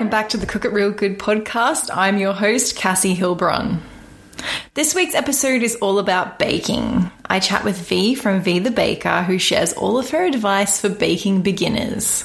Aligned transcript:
welcome 0.00 0.10
back 0.10 0.30
to 0.30 0.38
the 0.38 0.46
Cook 0.46 0.64
It 0.64 0.72
Real 0.72 0.92
Good 0.92 1.18
podcast. 1.18 1.90
I'm 1.92 2.16
your 2.16 2.32
host, 2.32 2.74
Cassie 2.74 3.14
Hilbron. 3.14 3.80
This 4.72 4.94
week's 4.94 5.14
episode 5.14 5.62
is 5.62 5.76
all 5.76 5.98
about 5.98 6.38
baking. 6.38 7.10
I 7.26 7.38
chat 7.38 7.64
with 7.64 7.76
V 7.76 8.14
from 8.14 8.40
V 8.40 8.60
the 8.60 8.70
Baker, 8.70 9.20
who 9.20 9.38
shares 9.38 9.74
all 9.74 9.98
of 9.98 10.08
her 10.08 10.24
advice 10.24 10.80
for 10.80 10.88
baking 10.88 11.42
beginners. 11.42 12.24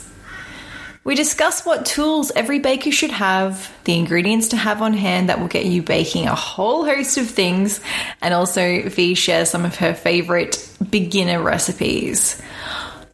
We 1.03 1.15
discuss 1.15 1.65
what 1.65 1.85
tools 1.85 2.31
every 2.33 2.59
baker 2.59 2.93
should 2.93 3.11
have, 3.11 3.69
the 3.83 3.97
ingredients 3.97 4.47
to 4.49 4.55
have 4.55 4.81
on 4.81 4.93
hand 4.93 5.27
that 5.27 5.41
will 5.41 5.49
get 5.49 5.65
you 5.65 5.81
baking 5.81 6.27
a 6.27 6.33
whole 6.33 6.85
host 6.85 7.17
of 7.17 7.29
things, 7.29 7.81
and 8.21 8.33
also 8.33 8.87
V 8.87 9.15
shares 9.15 9.49
some 9.49 9.65
of 9.65 9.75
her 9.75 9.93
favorite 9.93 10.65
beginner 10.89 11.43
recipes. 11.43 12.41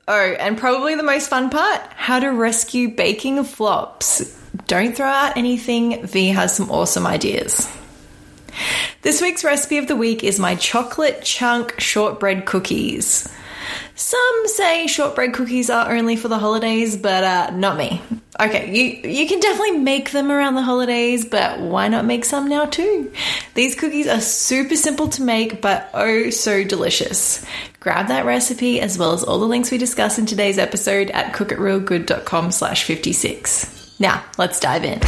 Oh, 0.07 0.35
and 0.39 0.55
probably 0.55 0.93
the 0.93 1.01
most 1.01 1.31
fun 1.31 1.49
part 1.49 1.81
how 1.95 2.19
to 2.19 2.27
rescue 2.27 2.89
baking 2.89 3.43
flops. 3.43 4.37
Don't 4.67 4.95
throw 4.95 5.07
out 5.07 5.37
anything, 5.37 6.05
V 6.05 6.29
has 6.29 6.55
some 6.55 6.69
awesome 6.71 7.07
ideas. 7.07 7.69
This 9.01 9.21
week's 9.21 9.43
recipe 9.43 9.77
of 9.77 9.87
the 9.87 9.95
week 9.95 10.23
is 10.23 10.39
my 10.39 10.55
chocolate 10.55 11.23
chunk 11.23 11.79
shortbread 11.79 12.45
cookies. 12.45 13.27
Some 13.95 14.43
say 14.45 14.87
shortbread 14.87 15.33
cookies 15.33 15.69
are 15.69 15.95
only 15.95 16.15
for 16.15 16.27
the 16.27 16.39
holidays, 16.39 16.97
but 16.97 17.23
uh, 17.23 17.51
not 17.51 17.77
me. 17.77 18.01
Okay, 18.39 18.71
you 18.73 19.09
you 19.09 19.27
can 19.27 19.39
definitely 19.39 19.77
make 19.79 20.11
them 20.11 20.31
around 20.31 20.55
the 20.55 20.61
holidays, 20.61 21.25
but 21.25 21.59
why 21.59 21.87
not 21.87 22.05
make 22.05 22.25
some 22.25 22.49
now 22.49 22.65
too? 22.65 23.11
These 23.53 23.75
cookies 23.75 24.07
are 24.07 24.21
super 24.21 24.75
simple 24.75 25.07
to 25.09 25.21
make, 25.21 25.61
but 25.61 25.89
oh 25.93 26.29
so 26.29 26.63
delicious. 26.63 27.45
Grab 27.79 28.07
that 28.07 28.25
recipe 28.25 28.81
as 28.81 28.97
well 28.97 29.13
as 29.13 29.23
all 29.23 29.39
the 29.39 29.45
links 29.45 29.71
we 29.71 29.77
discuss 29.77 30.17
in 30.17 30.25
today's 30.25 30.57
episode 30.57 31.09
at 31.11 31.33
cookitrealgood.com 31.33 32.51
slash 32.51 32.83
56. 32.83 33.80
Now, 34.01 34.23
let's 34.39 34.59
dive 34.59 34.83
in. 34.83 34.99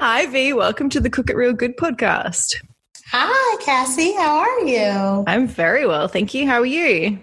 Hi 0.00 0.24
V, 0.24 0.54
welcome 0.54 0.88
to 0.88 0.98
the 0.98 1.10
Cook 1.10 1.28
It 1.28 1.36
Real 1.36 1.52
Good 1.52 1.76
podcast. 1.76 2.56
Hi, 3.08 3.62
Cassie. 3.62 4.14
How 4.14 4.38
are 4.38 4.60
you? 4.60 5.24
I'm 5.26 5.46
very 5.46 5.86
well, 5.86 6.08
thank 6.08 6.32
you. 6.32 6.46
How 6.46 6.60
are 6.60 6.64
you? 6.64 7.18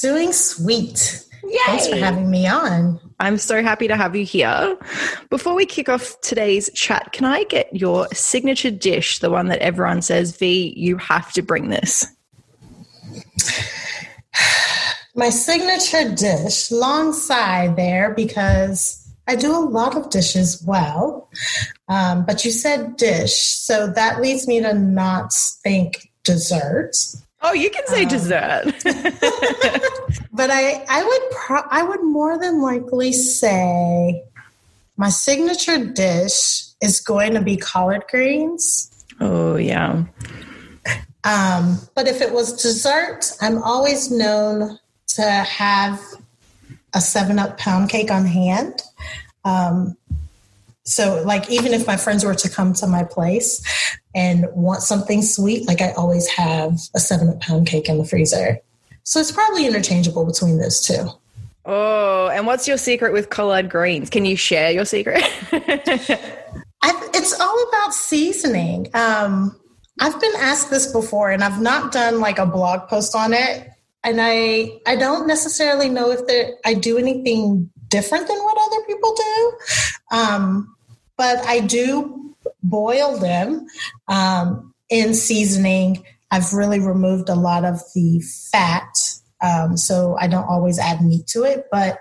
Doing 0.00 0.32
sweet. 0.32 1.22
Yay! 1.44 1.58
Thanks 1.66 1.88
for 1.88 1.96
having 1.96 2.30
me 2.30 2.46
on. 2.46 2.98
I'm 3.20 3.36
so 3.36 3.62
happy 3.62 3.86
to 3.86 3.96
have 3.96 4.16
you 4.16 4.24
here. 4.24 4.78
Before 5.28 5.54
we 5.54 5.66
kick 5.66 5.90
off 5.90 6.18
today's 6.22 6.70
chat, 6.72 7.12
can 7.12 7.26
I 7.26 7.44
get 7.44 7.68
your 7.76 8.08
signature 8.14 8.70
dish, 8.70 9.18
the 9.18 9.28
one 9.28 9.48
that 9.48 9.58
everyone 9.58 10.00
says, 10.00 10.38
V, 10.38 10.72
you 10.74 10.96
have 10.96 11.34
to 11.34 11.42
bring 11.42 11.68
this? 11.68 12.06
My 15.16 15.30
signature 15.30 16.14
dish, 16.14 16.70
long 16.70 17.14
side 17.14 17.76
there, 17.76 18.12
because 18.12 19.02
I 19.26 19.34
do 19.34 19.50
a 19.50 19.64
lot 19.64 19.96
of 19.96 20.10
dishes 20.10 20.62
well. 20.62 21.30
Um, 21.88 22.26
but 22.26 22.44
you 22.44 22.50
said 22.50 22.96
dish, 22.98 23.34
so 23.34 23.86
that 23.86 24.20
leads 24.20 24.46
me 24.46 24.60
to 24.60 24.74
not 24.74 25.32
think 25.32 26.12
dessert. 26.22 26.92
Oh, 27.40 27.54
you 27.54 27.70
can 27.70 27.86
say 27.86 28.02
um, 28.02 28.08
dessert. 28.08 28.74
but 30.32 30.50
I, 30.50 30.84
I 30.86 31.02
would, 31.02 31.30
pro- 31.30 31.68
I 31.70 31.82
would 31.82 32.02
more 32.02 32.38
than 32.38 32.60
likely 32.60 33.12
say 33.12 34.22
my 34.98 35.08
signature 35.08 35.82
dish 35.82 36.66
is 36.82 37.00
going 37.00 37.32
to 37.32 37.40
be 37.40 37.56
collard 37.56 38.04
greens. 38.10 38.90
Oh 39.20 39.56
yeah. 39.56 40.04
Um, 41.24 41.80
but 41.94 42.06
if 42.06 42.20
it 42.20 42.32
was 42.32 42.62
dessert, 42.62 43.32
I'm 43.40 43.62
always 43.62 44.10
known 44.10 44.78
to 45.08 45.22
have 45.22 46.00
a 46.94 47.00
seven 47.00 47.38
up 47.38 47.58
pound 47.58 47.90
cake 47.90 48.10
on 48.10 48.26
hand. 48.26 48.82
Um, 49.44 49.96
so, 50.84 51.22
like, 51.24 51.50
even 51.50 51.74
if 51.74 51.86
my 51.86 51.96
friends 51.96 52.24
were 52.24 52.34
to 52.34 52.48
come 52.48 52.72
to 52.74 52.86
my 52.86 53.02
place 53.02 53.60
and 54.14 54.46
want 54.52 54.82
something 54.82 55.22
sweet, 55.22 55.66
like, 55.66 55.80
I 55.80 55.92
always 55.92 56.28
have 56.28 56.78
a 56.94 57.00
seven 57.00 57.28
up 57.28 57.40
pound 57.40 57.66
cake 57.66 57.88
in 57.88 57.98
the 57.98 58.04
freezer. 58.04 58.58
So, 59.02 59.20
it's 59.20 59.32
probably 59.32 59.66
interchangeable 59.66 60.24
between 60.24 60.58
those 60.58 60.80
two. 60.80 61.08
Oh, 61.64 62.28
and 62.28 62.46
what's 62.46 62.68
your 62.68 62.78
secret 62.78 63.12
with 63.12 63.28
collard 63.28 63.68
greens? 63.68 64.08
Can 64.08 64.24
you 64.24 64.36
share 64.36 64.70
your 64.70 64.84
secret? 64.84 65.22
I, 65.52 67.10
it's 67.14 67.40
all 67.40 67.68
about 67.68 67.92
seasoning. 67.92 68.88
Um, 68.94 69.58
I've 69.98 70.20
been 70.20 70.34
asked 70.38 70.70
this 70.70 70.92
before, 70.92 71.30
and 71.30 71.42
I've 71.42 71.60
not 71.60 71.90
done 71.90 72.20
like 72.20 72.38
a 72.38 72.46
blog 72.46 72.88
post 72.88 73.16
on 73.16 73.32
it. 73.32 73.68
And 74.06 74.20
I 74.20 74.78
I 74.86 74.94
don't 74.96 75.26
necessarily 75.26 75.88
know 75.88 76.10
if 76.12 76.20
I 76.64 76.74
do 76.74 76.96
anything 76.96 77.68
different 77.88 78.28
than 78.28 78.38
what 78.38 78.56
other 78.56 78.84
people 78.86 79.14
do. 79.14 79.52
Um, 80.12 80.76
but 81.16 81.44
I 81.46 81.60
do 81.60 82.34
boil 82.62 83.18
them 83.18 83.66
um, 84.08 84.72
in 84.88 85.12
seasoning. 85.12 86.04
I've 86.30 86.52
really 86.52 86.80
removed 86.80 87.28
a 87.28 87.34
lot 87.34 87.64
of 87.64 87.80
the 87.94 88.20
fat, 88.52 88.88
um, 89.40 89.76
so 89.76 90.16
I 90.20 90.28
don't 90.28 90.48
always 90.48 90.78
add 90.78 91.02
meat 91.02 91.26
to 91.28 91.42
it. 91.42 91.66
But 91.72 91.98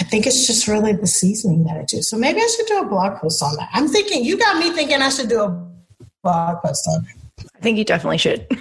I 0.00 0.04
think 0.04 0.26
it's 0.26 0.46
just 0.46 0.66
really 0.66 0.92
the 0.92 1.06
seasoning 1.06 1.64
that 1.64 1.76
I 1.76 1.84
do. 1.84 2.02
So 2.02 2.16
maybe 2.16 2.40
I 2.40 2.48
should 2.56 2.66
do 2.66 2.80
a 2.80 2.86
blog 2.86 3.18
post 3.18 3.42
on 3.42 3.54
that. 3.56 3.68
I'm 3.72 3.88
thinking 3.88 4.24
you 4.24 4.38
got 4.38 4.58
me 4.58 4.70
thinking 4.70 5.02
I 5.02 5.08
should 5.08 5.28
do 5.28 5.42
a 5.42 5.68
blog 6.22 6.62
post 6.62 6.88
on 6.88 7.04
it. 7.04 7.17
I 7.58 7.60
think 7.60 7.76
you 7.76 7.84
definitely 7.84 8.18
should. 8.18 8.46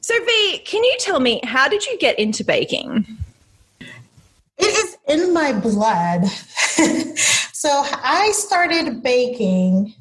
so, 0.00 0.24
V, 0.24 0.58
can 0.66 0.84
you 0.84 0.96
tell 1.00 1.20
me 1.20 1.40
how 1.44 1.68
did 1.68 1.86
you 1.86 1.96
get 1.98 2.18
into 2.18 2.44
baking? 2.44 3.06
It 4.58 4.66
is 4.66 4.98
in 5.08 5.32
my 5.32 5.52
blood. 5.52 6.26
so 6.26 7.70
I 7.70 8.30
started 8.34 9.02
baking. 9.02 9.94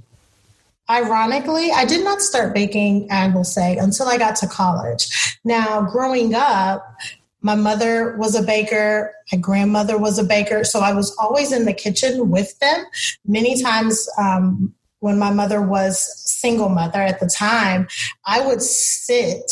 Ironically, 0.90 1.72
I 1.72 1.86
did 1.86 2.04
not 2.04 2.22
start 2.22 2.54
baking, 2.54 3.08
I 3.10 3.30
will 3.30 3.46
say, 3.46 3.78
until 3.78 4.10
I 4.10 4.18
got 4.18 4.36
to 4.38 4.48
college. 4.48 5.40
Now, 5.46 5.82
growing 5.82 6.36
up, 6.36 6.96
my 7.42 7.56
mother 7.56 8.18
was 8.18 8.36
a 8.36 8.44
baker, 8.44 9.14
my 9.32 9.38
grandmother 9.38 9.98
was 9.98 10.20
a 10.20 10.24
baker, 10.26 10.66
so 10.66 10.82
I 10.82 10.94
was 10.94 11.16
always 11.18 11.54
in 11.54 11.64
the 11.64 11.74
kitchen 11.74 12.30
with 12.30 12.60
them. 12.60 12.84
Many 13.26 13.62
times, 13.62 14.10
um, 14.18 14.76
when 15.02 15.20
my 15.20 15.32
mother 15.32 15.62
was 15.62 16.00
single 16.32 16.70
mother 16.70 17.02
at 17.02 17.20
the 17.20 17.28
time, 17.28 17.88
I 18.26 18.46
would 18.46 18.62
sit 18.62 19.52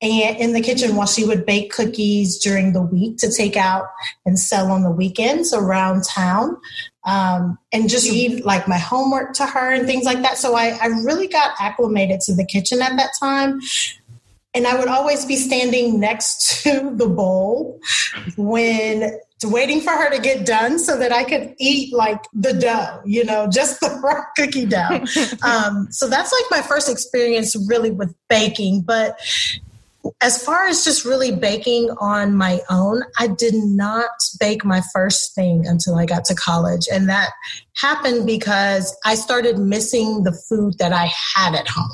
and 0.00 0.36
in 0.36 0.52
the 0.52 0.60
kitchen 0.60 0.94
while 0.94 1.08
she 1.08 1.24
would 1.24 1.44
bake 1.44 1.72
cookies 1.72 2.38
during 2.38 2.72
the 2.72 2.82
week 2.82 3.18
to 3.18 3.30
take 3.30 3.56
out 3.56 3.86
and 4.24 4.38
sell 4.38 4.70
on 4.70 4.82
the 4.82 4.90
weekends 4.90 5.52
around 5.52 6.04
town 6.04 6.56
um, 7.04 7.58
and 7.72 7.88
just 7.88 8.08
read 8.08 8.44
like 8.44 8.68
my 8.68 8.78
homework 8.78 9.32
to 9.34 9.46
her 9.46 9.72
and 9.72 9.86
things 9.86 10.04
like 10.04 10.22
that. 10.22 10.38
So 10.38 10.54
I, 10.54 10.78
I 10.80 10.86
really 10.86 11.26
got 11.26 11.54
acclimated 11.58 12.20
to 12.22 12.34
the 12.34 12.44
kitchen 12.44 12.80
at 12.80 12.96
that 12.96 13.10
time 13.20 13.60
and 14.54 14.66
i 14.66 14.78
would 14.78 14.88
always 14.88 15.24
be 15.24 15.36
standing 15.36 16.00
next 16.00 16.62
to 16.62 16.94
the 16.96 17.08
bowl 17.08 17.80
when 18.36 19.18
waiting 19.44 19.80
for 19.80 19.90
her 19.90 20.10
to 20.10 20.20
get 20.20 20.44
done 20.44 20.78
so 20.78 20.98
that 20.98 21.12
I 21.12 21.24
could 21.24 21.54
eat 21.58 21.94
like 21.94 22.24
the 22.32 22.52
dough, 22.52 23.00
you 23.04 23.24
know, 23.24 23.46
just 23.46 23.80
the 23.80 23.88
raw 24.02 24.22
cookie 24.36 24.66
dough. 24.66 25.04
um, 25.46 25.88
so 25.90 26.08
that's 26.08 26.32
like 26.32 26.60
my 26.60 26.66
first 26.66 26.90
experience 26.90 27.54
really 27.68 27.90
with 27.90 28.14
baking. 28.28 28.82
But 28.82 29.18
as 30.20 30.42
far 30.42 30.66
as 30.66 30.84
just 30.84 31.04
really 31.04 31.34
baking 31.36 31.90
on 32.00 32.34
my 32.34 32.60
own, 32.70 33.02
I 33.18 33.28
did 33.28 33.54
not 33.54 34.10
bake 34.40 34.64
my 34.64 34.82
first 34.92 35.34
thing 35.34 35.66
until 35.66 35.96
I 35.96 36.06
got 36.06 36.24
to 36.26 36.34
college. 36.34 36.88
And 36.90 37.08
that 37.08 37.30
happened 37.76 38.26
because 38.26 38.96
I 39.04 39.14
started 39.14 39.58
missing 39.58 40.24
the 40.24 40.32
food 40.32 40.78
that 40.78 40.92
I 40.92 41.10
had 41.34 41.54
at 41.54 41.68
home. 41.68 41.92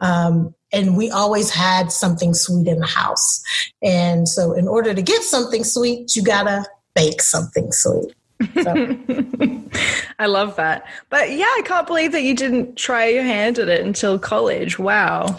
Um, 0.00 0.54
and 0.72 0.96
we 0.96 1.10
always 1.10 1.50
had 1.50 1.92
something 1.92 2.34
sweet 2.34 2.66
in 2.66 2.78
the 2.78 2.86
house. 2.86 3.42
And 3.82 4.28
so, 4.28 4.52
in 4.52 4.68
order 4.68 4.94
to 4.94 5.02
get 5.02 5.22
something 5.22 5.64
sweet, 5.64 6.14
you 6.16 6.22
gotta 6.22 6.64
bake 6.94 7.22
something 7.22 7.72
sweet. 7.72 8.14
So. 8.62 8.98
I 10.18 10.26
love 10.26 10.56
that. 10.56 10.86
But 11.08 11.30
yeah, 11.32 11.44
I 11.44 11.62
can't 11.64 11.86
believe 11.86 12.12
that 12.12 12.22
you 12.22 12.34
didn't 12.34 12.76
try 12.76 13.06
your 13.08 13.22
hand 13.22 13.58
at 13.58 13.68
it 13.68 13.84
until 13.84 14.18
college. 14.18 14.78
Wow. 14.78 15.36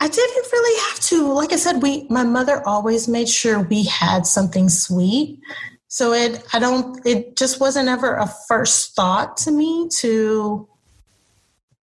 I 0.00 0.08
didn't 0.08 0.52
really 0.52 0.80
have 0.88 1.00
to. 1.00 1.32
Like 1.32 1.52
I 1.52 1.56
said, 1.56 1.80
we 1.80 2.06
my 2.10 2.24
mother 2.24 2.60
always 2.66 3.06
made 3.06 3.28
sure 3.28 3.60
we 3.60 3.84
had 3.84 4.26
something 4.26 4.68
sweet. 4.68 5.38
So 5.86 6.12
it 6.12 6.44
I 6.52 6.58
don't 6.58 7.00
it 7.06 7.36
just 7.36 7.60
wasn't 7.60 7.88
ever 7.88 8.16
a 8.16 8.26
first 8.48 8.96
thought 8.96 9.36
to 9.38 9.52
me 9.52 9.88
to 9.98 10.68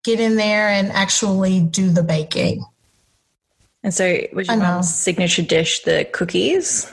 get 0.09 0.19
in 0.19 0.35
there 0.35 0.67
and 0.67 0.91
actually 0.91 1.59
do 1.59 1.89
the 1.89 2.03
baking. 2.03 2.65
And 3.83 3.93
so 3.93 4.21
was 4.33 4.47
your 4.47 4.57
mom's 4.57 4.93
signature 4.93 5.41
dish 5.41 5.83
the 5.83 6.05
cookies? 6.11 6.91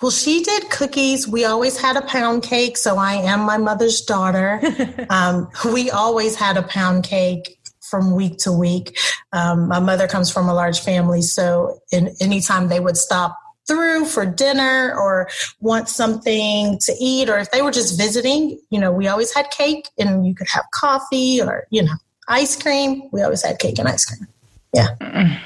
Well, 0.00 0.12
she 0.12 0.44
did 0.44 0.70
cookies. 0.70 1.26
We 1.26 1.44
always 1.44 1.80
had 1.80 1.96
a 1.96 2.02
pound 2.02 2.44
cake, 2.44 2.76
so 2.76 2.98
I 2.98 3.14
am 3.14 3.40
my 3.40 3.58
mother's 3.58 4.00
daughter. 4.02 4.60
um, 5.10 5.48
we 5.72 5.90
always 5.90 6.36
had 6.36 6.56
a 6.56 6.62
pound 6.62 7.02
cake 7.02 7.58
from 7.80 8.14
week 8.14 8.38
to 8.38 8.52
week. 8.52 8.96
Um, 9.32 9.66
my 9.68 9.80
mother 9.80 10.06
comes 10.06 10.30
from 10.30 10.48
a 10.48 10.54
large 10.54 10.80
family, 10.80 11.22
so 11.22 11.80
in, 11.90 12.14
anytime 12.20 12.68
they 12.68 12.78
would 12.78 12.96
stop 12.96 13.36
through 13.68 14.06
for 14.06 14.26
dinner 14.26 14.94
or 14.98 15.28
want 15.60 15.88
something 15.88 16.78
to 16.78 16.92
eat, 16.98 17.28
or 17.28 17.38
if 17.38 17.50
they 17.50 17.62
were 17.62 17.70
just 17.70 17.98
visiting, 17.98 18.58
you 18.70 18.80
know, 18.80 18.90
we 18.90 19.06
always 19.06 19.32
had 19.32 19.50
cake 19.50 19.88
and 19.98 20.26
you 20.26 20.34
could 20.34 20.48
have 20.48 20.64
coffee 20.72 21.40
or, 21.40 21.66
you 21.70 21.82
know, 21.82 21.94
ice 22.26 22.60
cream. 22.60 23.08
We 23.12 23.22
always 23.22 23.44
had 23.44 23.58
cake 23.58 23.78
and 23.78 23.86
ice 23.86 24.04
cream. 24.04 24.26
Yeah. 24.74 25.38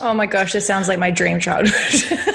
Oh 0.00 0.14
my 0.14 0.26
gosh, 0.26 0.52
this 0.52 0.66
sounds 0.66 0.88
like 0.88 0.98
my 0.98 1.10
dream 1.10 1.38
childhood. 1.38 2.34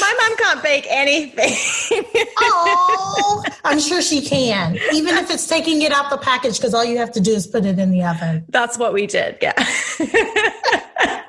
my, 0.00 0.14
mom 0.20 0.36
can't 0.36 0.62
bake 0.62 0.86
anything. 0.88 2.04
oh, 2.38 3.42
I'm 3.64 3.80
sure 3.80 4.02
she 4.02 4.20
can, 4.20 4.76
even 4.92 5.16
if 5.16 5.30
it's 5.30 5.46
taking 5.46 5.82
it 5.82 5.92
out 5.92 6.10
the 6.10 6.18
package 6.18 6.58
because 6.58 6.74
all 6.74 6.84
you 6.84 6.98
have 6.98 7.12
to 7.12 7.20
do 7.20 7.32
is 7.32 7.46
put 7.46 7.64
it 7.64 7.78
in 7.78 7.90
the 7.90 8.02
oven. 8.02 8.44
That's 8.48 8.78
what 8.78 8.92
we 8.92 9.06
did. 9.06 9.38
Yeah. 9.40 9.54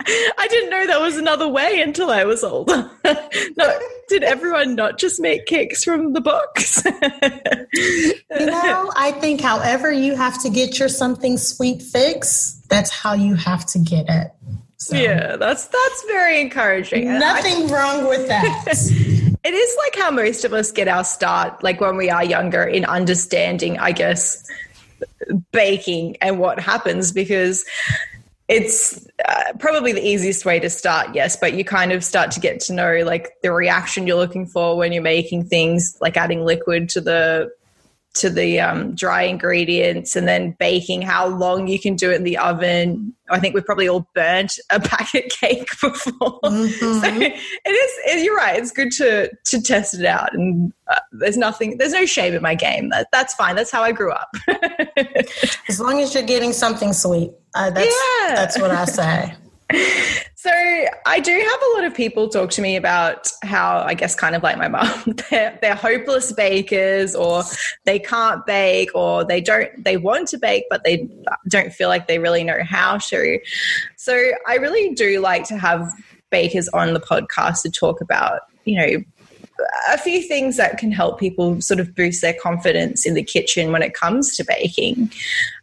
I 0.07 0.47
didn't 0.49 0.69
know 0.69 0.85
there 0.85 0.99
was 0.99 1.17
another 1.17 1.47
way 1.47 1.81
until 1.81 2.11
I 2.11 2.25
was 2.25 2.43
older. 2.43 2.91
no, 3.57 3.79
did 4.07 4.23
everyone 4.23 4.75
not 4.75 4.99
just 4.99 5.19
make 5.19 5.45
cakes 5.47 5.83
from 5.83 6.13
the 6.13 6.21
box? 6.21 6.83
you 6.85 8.45
know, 8.45 8.91
I 8.95 9.15
think 9.19 9.41
however 9.41 9.91
you 9.91 10.15
have 10.15 10.41
to 10.43 10.49
get 10.49 10.77
your 10.77 10.89
something 10.89 11.37
sweet 11.37 11.81
fix, 11.81 12.61
that's 12.69 12.91
how 12.91 13.13
you 13.13 13.35
have 13.35 13.65
to 13.67 13.79
get 13.79 14.05
it. 14.07 14.31
So, 14.85 14.95
yeah, 14.95 15.35
that's 15.35 15.65
that's 15.65 16.03
very 16.03 16.39
encouraging. 16.39 17.05
Nothing 17.17 17.71
I, 17.71 17.73
wrong 17.73 18.07
with 18.07 18.27
that. 18.27 18.67
it 18.67 19.53
is 19.53 19.77
like 19.83 19.95
how 19.95 20.11
most 20.11 20.45
of 20.45 20.53
us 20.53 20.71
get 20.71 20.87
our 20.87 21.03
start, 21.03 21.63
like 21.63 21.81
when 21.81 21.97
we 21.97 22.11
are 22.11 22.23
younger, 22.23 22.63
in 22.63 22.85
understanding, 22.85 23.79
I 23.79 23.93
guess, 23.93 24.47
baking 25.51 26.17
and 26.21 26.37
what 26.37 26.59
happens 26.59 27.11
because 27.11 27.65
it's 28.47 29.07
uh, 29.27 29.53
probably 29.57 29.91
the 29.91 30.05
easiest 30.05 30.45
way 30.45 30.59
to 30.59 30.69
start 30.69 31.15
yes 31.15 31.35
but 31.35 31.53
you 31.53 31.65
kind 31.65 31.91
of 31.91 32.03
start 32.03 32.29
to 32.31 32.39
get 32.39 32.59
to 32.59 32.73
know 32.73 33.01
like 33.03 33.29
the 33.41 33.51
reaction 33.51 34.05
you're 34.05 34.17
looking 34.17 34.45
for 34.45 34.77
when 34.77 34.93
you're 34.93 35.01
making 35.01 35.43
things 35.43 35.97
like 35.99 36.15
adding 36.15 36.45
liquid 36.45 36.87
to 36.87 37.01
the 37.01 37.51
to 38.15 38.29
the 38.29 38.59
um, 38.59 38.95
dry 38.95 39.23
ingredients 39.23 40.15
and 40.15 40.27
then 40.27 40.55
baking 40.57 41.01
how 41.01 41.27
long 41.27 41.67
you 41.67 41.79
can 41.79 41.95
do 41.95 42.11
it 42.11 42.15
in 42.15 42.23
the 42.23 42.37
oven. 42.37 43.13
I 43.29 43.39
think 43.39 43.53
we've 43.53 43.65
probably 43.65 43.89
all 43.89 44.07
burnt 44.15 44.57
a 44.69 44.79
packet 44.81 45.29
cake 45.29 45.69
before. 45.81 46.39
Mm-hmm. 46.55 46.99
so 47.01 47.09
it 47.19 47.69
is 47.69 48.23
you're 48.23 48.35
right 48.35 48.57
it's 48.57 48.71
good 48.71 48.91
to 48.91 49.29
to 49.45 49.61
test 49.61 49.93
it 49.95 50.05
out 50.05 50.33
and 50.33 50.71
uh, 50.87 50.99
there's 51.11 51.37
nothing 51.37 51.77
there's 51.77 51.91
no 51.91 52.05
shame 52.05 52.33
in 52.33 52.41
my 52.41 52.55
game. 52.55 52.89
That, 52.89 53.07
that's 53.11 53.33
fine 53.33 53.55
that's 53.55 53.71
how 53.71 53.81
i 53.81 53.91
grew 53.91 54.11
up. 54.11 54.29
As 55.67 55.79
long 55.79 55.99
as 56.01 56.13
you're 56.13 56.23
getting 56.23 56.53
something 56.53 56.93
sweet. 56.93 57.31
Uh, 57.55 57.69
that's 57.71 57.87
yeah. 57.87 58.35
that's 58.35 58.59
what 58.59 58.71
i 58.71 58.85
say. 58.85 59.35
So 60.35 60.51
I 61.07 61.19
do 61.19 61.31
have 61.31 61.61
a 61.61 61.75
lot 61.75 61.83
of 61.85 61.93
people 61.93 62.29
talk 62.29 62.49
to 62.51 62.61
me 62.61 62.75
about 62.75 63.31
how 63.43 63.79
I 63.79 63.93
guess 63.93 64.15
kind 64.15 64.35
of 64.35 64.41
like 64.41 64.57
my 64.57 64.67
mom, 64.67 65.15
they're, 65.29 65.57
they're 65.61 65.75
hopeless 65.75 66.31
bakers 66.33 67.13
or 67.15 67.43
they 67.85 67.99
can't 67.99 68.43
bake 68.45 68.89
or 68.95 69.23
they 69.23 69.39
don't 69.39 69.83
they 69.83 69.97
want 69.97 70.29
to 70.29 70.39
bake 70.39 70.65
but 70.69 70.83
they 70.83 71.07
don't 71.47 71.71
feel 71.71 71.89
like 71.89 72.07
they 72.07 72.17
really 72.17 72.43
know 72.43 72.59
how 72.63 72.97
to. 72.97 73.39
So 73.97 74.31
I 74.47 74.55
really 74.55 74.95
do 74.95 75.19
like 75.19 75.43
to 75.45 75.57
have 75.57 75.91
bakers 76.31 76.67
on 76.69 76.93
the 76.93 76.99
podcast 76.99 77.61
to 77.61 77.69
talk 77.69 78.01
about, 78.01 78.41
you 78.65 78.75
know, 78.75 79.03
a 79.91 79.97
few 79.97 80.21
things 80.21 80.57
that 80.57 80.77
can 80.77 80.91
help 80.91 81.19
people 81.19 81.61
sort 81.61 81.79
of 81.79 81.95
boost 81.95 82.21
their 82.21 82.35
confidence 82.41 83.05
in 83.05 83.13
the 83.13 83.23
kitchen 83.23 83.71
when 83.71 83.81
it 83.81 83.93
comes 83.93 84.35
to 84.37 84.43
baking. 84.43 85.11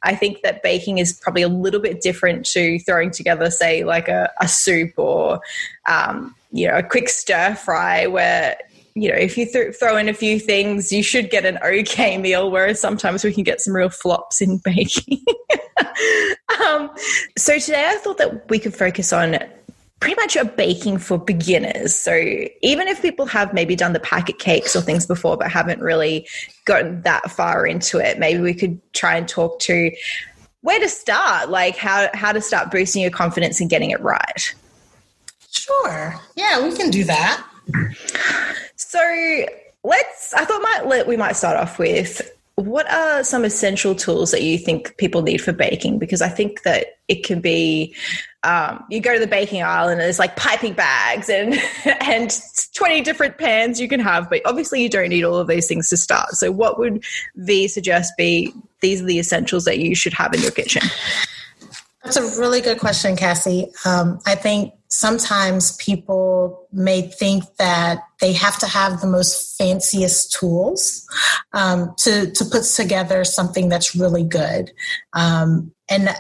I 0.03 0.15
think 0.15 0.43
that 0.43 0.63
baking 0.63 0.99
is 0.99 1.13
probably 1.13 1.43
a 1.43 1.49
little 1.49 1.81
bit 1.81 2.01
different 2.01 2.47
to 2.47 2.79
throwing 2.81 3.11
together, 3.11 3.51
say, 3.51 3.85
like 3.85 4.09
a, 4.09 4.31
a 4.41 4.49
soup 4.49 4.93
or, 4.97 5.41
um, 5.87 6.35
you 6.53 6.69
know, 6.69 6.77
a 6.77 6.83
quick 6.83 7.09
stir 7.09 7.55
fry 7.55 8.07
where 8.07 8.57
you 8.95 9.09
know, 9.09 9.17
if 9.17 9.39
you 9.39 9.51
th- 9.51 9.75
throw 9.75 9.97
in 9.97 10.09
a 10.09 10.15
few 10.15 10.39
things, 10.39 10.93
you 10.93 11.03
should 11.03 11.31
get 11.31 11.47
an 11.47 11.59
okay 11.65 12.19
meal, 12.19 12.51
whereas 12.51 12.81
sometimes 12.81 13.25
we 13.25 13.33
can 13.33 13.43
get 13.43 13.61
some 13.61 13.75
real 13.75 13.89
flops 13.89 14.43
in 14.43 14.59
baking. 14.65 15.25
um, 16.67 16.91
so 17.39 17.59
today 17.59 17.87
I 17.89 17.97
thought 17.97 18.19
that 18.19 18.49
we 18.51 18.59
could 18.59 18.75
focus 18.75 19.13
on 19.13 19.39
pretty 20.03 20.17
much 20.17 20.35
a 20.35 20.45
baking 20.45 20.99
for 20.99 21.17
beginners. 21.17 21.95
So 21.95 22.13
even 22.61 22.89
if 22.89 23.01
people 23.01 23.25
have 23.27 23.55
maybe 23.55 23.77
done 23.77 23.93
the 23.93 24.01
packet 24.01 24.41
cakes 24.41 24.75
or 24.75 24.81
things 24.81 25.07
before 25.07 25.37
but 25.37 25.49
haven't 25.49 25.81
really 25.81 26.27
gotten 26.65 27.03
that 27.03 27.31
far 27.31 27.65
into 27.65 27.99
it, 27.99 28.19
maybe 28.19 28.41
we 28.41 28.53
could 28.53 28.81
try 28.95 29.17
and 29.17 29.29
talk 29.29 29.61
to 29.61 29.93
where 30.63 30.81
to 30.81 30.89
start, 30.89 31.51
like 31.51 31.77
how 31.77 32.09
how 32.15 32.33
to 32.33 32.41
start 32.41 32.73
boosting 32.73 33.01
your 33.01 33.13
confidence 33.13 33.61
and 33.61 33.71
getting 33.71 33.93
it 33.93 34.01
right. 34.01 34.55
Sure. 35.53 36.17
Yeah, 36.35 36.67
we 36.67 36.77
can 36.77 36.91
do 36.91 37.05
that. 37.05 37.47
So 38.75 38.99
let's 39.85 40.35
I 40.35 40.45
thought 40.45 40.63
might 40.63 40.89
let, 40.89 41.07
we 41.07 41.17
might 41.17 41.37
start 41.37 41.57
off 41.57 41.79
with 41.79 42.29
what 42.57 42.91
are 42.91 43.23
some 43.23 43.45
essential 43.45 43.95
tools 43.95 44.33
that 44.33 44.43
you 44.43 44.59
think 44.59 44.97
people 44.97 45.23
need 45.23 45.39
for 45.39 45.53
baking? 45.53 46.01
Because 46.01 46.21
I 46.21 46.29
think 46.29 46.65
that 46.65 46.99
it 47.07 47.25
can 47.25 47.41
be 47.41 47.95
um, 48.45 48.85
you 48.91 49.01
go 49.01 49.15
to 49.15 49.21
the 49.21 49.27
baking 49.27 49.63
aisle 49.63 49.89
and 49.89 50.01
there's 50.01 50.19
like 50.19 50.37
piping 50.37 50.75
bags 50.75 51.29
and 51.29 51.55
and 52.01 52.37
20 52.75 53.01
different 53.03 53.39
pans 53.39 53.81
you 53.81 53.89
can 53.89 54.01
have, 54.01 54.29
but 54.29 54.43
obviously 54.45 54.83
you 54.83 54.89
don't 54.89 55.11
need 55.11 55.25
all 55.25 55.37
of 55.37 55.47
these 55.47 55.69
things 55.69 55.89
to 55.91 55.97
start. 55.97 56.31
So 56.31 56.51
what 56.51 56.79
would 56.79 57.05
V 57.37 57.69
suggest 57.69 58.13
be 58.17 58.53
these 58.81 59.01
are 59.03 59.07
the 59.07 59.19
essentials 59.19 59.65
that 59.65 59.79
you 59.79 59.95
should 59.95 60.13
have 60.15 60.35
in 60.35 60.41
your 60.41 60.51
kitchen? 60.51 60.83
That's 62.03 62.17
a 62.17 62.41
really 62.41 62.61
good 62.61 62.81
question, 62.81 63.15
Cassie. 63.15 63.69
Um, 63.85 64.19
I 64.27 64.35
think 64.35 64.75
sometimes 64.89 65.77
people 65.77 66.67
may 66.73 67.03
think 67.03 67.45
that 67.59 68.01
they 68.21 68.33
have 68.33 68.59
to 68.59 68.67
have 68.67 69.01
the 69.01 69.07
most 69.07 69.57
fanciest 69.57 70.33
tools 70.33 71.07
um, 71.53 71.95
to 71.99 72.33
to 72.33 72.45
put 72.45 72.65
together 72.65 73.23
something 73.23 73.69
that's 73.69 73.95
really 73.95 74.25
good, 74.25 74.73
um, 75.13 75.73
and 75.89 76.11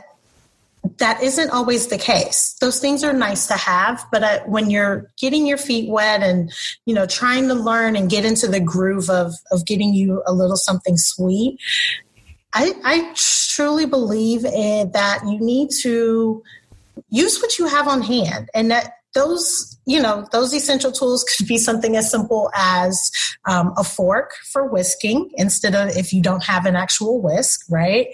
that 0.98 1.22
isn't 1.22 1.50
always 1.50 1.86
the 1.88 1.98
case. 1.98 2.56
Those 2.60 2.80
things 2.80 3.04
are 3.04 3.12
nice 3.12 3.46
to 3.46 3.54
have, 3.54 4.04
but 4.10 4.22
uh, 4.22 4.40
when 4.46 4.70
you're 4.70 5.10
getting 5.16 5.46
your 5.46 5.58
feet 5.58 5.88
wet 5.88 6.22
and 6.22 6.52
you 6.86 6.94
know 6.94 7.06
trying 7.06 7.48
to 7.48 7.54
learn 7.54 7.96
and 7.96 8.10
get 8.10 8.24
into 8.24 8.48
the 8.48 8.60
groove 8.60 9.08
of 9.08 9.32
of 9.50 9.64
getting 9.64 9.94
you 9.94 10.22
a 10.26 10.32
little 10.32 10.56
something 10.56 10.96
sweet, 10.96 11.58
I, 12.52 12.74
I 12.84 13.12
truly 13.14 13.86
believe 13.86 14.44
in, 14.44 14.92
that 14.92 15.20
you 15.24 15.38
need 15.40 15.70
to 15.82 16.42
use 17.10 17.40
what 17.40 17.58
you 17.58 17.66
have 17.66 17.88
on 17.88 18.02
hand 18.02 18.48
and 18.54 18.70
that 18.70 18.94
those 19.14 19.78
you 19.86 20.00
know 20.00 20.26
those 20.32 20.54
essential 20.54 20.92
tools 20.92 21.24
could 21.24 21.46
be 21.46 21.58
something 21.58 21.96
as 21.96 22.10
simple 22.10 22.50
as 22.54 23.10
um, 23.48 23.72
a 23.76 23.84
fork 23.84 24.32
for 24.52 24.66
whisking 24.66 25.30
instead 25.34 25.74
of 25.74 25.96
if 25.96 26.12
you 26.12 26.22
don't 26.22 26.44
have 26.44 26.66
an 26.66 26.76
actual 26.76 27.20
whisk 27.20 27.60
right 27.70 28.08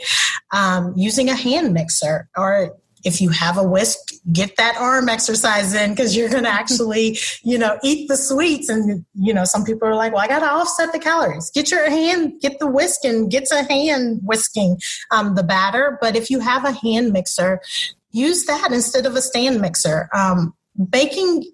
um, 0.52 0.92
using 0.96 1.28
a 1.28 1.34
hand 1.34 1.72
mixer 1.72 2.28
or 2.36 2.76
if 3.04 3.20
you 3.20 3.30
have 3.30 3.56
a 3.56 3.62
whisk, 3.62 3.98
get 4.32 4.56
that 4.56 4.76
arm 4.76 5.08
exercise 5.08 5.74
in 5.74 5.90
because 5.90 6.16
you're 6.16 6.28
going 6.28 6.44
to 6.44 6.50
actually, 6.50 7.18
you 7.42 7.58
know, 7.58 7.78
eat 7.82 8.08
the 8.08 8.16
sweets. 8.16 8.68
And, 8.68 9.04
you 9.14 9.32
know, 9.32 9.44
some 9.44 9.64
people 9.64 9.88
are 9.88 9.94
like, 9.94 10.12
well, 10.12 10.22
I 10.22 10.28
got 10.28 10.40
to 10.40 10.50
offset 10.50 10.92
the 10.92 10.98
calories. 10.98 11.50
Get 11.50 11.70
your 11.70 11.88
hand, 11.88 12.40
get 12.40 12.58
the 12.58 12.66
whisk 12.66 13.04
and 13.04 13.30
get 13.30 13.46
to 13.46 13.62
hand 13.62 14.20
whisking 14.24 14.78
um, 15.10 15.34
the 15.34 15.42
batter. 15.42 15.98
But 16.00 16.16
if 16.16 16.30
you 16.30 16.40
have 16.40 16.64
a 16.64 16.72
hand 16.72 17.12
mixer, 17.12 17.60
use 18.10 18.46
that 18.46 18.72
instead 18.72 19.06
of 19.06 19.14
a 19.14 19.22
stand 19.22 19.60
mixer. 19.60 20.08
Um, 20.12 20.54
baking 20.90 21.44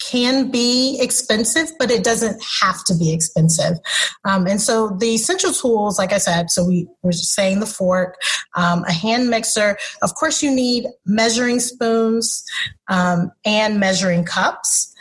can 0.00 0.50
be 0.50 0.98
expensive, 1.00 1.70
but 1.78 1.90
it 1.90 2.02
doesn't 2.02 2.42
have 2.62 2.82
to 2.84 2.94
be 2.94 3.12
expensive. 3.12 3.78
Um, 4.24 4.46
and 4.46 4.60
so 4.60 4.96
the 4.98 5.14
essential 5.14 5.52
tools, 5.52 5.98
like 5.98 6.12
I 6.12 6.18
said, 6.18 6.50
so 6.50 6.64
we 6.64 6.88
were 7.02 7.12
saying 7.12 7.60
the 7.60 7.66
fork, 7.66 8.16
um, 8.56 8.84
a 8.84 8.92
hand 8.92 9.28
mixer. 9.28 9.76
Of 10.02 10.14
course, 10.14 10.42
you 10.42 10.50
need 10.50 10.86
measuring 11.04 11.60
spoons 11.60 12.42
um, 12.88 13.30
and 13.44 13.78
measuring 13.78 14.24
cups. 14.24 14.92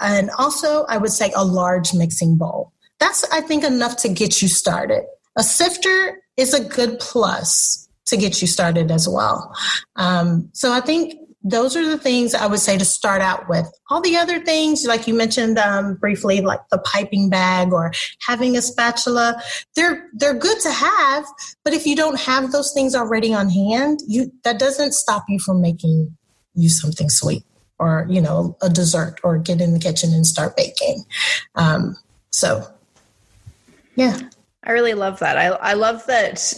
And 0.00 0.30
also, 0.38 0.84
I 0.88 0.98
would 0.98 1.12
say 1.12 1.32
a 1.36 1.44
large 1.44 1.94
mixing 1.94 2.36
bowl. 2.36 2.72
That's, 2.98 3.24
I 3.30 3.40
think, 3.40 3.64
enough 3.64 3.96
to 3.98 4.08
get 4.08 4.42
you 4.42 4.48
started. 4.48 5.04
A 5.36 5.42
sifter 5.42 6.20
is 6.36 6.52
a 6.52 6.64
good 6.64 6.98
plus 6.98 7.88
to 8.06 8.16
get 8.16 8.40
you 8.40 8.48
started 8.48 8.90
as 8.90 9.08
well. 9.08 9.54
Um, 9.96 10.50
so 10.52 10.72
I 10.72 10.80
think 10.80 11.14
those 11.42 11.76
are 11.76 11.88
the 11.88 11.98
things 11.98 12.34
I 12.34 12.46
would 12.46 12.58
say 12.60 12.76
to 12.76 12.84
start 12.84 13.22
out 13.22 13.48
with. 13.48 13.70
All 13.90 14.00
the 14.00 14.16
other 14.16 14.40
things, 14.40 14.84
like 14.84 15.06
you 15.06 15.14
mentioned 15.14 15.58
um, 15.58 15.94
briefly, 15.94 16.40
like 16.40 16.60
the 16.70 16.78
piping 16.78 17.30
bag 17.30 17.72
or 17.72 17.92
having 18.26 18.56
a 18.56 18.62
spatula, 18.62 19.40
they're 19.76 20.08
they're 20.14 20.34
good 20.34 20.58
to 20.60 20.72
have. 20.72 21.24
But 21.64 21.74
if 21.74 21.86
you 21.86 21.94
don't 21.94 22.20
have 22.20 22.50
those 22.50 22.72
things 22.72 22.94
already 22.94 23.32
on 23.32 23.50
hand, 23.50 24.00
you 24.06 24.32
that 24.44 24.58
doesn't 24.58 24.92
stop 24.92 25.24
you 25.28 25.38
from 25.38 25.60
making 25.60 26.16
you 26.54 26.68
something 26.68 27.08
sweet 27.08 27.44
or 27.78 28.06
you 28.10 28.20
know 28.20 28.56
a 28.60 28.68
dessert 28.68 29.20
or 29.22 29.38
get 29.38 29.60
in 29.60 29.72
the 29.72 29.78
kitchen 29.78 30.12
and 30.12 30.26
start 30.26 30.56
baking. 30.56 31.04
Um, 31.54 31.96
so, 32.30 32.66
yeah, 33.94 34.18
I 34.64 34.72
really 34.72 34.94
love 34.94 35.20
that. 35.20 35.38
I 35.38 35.46
I 35.46 35.74
love 35.74 36.04
that 36.06 36.54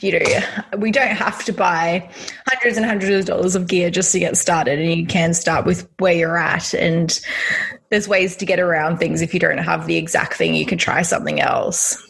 you 0.00 0.18
know, 0.18 0.40
we 0.78 0.90
don't 0.90 1.16
have 1.16 1.44
to 1.44 1.52
buy 1.52 2.10
hundreds 2.48 2.76
and 2.76 2.84
hundreds 2.84 3.20
of 3.20 3.36
dollars 3.36 3.54
of 3.54 3.66
gear 3.66 3.90
just 3.90 4.12
to 4.12 4.18
get 4.18 4.36
started. 4.36 4.78
And 4.78 4.92
you 4.92 5.06
can 5.06 5.32
start 5.32 5.64
with 5.64 5.88
where 5.98 6.12
you're 6.12 6.36
at. 6.36 6.74
And 6.74 7.18
there's 7.90 8.08
ways 8.08 8.36
to 8.36 8.46
get 8.46 8.60
around 8.60 8.98
things 8.98 9.22
if 9.22 9.32
you 9.32 9.40
don't 9.40 9.58
have 9.58 9.86
the 9.86 9.96
exact 9.96 10.34
thing, 10.34 10.54
you 10.54 10.66
can 10.66 10.78
try 10.78 11.02
something 11.02 11.40
else. 11.40 12.02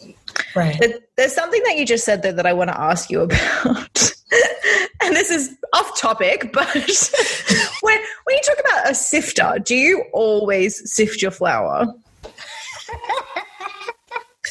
Right. 0.55 0.81
There's 1.15 1.33
something 1.33 1.61
that 1.65 1.77
you 1.77 1.85
just 1.85 2.03
said 2.05 2.21
there 2.21 2.33
that 2.33 2.45
I 2.45 2.53
want 2.53 2.69
to 2.69 2.79
ask 2.79 3.09
you 3.09 3.21
about. 3.21 3.65
and 5.01 5.15
this 5.15 5.31
is 5.31 5.55
off 5.73 5.97
topic, 5.97 6.51
but 6.53 6.67
when 7.81 7.99
when 8.23 8.35
you 8.35 8.41
talk 8.43 8.59
about 8.59 8.91
a 8.91 8.95
sifter, 8.95 9.57
do 9.63 9.75
you 9.75 10.03
always 10.13 10.91
sift 10.91 11.21
your 11.21 11.31
flour? 11.31 11.87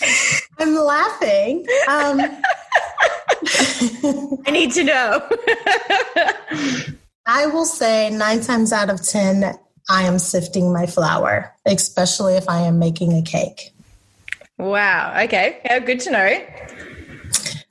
I'm 0.58 0.75
laughing. 0.75 1.66
Um, 1.88 2.20
I 4.46 4.50
need 4.50 4.72
to 4.72 4.84
know. 4.84 5.28
I 7.26 7.46
will 7.46 7.64
say 7.64 8.10
nine 8.10 8.40
times 8.40 8.72
out 8.72 8.88
of 8.88 9.02
10, 9.02 9.58
I 9.88 10.02
am 10.02 10.18
sifting 10.18 10.72
my 10.72 10.86
flour, 10.86 11.54
especially 11.66 12.34
if 12.34 12.48
I 12.48 12.60
am 12.60 12.78
making 12.78 13.12
a 13.12 13.22
cake. 13.22 13.72
Wow. 14.58 15.14
Okay. 15.25 15.60
Yeah, 15.64 15.78
good 15.80 16.00
to 16.00 16.10
know. 16.10 16.46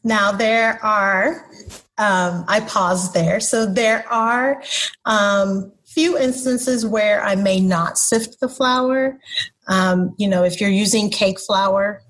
Now, 0.04 0.32
there 0.32 0.84
are, 0.84 1.50
um, 1.98 2.46
I 2.48 2.64
paused 2.68 3.14
there. 3.14 3.40
So 3.40 3.66
there 3.66 4.08
are 4.12 4.62
um, 5.06 5.72
few 5.86 6.18
instances 6.18 6.86
where 6.86 7.24
I 7.24 7.36
may 7.36 7.60
not 7.60 7.98
sift 7.98 8.40
the 8.40 8.50
flour. 8.50 9.20
Um, 9.68 10.14
you 10.18 10.28
know, 10.28 10.44
if 10.44 10.62
you're 10.62 10.70
using 10.70 11.10
cake 11.10 11.40
flour, 11.40 12.02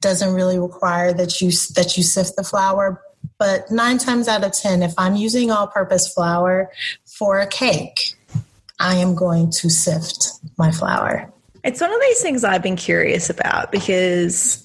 doesn't 0.00 0.34
really 0.34 0.58
require 0.58 1.12
that 1.12 1.40
you 1.40 1.50
that 1.74 1.96
you 1.96 2.02
sift 2.02 2.36
the 2.36 2.44
flour. 2.44 3.02
But 3.38 3.70
nine 3.70 3.98
times 3.98 4.28
out 4.28 4.44
of 4.44 4.52
ten, 4.52 4.82
if 4.82 4.94
I'm 4.96 5.16
using 5.16 5.50
all-purpose 5.50 6.12
flour 6.12 6.70
for 7.04 7.40
a 7.40 7.46
cake, 7.46 8.14
I 8.78 8.96
am 8.96 9.14
going 9.14 9.50
to 9.52 9.68
sift 9.68 10.28
my 10.58 10.70
flour. 10.70 11.32
It's 11.64 11.80
one 11.80 11.92
of 11.92 12.00
these 12.00 12.22
things 12.22 12.44
I've 12.44 12.62
been 12.62 12.76
curious 12.76 13.28
about 13.28 13.72
because, 13.72 14.64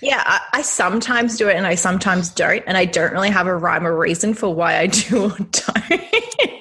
yeah, 0.00 0.22
I, 0.24 0.40
I, 0.52 0.62
sometimes 0.62 1.36
do 1.36 1.48
it 1.48 1.56
and 1.56 1.66
I 1.66 1.74
sometimes 1.74 2.30
don't. 2.30 2.62
And 2.66 2.76
I 2.76 2.84
don't 2.84 3.12
really 3.12 3.30
have 3.30 3.48
a 3.48 3.56
rhyme 3.56 3.86
or 3.86 3.96
reason 3.96 4.32
for 4.32 4.54
why 4.54 4.78
I 4.78 4.86
do 4.86 5.24
or 5.24 5.30
don't. 5.38 6.55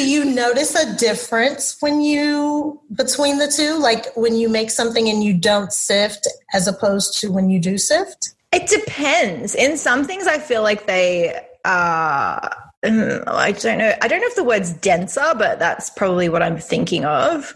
Do 0.00 0.08
you 0.08 0.24
notice 0.24 0.74
a 0.74 0.96
difference 0.96 1.76
when 1.80 2.00
you, 2.00 2.80
between 2.94 3.36
the 3.36 3.48
two? 3.48 3.78
Like 3.78 4.06
when 4.16 4.34
you 4.34 4.48
make 4.48 4.70
something 4.70 5.10
and 5.10 5.22
you 5.22 5.34
don't 5.34 5.72
sift 5.74 6.26
as 6.54 6.66
opposed 6.66 7.18
to 7.20 7.30
when 7.30 7.50
you 7.50 7.60
do 7.60 7.76
sift? 7.76 8.34
It 8.50 8.66
depends. 8.66 9.54
In 9.54 9.76
some 9.76 10.06
things, 10.06 10.26
I 10.26 10.38
feel 10.38 10.62
like 10.62 10.86
they, 10.86 11.34
uh, 11.66 12.48
I 12.82 13.54
don't 13.60 13.76
know. 13.76 13.94
I 14.00 14.08
don't 14.08 14.20
know 14.20 14.26
if 14.26 14.36
the 14.36 14.44
word's 14.44 14.72
denser, 14.72 15.34
but 15.36 15.58
that's 15.58 15.90
probably 15.90 16.30
what 16.30 16.42
I'm 16.42 16.56
thinking 16.56 17.04
of. 17.04 17.52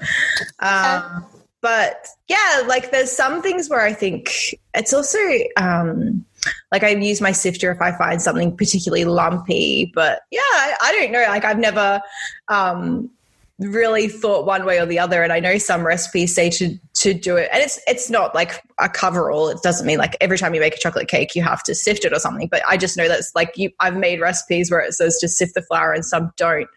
Um, 0.58 1.24
but 1.62 2.08
yeah, 2.28 2.62
like 2.66 2.90
there's 2.90 3.10
some 3.10 3.40
things 3.40 3.70
where 3.70 3.80
I 3.80 3.94
think 3.94 4.54
it's 4.74 4.92
also 4.92 5.18
um, 5.56 6.26
like 6.72 6.82
I 6.82 6.90
use 6.90 7.20
my 7.20 7.32
sifter 7.32 7.70
if 7.70 7.80
I 7.80 7.96
find 7.96 8.20
something 8.20 8.56
particularly 8.56 9.04
lumpy. 9.04 9.90
But 9.94 10.20
yeah, 10.30 10.40
I, 10.40 10.76
I 10.82 10.92
don't 10.92 11.12
know. 11.12 11.24
Like 11.28 11.44
I've 11.44 11.58
never 11.58 12.00
um, 12.48 13.10
really 13.58 14.08
thought 14.08 14.46
one 14.46 14.64
way 14.64 14.78
or 14.78 14.86
the 14.86 14.98
other, 14.98 15.22
and 15.22 15.32
I 15.32 15.40
know 15.40 15.58
some 15.58 15.86
recipes 15.86 16.34
say 16.34 16.50
to 16.50 16.78
to 16.94 17.14
do 17.14 17.36
it, 17.36 17.48
and 17.52 17.62
it's 17.62 17.80
it's 17.86 18.10
not 18.10 18.34
like 18.34 18.62
a 18.78 18.88
coverall. 18.88 19.48
It 19.48 19.62
doesn't 19.62 19.86
mean 19.86 19.98
like 19.98 20.16
every 20.20 20.38
time 20.38 20.54
you 20.54 20.60
make 20.60 20.74
a 20.74 20.80
chocolate 20.80 21.08
cake 21.08 21.34
you 21.34 21.42
have 21.42 21.62
to 21.64 21.74
sift 21.74 22.04
it 22.04 22.12
or 22.12 22.18
something. 22.18 22.48
But 22.48 22.62
I 22.68 22.76
just 22.76 22.96
know 22.96 23.08
that's 23.08 23.34
like 23.34 23.52
you. 23.56 23.70
I've 23.80 23.96
made 23.96 24.20
recipes 24.20 24.70
where 24.70 24.80
it 24.80 24.92
says 24.94 25.18
to 25.18 25.28
sift 25.28 25.54
the 25.54 25.62
flour, 25.62 25.92
and 25.92 26.04
some 26.04 26.32
don't. 26.36 26.68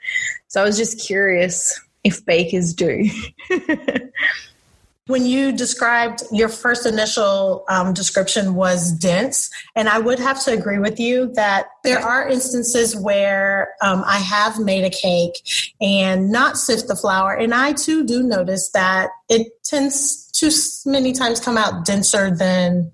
So 0.48 0.62
I 0.62 0.64
was 0.64 0.78
just 0.78 1.00
curious 1.06 1.80
if 2.04 2.26
bakers 2.26 2.74
do. 2.74 3.10
when 5.08 5.26
you 5.26 5.52
described 5.52 6.24
your 6.32 6.50
first 6.50 6.86
initial 6.86 7.66
um, 7.70 7.94
description 7.94 8.56
was 8.56 8.92
dense 8.92 9.50
and 9.76 9.90
i 9.90 9.98
would 9.98 10.20
have 10.20 10.44
to 10.44 10.52
agree 10.52 10.80
with 10.80 11.00
you 11.00 11.32
that 11.34 11.68
there 11.84 12.00
are 12.00 12.28
instances 12.28 12.96
where 12.96 13.74
um, 13.82 14.04
i 14.06 14.18
have 14.18 14.60
made 14.60 14.84
a 14.84 14.90
cake 14.90 15.42
and 15.82 16.32
not 16.32 16.58
sift 16.58 16.88
the 16.88 16.96
flour 16.96 17.34
and 17.34 17.54
i 17.54 17.74
too 17.74 18.06
do 18.06 18.24
notice 18.24 18.70
that 18.74 19.10
it 19.30 19.64
tends 19.64 20.28
to 20.32 20.52
many 20.86 21.14
times 21.14 21.40
come 21.40 21.58
out 21.58 21.86
denser 21.86 22.36
than 22.36 22.92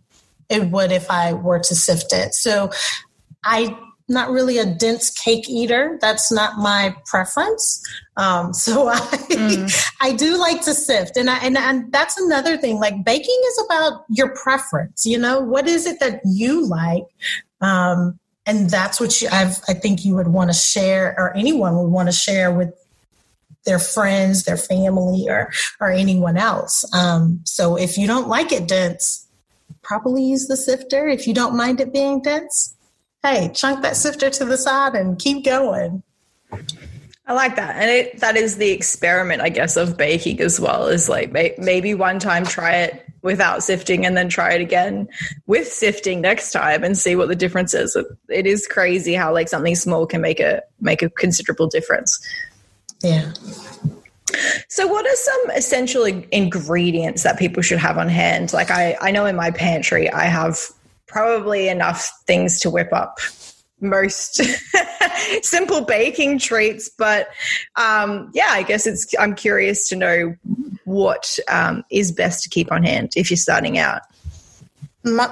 it 0.50 0.70
would 0.72 0.92
if 0.92 1.10
i 1.10 1.34
were 1.34 1.60
to 1.60 1.76
sift 1.76 2.14
it. 2.14 2.34
So 2.34 2.72
i 3.44 3.78
not 4.08 4.30
really 4.30 4.58
a 4.58 4.66
dense 4.66 5.10
cake 5.10 5.50
eater. 5.50 5.98
That's 6.02 6.32
not 6.32 6.58
my 6.58 6.96
preference. 7.06 7.82
Um, 8.18 8.54
so 8.54 8.90
I, 8.90 9.00
mm. 9.00 9.92
I 10.02 10.14
do 10.14 10.38
like 10.38 10.62
to 10.64 10.74
sift, 10.74 11.18
and 11.18 11.30
I, 11.30 11.38
and 11.40 11.58
and 11.58 11.92
that's 11.92 12.20
another 12.20 12.58
thing. 12.58 12.80
Like 12.80 13.04
baking 13.04 13.42
is 13.48 13.66
about 13.66 14.06
your 14.10 14.36
preference. 14.36 15.06
You 15.06 15.18
know, 15.18 15.40
what 15.40 15.68
is 15.68 15.86
it 15.86 16.00
that 16.00 16.22
you 16.26 16.66
like? 16.66 17.06
Um, 17.62 18.20
and 18.46 18.70
that's 18.70 19.00
what 19.00 19.22
you, 19.22 19.30
I've, 19.32 19.62
I 19.70 19.74
think 19.74 20.04
you 20.04 20.16
would 20.16 20.28
want 20.28 20.50
to 20.50 20.54
share, 20.54 21.16
or 21.18 21.34
anyone 21.36 21.78
would 21.78 21.90
want 21.90 22.10
to 22.10 22.12
share 22.14 22.52
with 22.52 22.74
their 23.66 23.80
friends, 23.80 24.44
their 24.44 24.58
family, 24.58 25.28
or 25.30 25.52
or 25.80 25.90
anyone 25.90 26.38
else. 26.38 26.84
Um, 26.94 27.42
so 27.46 27.78
if 27.78 27.98
you 27.98 28.08
don't 28.08 28.28
like 28.28 28.52
it 28.52 28.68
dense, 28.68 29.28
probably 29.82 30.24
use 30.24 30.48
the 30.48 30.58
sifter. 30.58 31.08
If 31.08 31.28
you 31.28 31.34
don't 31.34 31.56
mind 31.56 31.80
it 31.80 31.94
being 31.94 32.22
dense, 32.22 32.76
hey, 33.24 33.50
chunk 33.54 33.82
that 33.82 33.96
sifter 33.96 34.30
to 34.30 34.46
the 34.46 34.58
side 34.58 34.96
and 34.96 35.18
keep 35.18 35.46
going. 35.46 36.04
I 37.26 37.34
like 37.34 37.56
that. 37.56 37.78
And 37.78 37.90
it, 37.90 38.20
that 38.20 38.36
is 38.36 38.58
the 38.58 38.72
experiment, 38.72 39.42
I 39.42 39.50
guess, 39.50 39.78
of 39.78 39.98
baking 39.98 40.42
as 40.42 40.60
well. 40.60 40.88
Is 40.88 41.08
like 41.08 41.32
may, 41.32 41.56
maybe 41.58 41.94
one 41.94 42.20
time 42.20 42.46
try 42.46 42.76
it 42.76 43.06
without 43.22 43.64
sifting 43.64 44.06
and 44.06 44.18
then 44.18 44.28
try 44.28 44.52
it 44.52 44.60
again 44.60 45.08
with 45.46 45.72
sifting 45.72 46.20
next 46.20 46.52
time 46.52 46.84
and 46.84 46.98
see 46.98 47.16
what 47.16 47.30
the 47.30 47.36
difference 47.36 47.74
is. 47.74 47.96
It, 47.96 48.06
it 48.28 48.46
is 48.46 48.68
crazy 48.68 49.14
how 49.14 49.32
like 49.32 49.48
something 49.48 49.76
small 49.76 50.06
can 50.06 50.20
make 50.20 50.42
a 50.42 50.62
make 50.82 51.02
a 51.02 51.10
considerable 51.10 51.68
difference. 51.68 52.20
Yeah. 53.02 53.32
So, 54.68 54.88
what 54.88 55.06
are 55.06 55.16
some 55.16 55.52
essential 55.52 56.04
ingredients 56.04 57.24
that 57.24 57.40
people 57.40 57.62
should 57.62 57.78
have 57.78 57.98
on 57.98 58.10
hand? 58.10 58.52
Like, 58.52 58.72
I, 58.72 58.98
I 59.00 59.12
know 59.12 59.26
in 59.26 59.36
my 59.36 59.52
pantry, 59.52 60.12
I 60.12 60.24
have 60.24 60.58
probably 61.08 61.68
enough 61.68 62.12
things 62.26 62.60
to 62.62 62.70
whip 62.70 62.92
up 62.92 63.20
most 63.84 64.42
simple 65.42 65.82
baking 65.82 66.40
treats. 66.40 66.90
But 66.90 67.28
um, 67.76 68.32
yeah, 68.34 68.50
I 68.50 68.64
guess 68.64 68.88
it's. 68.88 69.14
I'm 69.20 69.36
curious 69.36 69.88
to 69.90 69.96
know 69.96 70.36
what 70.86 71.38
um, 71.50 71.84
is 71.92 72.12
best 72.12 72.44
to 72.44 72.50
keep 72.50 72.72
on 72.72 72.84
hand 72.84 73.14
if 73.16 73.30
you're 73.30 73.38
starting 73.38 73.78
out. 73.78 74.02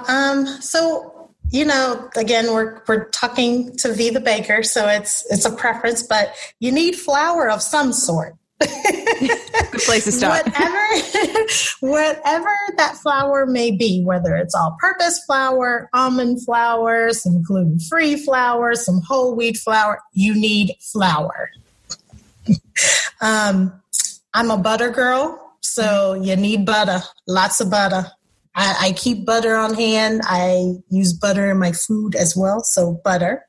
Um. 0.08 0.46
So 0.60 1.30
you 1.50 1.64
know, 1.64 2.08
again, 2.16 2.52
we're 2.52 2.82
we're 2.86 3.08
talking 3.10 3.76
to 3.78 3.92
V 3.92 4.10
the 4.10 4.20
baker, 4.20 4.62
so 4.62 4.88
it's 4.88 5.24
it's 5.30 5.44
a 5.44 5.52
preference, 5.52 6.02
but 6.02 6.34
you 6.60 6.70
need 6.70 6.94
flour 6.94 7.50
of 7.50 7.62
some 7.62 7.92
sort. 7.92 8.36
Good 9.70 9.80
place 9.82 10.04
to 10.04 10.12
start. 10.12 10.44
whatever, 10.46 11.46
whatever 11.80 12.50
that 12.76 12.96
flour 12.96 13.46
may 13.46 13.70
be, 13.70 14.02
whether 14.04 14.36
it's 14.36 14.54
all-purpose 14.54 15.24
flour, 15.24 15.88
almond 15.92 16.44
flour, 16.44 17.12
some 17.12 17.42
gluten-free 17.42 18.16
flour, 18.24 18.74
some 18.74 19.00
whole 19.06 19.34
wheat 19.34 19.56
flour, 19.56 20.00
you 20.12 20.34
need 20.34 20.74
flour. 20.80 21.50
um, 23.20 23.72
I'm 24.34 24.50
a 24.50 24.58
butter 24.58 24.90
girl, 24.90 25.56
so 25.60 26.14
you 26.14 26.36
need 26.36 26.66
butter, 26.66 27.00
lots 27.26 27.60
of 27.60 27.70
butter. 27.70 28.06
I, 28.54 28.76
I 28.80 28.92
keep 28.92 29.24
butter 29.24 29.54
on 29.56 29.74
hand. 29.74 30.20
I 30.24 30.74
use 30.90 31.12
butter 31.12 31.50
in 31.50 31.58
my 31.58 31.72
food 31.72 32.14
as 32.14 32.36
well, 32.36 32.60
so 32.60 33.00
butter. 33.04 33.46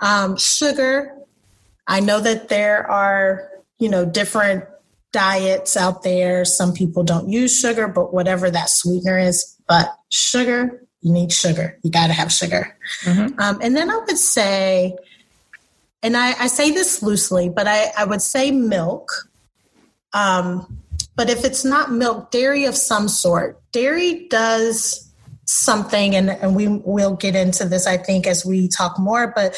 Um, 0.00 0.36
sugar. 0.36 1.16
I 1.86 2.00
know 2.00 2.18
that 2.20 2.48
there 2.48 2.90
are 2.90 3.48
you 3.78 3.88
know, 3.88 4.04
different 4.04 4.64
diets 5.12 5.76
out 5.76 6.02
there. 6.02 6.44
Some 6.44 6.72
people 6.72 7.02
don't 7.02 7.28
use 7.28 7.58
sugar, 7.58 7.88
but 7.88 8.12
whatever 8.12 8.50
that 8.50 8.68
sweetener 8.68 9.18
is, 9.18 9.56
but 9.68 9.94
sugar, 10.08 10.84
you 11.00 11.12
need 11.12 11.32
sugar. 11.32 11.78
You 11.82 11.90
got 11.90 12.08
to 12.08 12.12
have 12.12 12.32
sugar. 12.32 12.76
Mm-hmm. 13.04 13.38
Um, 13.38 13.58
and 13.62 13.76
then 13.76 13.90
I 13.90 13.98
would 13.98 14.18
say, 14.18 14.96
and 16.02 16.16
I, 16.16 16.32
I 16.32 16.46
say 16.48 16.70
this 16.70 17.02
loosely, 17.02 17.48
but 17.48 17.66
I, 17.68 17.92
I 17.96 18.04
would 18.04 18.22
say 18.22 18.50
milk. 18.50 19.10
Um, 20.12 20.82
but 21.16 21.30
if 21.30 21.44
it's 21.44 21.64
not 21.64 21.92
milk, 21.92 22.30
dairy 22.30 22.64
of 22.64 22.76
some 22.76 23.08
sort. 23.08 23.60
Dairy 23.72 24.26
does 24.28 25.12
something, 25.44 26.16
and, 26.16 26.30
and 26.30 26.56
we 26.56 26.68
will 26.68 27.14
get 27.14 27.36
into 27.36 27.66
this, 27.66 27.86
I 27.86 27.96
think, 27.96 28.26
as 28.26 28.44
we 28.44 28.68
talk 28.68 28.98
more, 28.98 29.32
but 29.34 29.56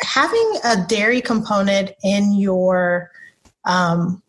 having 0.00 0.54
a 0.64 0.84
dairy 0.86 1.20
component 1.20 1.92
in 2.02 2.34
your 2.34 3.10
um, 3.66 4.22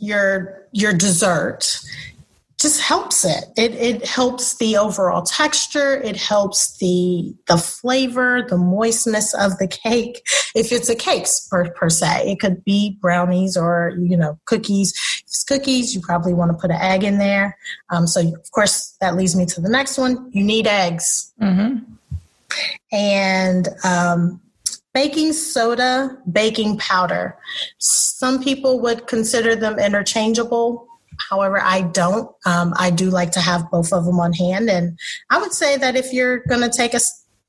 your 0.00 0.66
your 0.72 0.92
dessert 0.92 1.80
just 2.60 2.80
helps 2.80 3.24
it. 3.24 3.46
It 3.56 3.72
it 3.74 4.06
helps 4.06 4.58
the 4.58 4.76
overall 4.76 5.22
texture. 5.22 5.96
It 5.96 6.16
helps 6.16 6.76
the 6.76 7.34
the 7.48 7.56
flavor, 7.56 8.44
the 8.46 8.58
moistness 8.58 9.32
of 9.34 9.56
the 9.58 9.66
cake. 9.66 10.22
If 10.54 10.70
it's 10.70 10.90
a 10.90 10.94
cake 10.94 11.26
per, 11.48 11.70
per 11.70 11.88
se, 11.88 12.30
it 12.30 12.38
could 12.38 12.62
be 12.64 12.98
brownies 13.00 13.56
or 13.56 13.94
you 13.98 14.16
know 14.16 14.38
cookies. 14.44 14.92
If 14.92 15.24
it's 15.24 15.44
cookies, 15.44 15.94
you 15.94 16.02
probably 16.02 16.34
want 16.34 16.52
to 16.52 16.58
put 16.58 16.70
an 16.70 16.80
egg 16.80 17.02
in 17.02 17.18
there. 17.18 17.56
Um, 17.88 18.06
so 18.06 18.20
of 18.20 18.50
course 18.50 18.94
that 19.00 19.16
leads 19.16 19.34
me 19.34 19.46
to 19.46 19.60
the 19.60 19.70
next 19.70 19.96
one. 19.96 20.30
You 20.32 20.44
need 20.44 20.66
eggs. 20.66 21.32
Mm-hmm. 21.40 21.84
And 22.92 23.68
um, 23.84 24.40
baking 24.92 25.32
soda, 25.32 26.18
baking 26.30 26.78
powder. 26.78 27.36
Some 27.78 28.42
people 28.42 28.80
would 28.80 29.06
consider 29.06 29.54
them 29.54 29.78
interchangeable. 29.78 30.86
However, 31.28 31.60
I 31.60 31.82
don't. 31.82 32.30
Um, 32.46 32.74
I 32.78 32.90
do 32.90 33.10
like 33.10 33.30
to 33.32 33.40
have 33.40 33.70
both 33.70 33.92
of 33.92 34.04
them 34.04 34.18
on 34.20 34.32
hand, 34.32 34.70
and 34.70 34.98
I 35.30 35.38
would 35.38 35.52
say 35.52 35.76
that 35.76 35.96
if 35.96 36.12
you're 36.12 36.38
going 36.48 36.62
to 36.62 36.70
take 36.70 36.94
a 36.94 37.00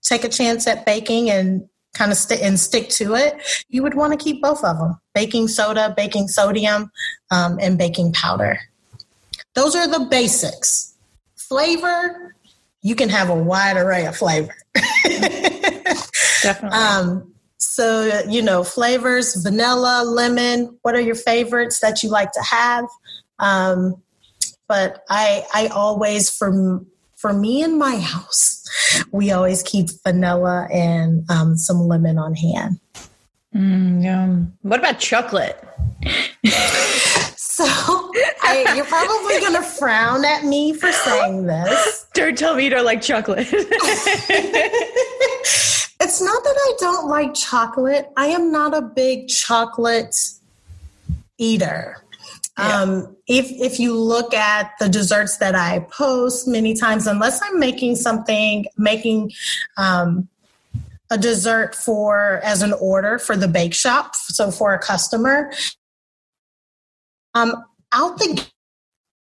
take 0.03 0.23
a 0.23 0.29
chance 0.29 0.67
at 0.67 0.85
baking 0.85 1.29
and 1.29 1.67
kind 1.93 2.11
of 2.11 2.17
stick 2.17 2.41
and 2.41 2.59
stick 2.59 2.89
to 2.89 3.15
it, 3.15 3.63
you 3.69 3.81
would 3.83 3.93
want 3.93 4.11
to 4.11 4.23
keep 4.23 4.41
both 4.41 4.63
of 4.63 4.77
them: 4.77 4.99
baking 5.15 5.47
soda, 5.47 5.93
baking 5.95 6.27
sodium, 6.27 6.91
um, 7.31 7.57
and 7.61 7.77
baking 7.77 8.11
powder. 8.11 8.59
Those 9.53 9.75
are 9.75 9.87
the 9.87 10.07
basics. 10.09 10.95
Flavor, 11.35 12.35
you 12.81 12.95
can 12.95 13.09
have 13.09 13.29
a 13.29 13.35
wide 13.35 13.77
array 13.77 14.05
of 14.05 14.15
flavor. 14.15 14.55
Definitely. 16.41 16.77
Um, 16.77 17.30
so, 17.61 18.23
you 18.27 18.41
know, 18.41 18.63
flavors, 18.63 19.35
vanilla, 19.35 20.03
lemon, 20.03 20.77
what 20.81 20.95
are 20.95 20.99
your 20.99 21.15
favorites 21.15 21.79
that 21.81 22.01
you 22.01 22.09
like 22.09 22.31
to 22.31 22.41
have? 22.41 22.85
Um, 23.37 24.01
but 24.67 25.03
I, 25.09 25.45
I 25.53 25.67
always, 25.67 26.29
for, 26.29 26.81
for 27.15 27.33
me 27.33 27.61
in 27.61 27.77
my 27.77 27.97
house, 27.97 28.63
we 29.11 29.31
always 29.31 29.61
keep 29.61 29.89
vanilla 30.03 30.67
and 30.73 31.29
um, 31.29 31.55
some 31.55 31.87
lemon 31.87 32.17
on 32.17 32.33
hand. 32.33 32.79
Mm, 33.55 34.03
yum. 34.03 34.57
What 34.63 34.79
about 34.79 34.97
chocolate? 34.97 35.63
So 37.61 37.63
I, 38.41 38.73
you're 38.75 38.85
probably 38.85 39.39
going 39.39 39.53
to 39.61 39.61
frown 39.61 40.25
at 40.25 40.45
me 40.45 40.73
for 40.73 40.91
saying 40.91 41.45
this. 41.45 42.07
Don't 42.15 42.35
tell 42.35 42.55
me 42.55 42.63
you 42.63 42.71
don't 42.71 42.85
like 42.85 43.01
chocolate. 43.03 43.47
it's 46.21 46.29
not 46.29 46.43
that 46.43 46.55
I 46.55 46.73
don't 46.79 47.07
like 47.07 47.33
chocolate. 47.33 48.11
I 48.15 48.27
am 48.27 48.51
not 48.51 48.75
a 48.75 48.81
big 48.81 49.27
chocolate 49.27 50.15
eater. 51.39 51.97
Yeah. 52.59 52.81
Um, 52.81 53.17
if 53.27 53.49
if 53.49 53.79
you 53.79 53.97
look 53.97 54.33
at 54.33 54.73
the 54.79 54.87
desserts 54.87 55.37
that 55.37 55.55
I 55.55 55.79
post 55.79 56.47
many 56.47 56.75
times, 56.75 57.07
unless 57.07 57.41
I'm 57.41 57.59
making 57.59 57.95
something, 57.95 58.65
making 58.77 59.31
um, 59.77 60.29
a 61.09 61.17
dessert 61.17 61.73
for 61.73 62.39
as 62.43 62.61
an 62.61 62.73
order 62.73 63.17
for 63.17 63.35
the 63.35 63.47
bake 63.47 63.73
shop, 63.73 64.15
so 64.15 64.51
for 64.51 64.73
a 64.75 64.79
customer, 64.79 65.51
um, 67.33 67.55
out 67.93 68.19
the 68.19 68.45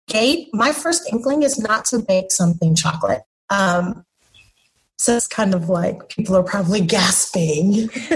gate, 0.08 0.48
my 0.52 0.72
first 0.72 1.10
inkling 1.10 1.42
is 1.42 1.58
not 1.58 1.86
to 1.86 2.00
bake 2.00 2.30
something 2.30 2.74
chocolate. 2.74 3.22
Um, 3.48 4.04
so 5.02 5.16
it's 5.16 5.26
kind 5.26 5.52
of 5.52 5.68
like 5.68 6.08
people 6.08 6.36
are 6.36 6.44
probably 6.44 6.80
gasping 6.80 7.88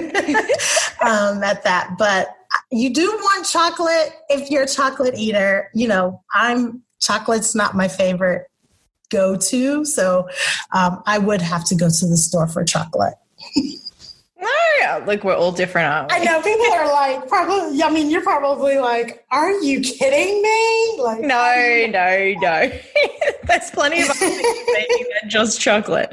um, 1.05 1.43
at 1.43 1.64
that. 1.64 1.97
But 1.99 2.28
you 2.71 2.95
do 2.95 3.11
want 3.11 3.45
chocolate 3.45 4.12
if 4.28 4.52
you're 4.52 4.62
a 4.62 4.69
chocolate 4.69 5.19
eater. 5.19 5.69
You 5.75 5.89
know, 5.89 6.23
I'm 6.32 6.82
chocolate's 7.00 7.56
not 7.56 7.75
my 7.75 7.89
favorite 7.89 8.47
go 9.08 9.37
to. 9.37 9.84
So 9.84 10.28
um, 10.71 11.02
I 11.06 11.19
would 11.19 11.43
have 11.43 11.65
to 11.67 11.75
go 11.75 11.89
to 11.89 12.06
the 12.06 12.17
store 12.17 12.47
for 12.47 12.63
chocolate. 12.65 13.15
No, 14.80 15.04
like 15.06 15.25
we're 15.25 15.35
all 15.35 15.52
different, 15.52 15.93
aren't 15.93 16.13
we? 16.13 16.19
I 16.19 16.25
know 16.25 16.41
people 16.43 16.67
are 16.73 16.93
like 16.93 17.28
probably. 17.28 17.82
I 17.82 17.91
mean, 17.91 18.11
you're 18.11 18.23
probably 18.23 18.78
like, 18.78 19.25
"Are 19.30 19.52
you 19.52 19.80
kidding 19.80 20.43
me?" 20.43 21.02
Like, 21.02 21.21
no, 21.21 21.87
no, 21.91 22.35
no. 22.41 22.71
There's 23.45 23.71
plenty 23.71 24.02
of 24.02 24.11
other 24.11 24.19
things 24.19 25.06
than 25.21 25.30
just 25.30 25.61
chocolate. 25.61 26.13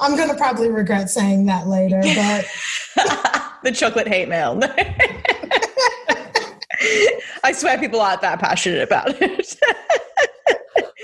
I'm 0.00 0.16
going 0.16 0.28
to 0.28 0.34
probably 0.36 0.68
regret 0.70 1.10
saying 1.10 1.46
that 1.46 1.66
later, 1.66 2.00
but 2.02 2.46
the 3.62 3.72
chocolate 3.72 4.08
hate 4.08 4.28
mail. 4.28 4.60
I 7.44 7.52
swear 7.52 7.78
people 7.78 8.00
aren't 8.00 8.20
that 8.22 8.40
passionate 8.40 8.82
about 8.82 9.20
it. 9.20 9.56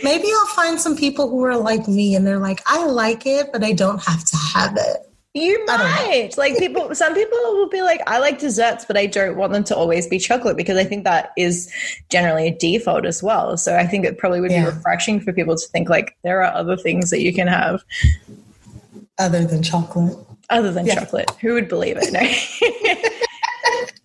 Maybe 0.03 0.29
I'll 0.29 0.47
find 0.47 0.81
some 0.81 0.97
people 0.97 1.29
who 1.29 1.45
are 1.45 1.57
like 1.57 1.87
me 1.89 2.15
and 2.15 2.27
they're 2.27 2.39
like, 2.39 2.63
I 2.67 2.87
like 2.87 3.27
it, 3.27 3.53
but 3.53 3.63
I 3.65 3.73
don't 3.73 4.03
have 4.03 4.25
to 4.25 4.37
have 4.55 4.77
it. 4.77 5.11
You 5.33 5.65
might. 5.67 6.31
Like 6.37 6.59
people 6.59 6.93
some 6.95 7.15
people 7.15 7.39
will 7.39 7.69
be 7.69 7.83
like, 7.83 8.03
I 8.07 8.19
like 8.19 8.39
desserts, 8.39 8.85
but 8.85 8.97
I 8.97 9.07
don't 9.07 9.37
want 9.37 9.53
them 9.53 9.63
to 9.65 9.77
always 9.77 10.09
be 10.09 10.19
chocolate 10.19 10.57
because 10.57 10.77
I 10.77 10.85
think 10.85 11.05
that 11.05 11.31
is 11.37 11.73
generally 12.09 12.49
a 12.49 12.57
default 12.57 13.07
as 13.07 13.23
well. 13.23 13.57
So 13.57 13.77
I 13.77 13.87
think 13.87 14.05
it 14.05 14.19
probably 14.19 14.41
would 14.41 14.51
yeah. 14.51 14.65
be 14.65 14.77
refreshing 14.77 15.21
for 15.21 15.33
people 15.33 15.57
to 15.57 15.69
think 15.69 15.89
like 15.89 16.17
there 16.25 16.43
are 16.43 16.53
other 16.53 16.77
things 16.77 17.11
that 17.11 17.21
you 17.21 17.33
can 17.33 17.47
have. 17.47 17.83
Other 19.19 19.45
than 19.45 19.63
chocolate. 19.63 20.17
Other 20.49 20.73
than 20.73 20.87
yeah. 20.87 20.97
chocolate. 20.97 21.31
Who 21.41 21.55
would 21.55 21.69
believe 21.69 21.97
it? 22.01 22.13
No. 22.13 22.21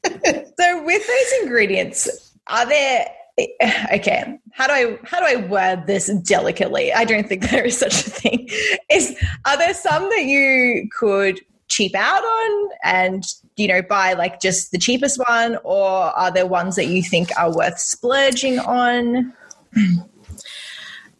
so 0.59 0.83
with 0.83 1.07
those 1.07 1.41
ingredients, 1.41 2.33
are 2.47 2.67
there 2.67 3.07
okay 3.93 4.39
how 4.51 4.67
do 4.67 4.73
i 4.73 4.97
how 5.03 5.19
do 5.19 5.25
i 5.25 5.47
word 5.47 5.85
this 5.87 6.07
delicately? 6.23 6.93
I 6.93 7.03
don't 7.03 7.27
think 7.27 7.49
there 7.49 7.65
is 7.65 7.77
such 7.77 8.07
a 8.07 8.09
thing. 8.09 8.49
Is 8.89 9.15
are 9.45 9.57
there 9.57 9.73
some 9.73 10.03
that 10.09 10.23
you 10.23 10.87
could 10.97 11.41
cheap 11.67 11.95
out 11.95 12.23
on 12.23 12.69
and 12.83 13.23
you 13.57 13.67
know 13.67 13.81
buy 13.81 14.13
like 14.13 14.39
just 14.39 14.71
the 14.71 14.77
cheapest 14.77 15.19
one? 15.27 15.57
Or 15.63 15.87
are 15.87 16.31
there 16.31 16.45
ones 16.45 16.75
that 16.77 16.85
you 16.85 17.03
think 17.03 17.29
are 17.37 17.53
worth 17.53 17.79
splurging 17.79 18.59
on? 18.59 19.33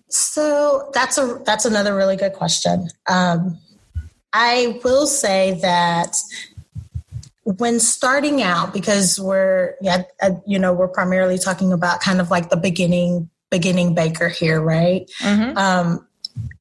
So 0.08 0.92
that's 0.94 1.18
a 1.18 1.42
that's 1.46 1.66
another 1.66 1.96
really 1.96 2.16
good 2.16 2.34
question. 2.34 2.88
Um, 3.08 3.60
i 4.38 4.82
will 4.84 5.08
say 5.08 5.58
that 5.62 6.18
when 7.46 7.80
starting 7.80 8.42
out 8.42 8.74
because 8.74 9.20
we're 9.20 9.76
yeah 9.82 10.04
uh, 10.22 10.32
you 10.46 10.60
know 10.60 10.74
we're 10.74 10.88
primarily 10.88 11.38
talking 11.38 11.72
about 11.72 12.02
kind 12.02 12.20
of 12.20 12.32
like 12.32 12.50
the 12.50 12.58
beginning 12.58 13.30
beginning 13.52 13.94
baker 13.94 14.28
here 14.28 14.62
right? 14.62 15.10
Mm-hmm. 15.22 15.58
um, 15.58 16.08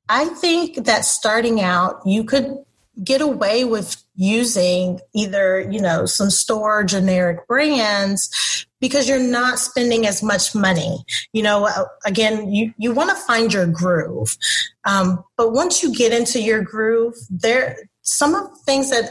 i 0.08 0.26
think 0.26 0.84
that 0.84 1.04
starting 1.04 1.60
out 1.60 2.02
you 2.04 2.22
could 2.24 2.64
get 3.02 3.20
away 3.20 3.64
with 3.64 3.96
using 4.14 5.00
either 5.14 5.60
you 5.70 5.80
know 5.80 6.06
some 6.06 6.30
store 6.30 6.84
generic 6.84 7.46
brands 7.48 8.66
because 8.80 9.08
you're 9.08 9.18
not 9.18 9.58
spending 9.58 10.06
as 10.06 10.22
much 10.22 10.54
money. 10.54 11.04
You 11.32 11.42
know 11.42 11.66
uh, 11.66 11.86
again 12.04 12.52
you 12.52 12.72
you 12.78 12.92
want 12.92 13.10
to 13.10 13.16
find 13.16 13.52
your 13.52 13.66
groove. 13.66 14.36
Um, 14.84 15.24
but 15.36 15.52
once 15.52 15.82
you 15.82 15.94
get 15.94 16.12
into 16.12 16.40
your 16.40 16.62
groove 16.62 17.14
there 17.30 17.76
some 18.02 18.34
of 18.34 18.50
the 18.50 18.56
things 18.66 18.90
that 18.90 19.10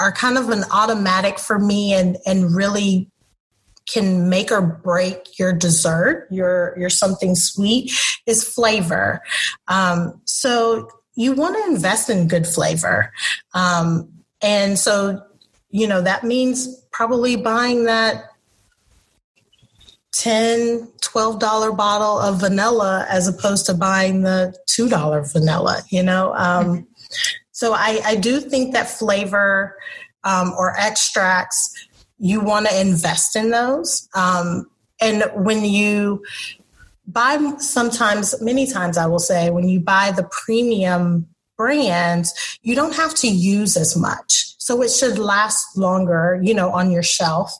are 0.00 0.10
kind 0.10 0.38
of 0.38 0.48
an 0.48 0.64
automatic 0.72 1.38
for 1.38 1.58
me 1.58 1.92
and 1.92 2.16
and 2.26 2.54
really 2.56 3.10
can 3.92 4.28
make 4.28 4.52
or 4.52 4.60
break 4.60 5.38
your 5.38 5.52
dessert, 5.52 6.26
your 6.30 6.74
your 6.78 6.90
something 6.90 7.34
sweet, 7.34 7.92
is 8.26 8.42
flavor. 8.42 9.20
Um, 9.68 10.20
so 10.24 10.88
you 11.14 11.32
want 11.32 11.56
to 11.56 11.70
invest 11.70 12.08
in 12.08 12.28
good 12.28 12.46
flavor, 12.46 13.12
um, 13.54 14.08
and 14.40 14.78
so 14.78 15.22
you 15.70 15.86
know 15.86 16.00
that 16.02 16.24
means 16.24 16.82
probably 16.90 17.36
buying 17.36 17.84
that 17.84 18.24
10 20.12 20.88
12 21.00 21.38
dollar 21.38 21.72
bottle 21.72 22.18
of 22.18 22.40
vanilla 22.40 23.06
as 23.08 23.28
opposed 23.28 23.64
to 23.66 23.74
buying 23.74 24.22
the 24.22 24.52
two 24.66 24.88
dollar 24.88 25.22
vanilla 25.22 25.82
you 25.88 26.02
know 26.02 26.34
um, 26.34 26.66
mm-hmm. 26.66 26.82
So 27.60 27.74
I, 27.74 28.00
I 28.06 28.16
do 28.16 28.40
think 28.40 28.72
that 28.72 28.88
flavor 28.88 29.76
um, 30.24 30.54
or 30.56 30.74
extracts, 30.78 31.70
you 32.16 32.40
want 32.40 32.66
to 32.66 32.80
invest 32.80 33.36
in 33.36 33.50
those. 33.50 34.08
Um, 34.14 34.64
and 34.98 35.24
when 35.34 35.66
you 35.66 36.24
buy, 37.06 37.36
sometimes, 37.58 38.40
many 38.40 38.66
times, 38.66 38.96
I 38.96 39.04
will 39.04 39.18
say, 39.18 39.50
when 39.50 39.68
you 39.68 39.78
buy 39.78 40.10
the 40.10 40.26
premium 40.30 41.26
brands, 41.58 42.32
you 42.62 42.74
don't 42.74 42.94
have 42.94 43.14
to 43.16 43.28
use 43.28 43.76
as 43.76 43.94
much. 43.94 44.54
So 44.56 44.80
it 44.80 44.90
should 44.90 45.18
last 45.18 45.76
longer, 45.76 46.40
you 46.42 46.54
know, 46.54 46.70
on 46.70 46.90
your 46.90 47.02
shelf, 47.02 47.52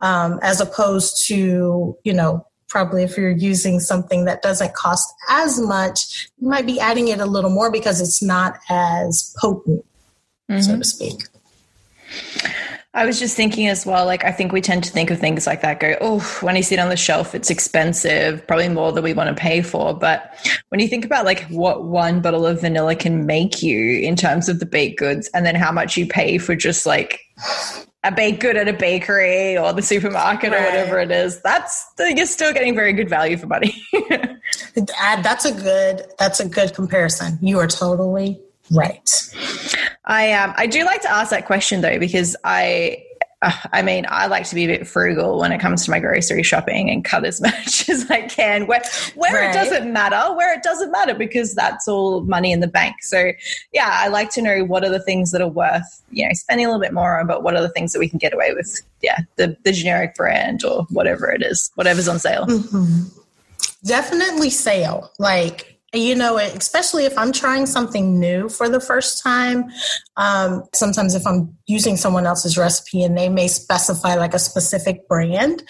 um, 0.00 0.38
as 0.42 0.60
opposed 0.60 1.26
to, 1.26 1.98
you 2.04 2.12
know, 2.12 2.46
probably 2.70 3.02
if 3.02 3.16
you're 3.16 3.30
using 3.30 3.80
something 3.80 4.24
that 4.24 4.40
doesn't 4.40 4.74
cost 4.74 5.12
as 5.28 5.60
much, 5.60 6.28
you 6.38 6.48
might 6.48 6.64
be 6.64 6.80
adding 6.80 7.08
it 7.08 7.20
a 7.20 7.26
little 7.26 7.50
more 7.50 7.70
because 7.70 8.00
it's 8.00 8.22
not 8.22 8.58
as 8.70 9.34
potent, 9.38 9.84
mm-hmm. 10.50 10.60
so 10.60 10.78
to 10.78 10.84
speak. 10.84 11.22
I 12.92 13.06
was 13.06 13.20
just 13.20 13.36
thinking 13.36 13.68
as 13.68 13.86
well, 13.86 14.04
like, 14.04 14.24
I 14.24 14.32
think 14.32 14.50
we 14.50 14.60
tend 14.60 14.82
to 14.82 14.90
think 14.90 15.10
of 15.10 15.20
things 15.20 15.46
like 15.46 15.62
that, 15.62 15.78
go, 15.78 15.94
oh, 16.00 16.18
when 16.40 16.56
you 16.56 16.62
see 16.62 16.74
it 16.74 16.80
on 16.80 16.88
the 16.88 16.96
shelf, 16.96 17.36
it's 17.36 17.48
expensive, 17.48 18.44
probably 18.48 18.68
more 18.68 18.90
than 18.90 19.04
we 19.04 19.12
want 19.12 19.28
to 19.28 19.40
pay 19.40 19.62
for. 19.62 19.94
But 19.94 20.34
when 20.70 20.80
you 20.80 20.88
think 20.88 21.04
about 21.04 21.24
like 21.24 21.44
what 21.50 21.84
one 21.84 22.20
bottle 22.20 22.46
of 22.46 22.62
vanilla 22.62 22.96
can 22.96 23.26
make 23.26 23.62
you 23.62 24.00
in 24.00 24.16
terms 24.16 24.48
of 24.48 24.58
the 24.58 24.66
baked 24.66 24.98
goods 24.98 25.30
and 25.34 25.46
then 25.46 25.54
how 25.54 25.70
much 25.70 25.96
you 25.96 26.04
pay 26.04 26.38
for 26.38 26.56
just 26.56 26.84
like 26.84 27.20
a 28.02 28.12
baked 28.12 28.40
good 28.40 28.56
at 28.56 28.66
a 28.66 28.72
bakery 28.72 29.58
or 29.58 29.72
the 29.72 29.82
supermarket 29.82 30.52
right. 30.52 30.60
or 30.60 30.64
whatever 30.64 30.98
it 31.00 31.10
is, 31.10 31.40
that's 31.42 31.92
you're 31.98 32.26
still 32.26 32.52
getting 32.52 32.74
very 32.74 32.92
good 32.92 33.08
value 33.08 33.36
for 33.36 33.46
money. 33.46 33.82
that's 34.96 35.44
a 35.44 35.52
good 35.52 36.02
that's 36.18 36.40
a 36.40 36.48
good 36.48 36.74
comparison. 36.74 37.38
You 37.42 37.58
are 37.58 37.66
totally 37.66 38.40
right. 38.70 39.10
I 40.06 40.32
um 40.32 40.54
I 40.56 40.66
do 40.66 40.84
like 40.84 41.02
to 41.02 41.10
ask 41.10 41.30
that 41.30 41.46
question 41.46 41.82
though 41.82 41.98
because 41.98 42.36
I 42.44 43.04
uh, 43.42 43.52
I 43.72 43.82
mean, 43.82 44.06
I 44.08 44.26
like 44.26 44.46
to 44.48 44.54
be 44.54 44.64
a 44.64 44.78
bit 44.78 44.86
frugal 44.86 45.38
when 45.38 45.52
it 45.52 45.60
comes 45.60 45.84
to 45.84 45.90
my 45.90 46.00
grocery 46.00 46.42
shopping 46.42 46.90
and 46.90 47.04
cut 47.04 47.24
as 47.24 47.40
much 47.40 47.88
as 47.88 48.10
I 48.10 48.22
can 48.22 48.66
where, 48.66 48.82
where 49.14 49.34
right. 49.34 49.50
it 49.50 49.54
doesn't 49.54 49.92
matter, 49.92 50.34
where 50.34 50.54
it 50.54 50.62
doesn't 50.62 50.90
matter 50.90 51.14
because 51.14 51.54
that's 51.54 51.88
all 51.88 52.22
money 52.22 52.52
in 52.52 52.60
the 52.60 52.68
bank. 52.68 53.02
So, 53.02 53.32
yeah, 53.72 53.90
I 53.90 54.08
like 54.08 54.30
to 54.30 54.42
know 54.42 54.64
what 54.64 54.84
are 54.84 54.90
the 54.90 55.02
things 55.02 55.32
that 55.32 55.40
are 55.40 55.48
worth, 55.48 56.02
you 56.10 56.26
know, 56.26 56.32
spending 56.34 56.66
a 56.66 56.68
little 56.68 56.82
bit 56.82 56.92
more 56.92 57.18
on, 57.18 57.26
but 57.26 57.42
what 57.42 57.56
are 57.56 57.62
the 57.62 57.70
things 57.70 57.92
that 57.92 57.98
we 57.98 58.08
can 58.08 58.18
get 58.18 58.34
away 58.34 58.52
with? 58.54 58.80
Yeah, 59.02 59.18
the, 59.36 59.56
the 59.64 59.72
generic 59.72 60.14
brand 60.14 60.64
or 60.64 60.84
whatever 60.90 61.30
it 61.30 61.42
is, 61.42 61.70
whatever's 61.74 62.08
on 62.08 62.18
sale. 62.18 62.46
Mm-hmm. 62.46 63.18
Definitely 63.84 64.50
sale. 64.50 65.10
Like, 65.18 65.69
you 65.92 66.14
know 66.14 66.36
especially 66.36 67.04
if 67.04 67.16
i'm 67.18 67.32
trying 67.32 67.66
something 67.66 68.20
new 68.20 68.48
for 68.48 68.68
the 68.68 68.80
first 68.80 69.22
time 69.22 69.64
um, 70.16 70.62
sometimes 70.72 71.14
if 71.14 71.26
i'm 71.26 71.56
using 71.66 71.96
someone 71.96 72.26
else's 72.26 72.56
recipe 72.56 73.02
and 73.02 73.16
they 73.18 73.28
may 73.28 73.48
specify 73.48 74.14
like 74.14 74.34
a 74.34 74.38
specific 74.38 75.08
brand 75.08 75.62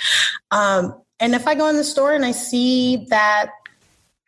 um, 0.50 0.94
and 1.20 1.34
if 1.34 1.46
i 1.46 1.54
go 1.54 1.68
in 1.68 1.76
the 1.76 1.84
store 1.84 2.12
and 2.12 2.24
i 2.24 2.32
see 2.32 3.06
that 3.08 3.50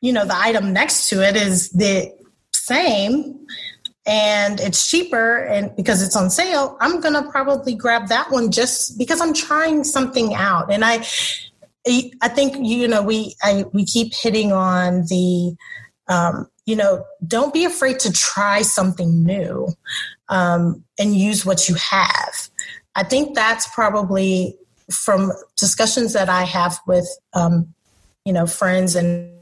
you 0.00 0.12
know 0.12 0.24
the 0.24 0.36
item 0.36 0.72
next 0.72 1.08
to 1.08 1.22
it 1.26 1.36
is 1.36 1.70
the 1.70 2.10
same 2.54 3.38
and 4.04 4.58
it's 4.60 4.90
cheaper 4.90 5.44
and 5.44 5.76
because 5.76 6.02
it's 6.02 6.16
on 6.16 6.30
sale 6.30 6.76
i'm 6.80 7.00
going 7.00 7.14
to 7.14 7.30
probably 7.30 7.74
grab 7.74 8.08
that 8.08 8.30
one 8.30 8.50
just 8.50 8.98
because 8.98 9.20
i'm 9.20 9.34
trying 9.34 9.84
something 9.84 10.34
out. 10.34 10.72
And 10.72 10.84
i 10.84 11.04
I 11.86 12.28
think 12.28 12.56
you 12.60 12.86
know 12.86 13.02
we 13.02 13.34
I, 13.42 13.64
we 13.72 13.84
keep 13.84 14.12
hitting 14.14 14.52
on 14.52 15.02
the 15.06 15.56
um, 16.12 16.46
you 16.66 16.76
know, 16.76 17.04
don't 17.26 17.54
be 17.54 17.64
afraid 17.64 17.98
to 18.00 18.12
try 18.12 18.62
something 18.62 19.24
new 19.24 19.68
um, 20.28 20.84
and 20.98 21.16
use 21.16 21.44
what 21.44 21.68
you 21.68 21.74
have. 21.74 22.50
I 22.94 23.02
think 23.02 23.34
that's 23.34 23.66
probably 23.74 24.56
from 24.90 25.32
discussions 25.56 26.12
that 26.12 26.28
I 26.28 26.42
have 26.42 26.78
with, 26.86 27.08
um, 27.32 27.74
you 28.24 28.32
know, 28.32 28.46
friends 28.46 28.94
and 28.94 29.32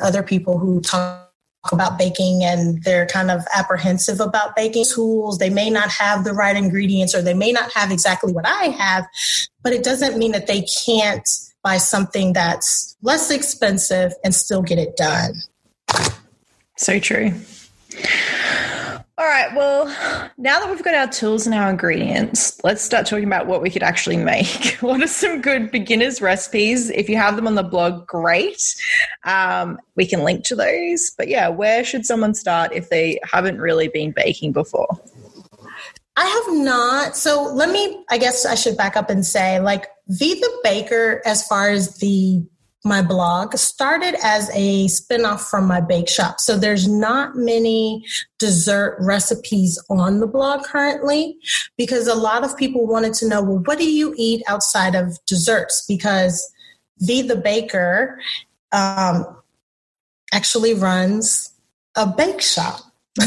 other 0.00 0.22
people 0.22 0.58
who 0.58 0.80
talk 0.80 1.28
about 1.72 1.98
baking 1.98 2.44
and 2.44 2.82
they're 2.84 3.06
kind 3.06 3.30
of 3.30 3.42
apprehensive 3.54 4.20
about 4.20 4.54
baking 4.54 4.84
tools. 4.84 5.38
They 5.38 5.50
may 5.50 5.68
not 5.68 5.90
have 5.90 6.22
the 6.22 6.32
right 6.32 6.56
ingredients 6.56 7.14
or 7.14 7.22
they 7.22 7.34
may 7.34 7.50
not 7.50 7.72
have 7.72 7.90
exactly 7.90 8.32
what 8.32 8.46
I 8.46 8.66
have, 8.66 9.06
but 9.62 9.72
it 9.72 9.82
doesn't 9.82 10.16
mean 10.16 10.32
that 10.32 10.46
they 10.46 10.64
can't 10.86 11.28
buy 11.64 11.78
something 11.78 12.32
that's 12.32 12.96
less 13.02 13.30
expensive 13.30 14.12
and 14.22 14.34
still 14.34 14.62
get 14.62 14.78
it 14.78 14.96
done. 14.96 15.34
So 16.78 16.98
true. 16.98 17.32
All 19.18 19.26
right, 19.26 19.52
well, 19.56 19.86
now 20.38 20.60
that 20.60 20.70
we've 20.70 20.84
got 20.84 20.94
our 20.94 21.08
tools 21.08 21.44
and 21.44 21.52
our 21.52 21.68
ingredients, 21.68 22.60
let's 22.62 22.82
start 22.82 23.04
talking 23.04 23.24
about 23.24 23.48
what 23.48 23.60
we 23.60 23.68
could 23.68 23.82
actually 23.82 24.16
make. 24.16 24.76
what 24.80 25.02
are 25.02 25.08
some 25.08 25.40
good 25.40 25.72
beginners 25.72 26.22
recipes? 26.22 26.88
If 26.90 27.08
you 27.08 27.16
have 27.16 27.34
them 27.34 27.48
on 27.48 27.56
the 27.56 27.64
blog, 27.64 28.06
great. 28.06 28.76
Um, 29.24 29.80
we 29.96 30.06
can 30.06 30.22
link 30.22 30.44
to 30.44 30.54
those. 30.54 31.10
But 31.18 31.26
yeah, 31.26 31.48
where 31.48 31.82
should 31.82 32.06
someone 32.06 32.32
start 32.32 32.72
if 32.72 32.90
they 32.90 33.18
haven't 33.24 33.58
really 33.58 33.88
been 33.88 34.12
baking 34.12 34.52
before? 34.52 34.86
I 36.16 36.24
have 36.24 36.56
not. 36.64 37.16
So 37.16 37.42
let 37.42 37.70
me, 37.70 38.04
I 38.10 38.18
guess 38.18 38.46
I 38.46 38.54
should 38.54 38.76
back 38.76 38.96
up 38.96 39.10
and 39.10 39.26
say, 39.26 39.58
like, 39.58 39.88
V 40.06 40.34
the 40.34 40.60
Baker, 40.62 41.22
as 41.24 41.44
far 41.44 41.70
as 41.70 41.98
the 41.98 42.46
my 42.84 43.02
blog 43.02 43.56
started 43.56 44.14
as 44.22 44.50
a 44.54 44.86
spinoff 44.86 45.40
from 45.40 45.66
my 45.66 45.80
bake 45.80 46.08
shop. 46.08 46.40
So 46.40 46.56
there's 46.56 46.86
not 46.86 47.34
many 47.34 48.04
dessert 48.38 48.96
recipes 49.00 49.82
on 49.90 50.20
the 50.20 50.26
blog 50.26 50.64
currently 50.64 51.38
because 51.76 52.06
a 52.06 52.14
lot 52.14 52.44
of 52.44 52.56
people 52.56 52.86
wanted 52.86 53.14
to 53.14 53.28
know, 53.28 53.42
well, 53.42 53.62
what 53.64 53.78
do 53.78 53.90
you 53.90 54.14
eat 54.16 54.42
outside 54.46 54.94
of 54.94 55.18
desserts? 55.26 55.84
Because 55.88 56.52
V 57.00 57.22
the 57.22 57.36
Baker 57.36 58.20
um, 58.72 59.24
actually 60.32 60.74
runs 60.74 61.52
a 61.96 62.06
bake 62.06 62.40
shop. 62.40 62.80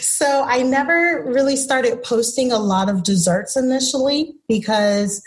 so 0.00 0.42
I 0.44 0.62
never 0.64 1.24
really 1.24 1.56
started 1.56 2.02
posting 2.02 2.50
a 2.50 2.58
lot 2.58 2.88
of 2.88 3.04
desserts 3.04 3.56
initially 3.56 4.34
because 4.48 5.22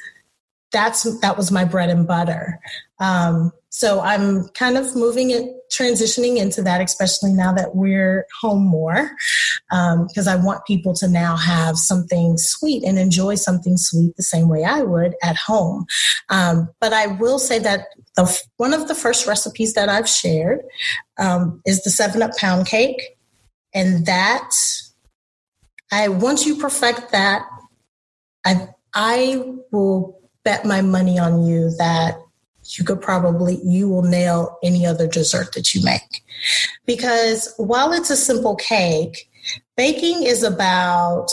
that's 0.73 1.03
that 1.21 1.37
was 1.37 1.51
my 1.51 1.63
bread 1.63 1.89
and 1.89 2.05
butter. 2.05 2.59
Um, 2.99 3.51
so 3.69 4.01
I'm 4.01 4.49
kind 4.49 4.77
of 4.77 4.95
moving 4.95 5.31
it, 5.31 5.49
transitioning 5.75 6.37
into 6.37 6.61
that, 6.61 6.79
especially 6.79 7.33
now 7.33 7.51
that 7.53 7.75
we're 7.75 8.27
home 8.39 8.63
more, 8.63 9.09
because 9.69 10.27
um, 10.27 10.39
I 10.39 10.43
want 10.43 10.65
people 10.65 10.93
to 10.95 11.07
now 11.07 11.35
have 11.35 11.77
something 11.77 12.37
sweet 12.37 12.83
and 12.83 12.99
enjoy 12.99 13.35
something 13.35 13.77
sweet 13.77 14.15
the 14.15 14.23
same 14.23 14.47
way 14.47 14.63
I 14.63 14.83
would 14.83 15.15
at 15.23 15.37
home. 15.37 15.85
Um, 16.29 16.69
but 16.79 16.93
I 16.93 17.07
will 17.07 17.39
say 17.39 17.57
that 17.59 17.87
the, 18.15 18.41
one 18.57 18.73
of 18.75 18.87
the 18.87 18.95
first 18.95 19.25
recipes 19.25 19.73
that 19.73 19.89
I've 19.89 20.09
shared 20.09 20.59
um, 21.17 21.61
is 21.65 21.83
the 21.83 21.89
Seven 21.89 22.21
Up 22.21 22.37
Pound 22.37 22.67
Cake, 22.67 23.17
and 23.73 24.05
that 24.05 24.51
I 25.91 26.09
once 26.09 26.45
you 26.45 26.57
perfect 26.57 27.11
that, 27.11 27.43
I 28.45 28.67
I 28.93 29.43
will 29.71 30.22
bet 30.43 30.65
my 30.65 30.81
money 30.81 31.17
on 31.19 31.45
you 31.45 31.71
that 31.77 32.17
you 32.77 32.83
could 32.83 33.01
probably 33.01 33.59
you 33.63 33.89
will 33.89 34.03
nail 34.03 34.57
any 34.63 34.85
other 34.85 35.07
dessert 35.07 35.53
that 35.53 35.73
you 35.73 35.83
make. 35.83 36.23
Because 36.85 37.53
while 37.57 37.91
it's 37.91 38.09
a 38.09 38.15
simple 38.15 38.55
cake 38.55 39.29
baking 39.75 40.23
is 40.23 40.43
about 40.43 41.27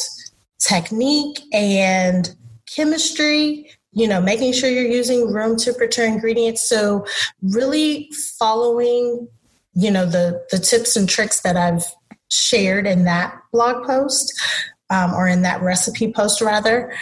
technique 0.58 1.40
and 1.52 2.34
chemistry 2.74 3.70
you 3.92 4.06
know 4.06 4.20
making 4.20 4.52
sure 4.52 4.68
you're 4.70 4.84
using 4.84 5.32
room 5.32 5.56
temperature 5.56 6.04
ingredients. 6.04 6.68
So 6.68 7.06
really 7.42 8.10
following 8.38 9.28
you 9.74 9.90
know 9.90 10.06
the 10.06 10.44
the 10.50 10.58
tips 10.58 10.96
and 10.96 11.08
tricks 11.08 11.40
that 11.40 11.56
i've 11.56 11.84
shared 12.28 12.86
in 12.86 13.04
that 13.04 13.36
blog 13.52 13.86
post 13.86 14.32
um, 14.90 15.12
or 15.14 15.28
in 15.28 15.42
that 15.42 15.62
recipe 15.62 16.12
post 16.12 16.40
rather 16.40 16.92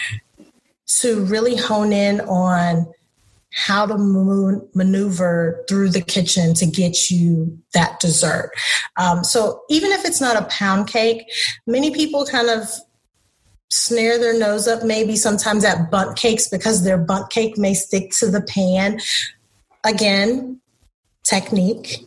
to 1.01 1.25
really 1.27 1.57
hone 1.57 1.93
in 1.93 2.21
on 2.23 2.87
how 3.53 3.87
to 3.87 3.97
maneuver 4.75 5.65
through 5.69 5.91
the 5.91 6.01
kitchen 6.01 6.55
to 6.55 6.67
get 6.67 7.11
you 7.11 7.59
that 7.75 7.99
dessert. 8.01 8.51
Um, 8.97 9.25
so 9.25 9.63
even 9.71 9.91
if 9.93 10.05
it's 10.05 10.21
not 10.21 10.41
a 10.41 10.45
pound 10.47 10.87
cake, 10.87 11.25
many 11.67 11.91
people 11.91 12.27
kind 12.27 12.49
of 12.49 12.69
snare 13.71 14.19
their 14.19 14.39
nose 14.39 14.67
up 14.67 14.83
maybe 14.83 15.17
sometimes 15.17 15.65
at 15.65 15.91
Bundt 15.91 16.17
cakes 16.17 16.49
because 16.49 16.85
their 16.85 16.99
Bundt 16.99 17.31
cake 17.31 17.59
may 17.59 17.75
stick 17.75 18.11
to 18.19 18.31
the 18.31 18.43
pan. 18.43 19.01
Again, 19.85 20.61
technique. 21.25 22.07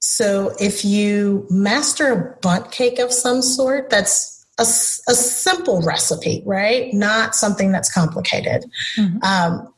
So 0.00 0.54
if 0.60 0.84
you 0.84 1.46
master 1.48 2.12
a 2.12 2.38
Bundt 2.40 2.70
cake 2.70 2.98
of 2.98 3.12
some 3.12 3.42
sort, 3.42 3.90
that's 3.90 4.31
a, 4.58 4.62
a 4.62 5.14
simple 5.14 5.80
recipe, 5.82 6.42
right? 6.44 6.92
Not 6.92 7.34
something 7.34 7.72
that's 7.72 7.92
complicated. 7.92 8.64
Mm-hmm. 8.98 9.22
Um, 9.22 9.74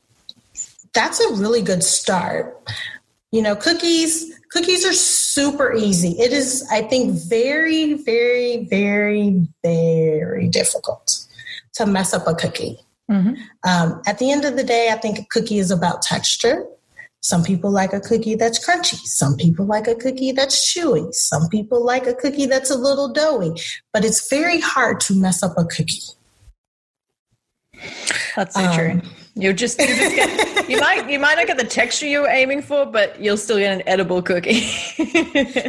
that's 0.93 1.21
a 1.21 1.35
really 1.35 1.63
good 1.63 1.83
start. 1.83 2.71
You 3.31 3.43
know, 3.43 3.57
cookies, 3.57 4.33
cookies 4.51 4.87
are 4.87 4.93
super 4.93 5.73
easy. 5.75 6.11
It 6.21 6.33
is, 6.33 6.67
I 6.71 6.83
think, 6.83 7.15
very, 7.15 7.95
very, 7.95 8.65
very, 8.67 9.47
very 9.63 10.49
difficult 10.49 11.25
to 11.75 11.87
mess 11.87 12.15
up 12.15 12.27
a 12.27 12.35
cookie. 12.35 12.79
Mm-hmm. 13.11 13.35
Um, 13.69 14.01
at 14.07 14.19
the 14.19 14.31
end 14.31 14.45
of 14.45 14.57
the 14.57 14.65
day, 14.65 14.91
I 14.91 14.97
think 14.97 15.19
a 15.19 15.25
cookie 15.31 15.59
is 15.59 15.71
about 15.71 16.03
texture. 16.03 16.65
Some 17.25 17.43
people 17.43 17.71
like 17.71 17.95
a 17.95 18.01
cookie 18.01 18.35
that's 18.35 18.63
crunchy. 18.63 18.97
Some 18.97 19.35
people 19.37 19.65
like 19.65 19.89
a 19.89 19.95
cookie 19.95 20.31
that's 20.33 20.71
chewy. 20.71 21.11
Some 21.15 21.49
people 21.49 21.83
like 21.83 22.07
a 22.07 22.13
cookie 22.13 22.45
that's 22.45 22.71
a 22.71 22.77
little 22.77 23.09
doughy. 23.09 23.59
But 23.95 24.05
it's 24.05 24.29
very 24.29 24.61
hard 24.61 25.01
to 25.01 25.15
mess 25.15 25.43
up 25.43 25.55
a 25.57 25.65
cookie. 25.65 26.03
That's 28.37 28.55
so 28.55 28.63
um, 28.63 28.75
true. 28.75 29.01
You 29.37 29.55
just, 29.55 29.81
you 29.81 29.87
just 29.87 30.15
get, 30.15 30.69
you 30.69 30.79
might 30.79 31.11
you 31.11 31.19
might 31.19 31.37
not 31.37 31.47
get 31.47 31.57
the 31.57 31.65
texture 31.65 32.07
you 32.07 32.21
were 32.21 32.29
aiming 32.29 32.61
for, 32.61 32.85
but 32.85 33.19
you'll 33.19 33.39
still 33.39 33.59
get 33.59 33.73
an 33.73 33.83
edible 33.89 34.21
cookie. 34.21 34.69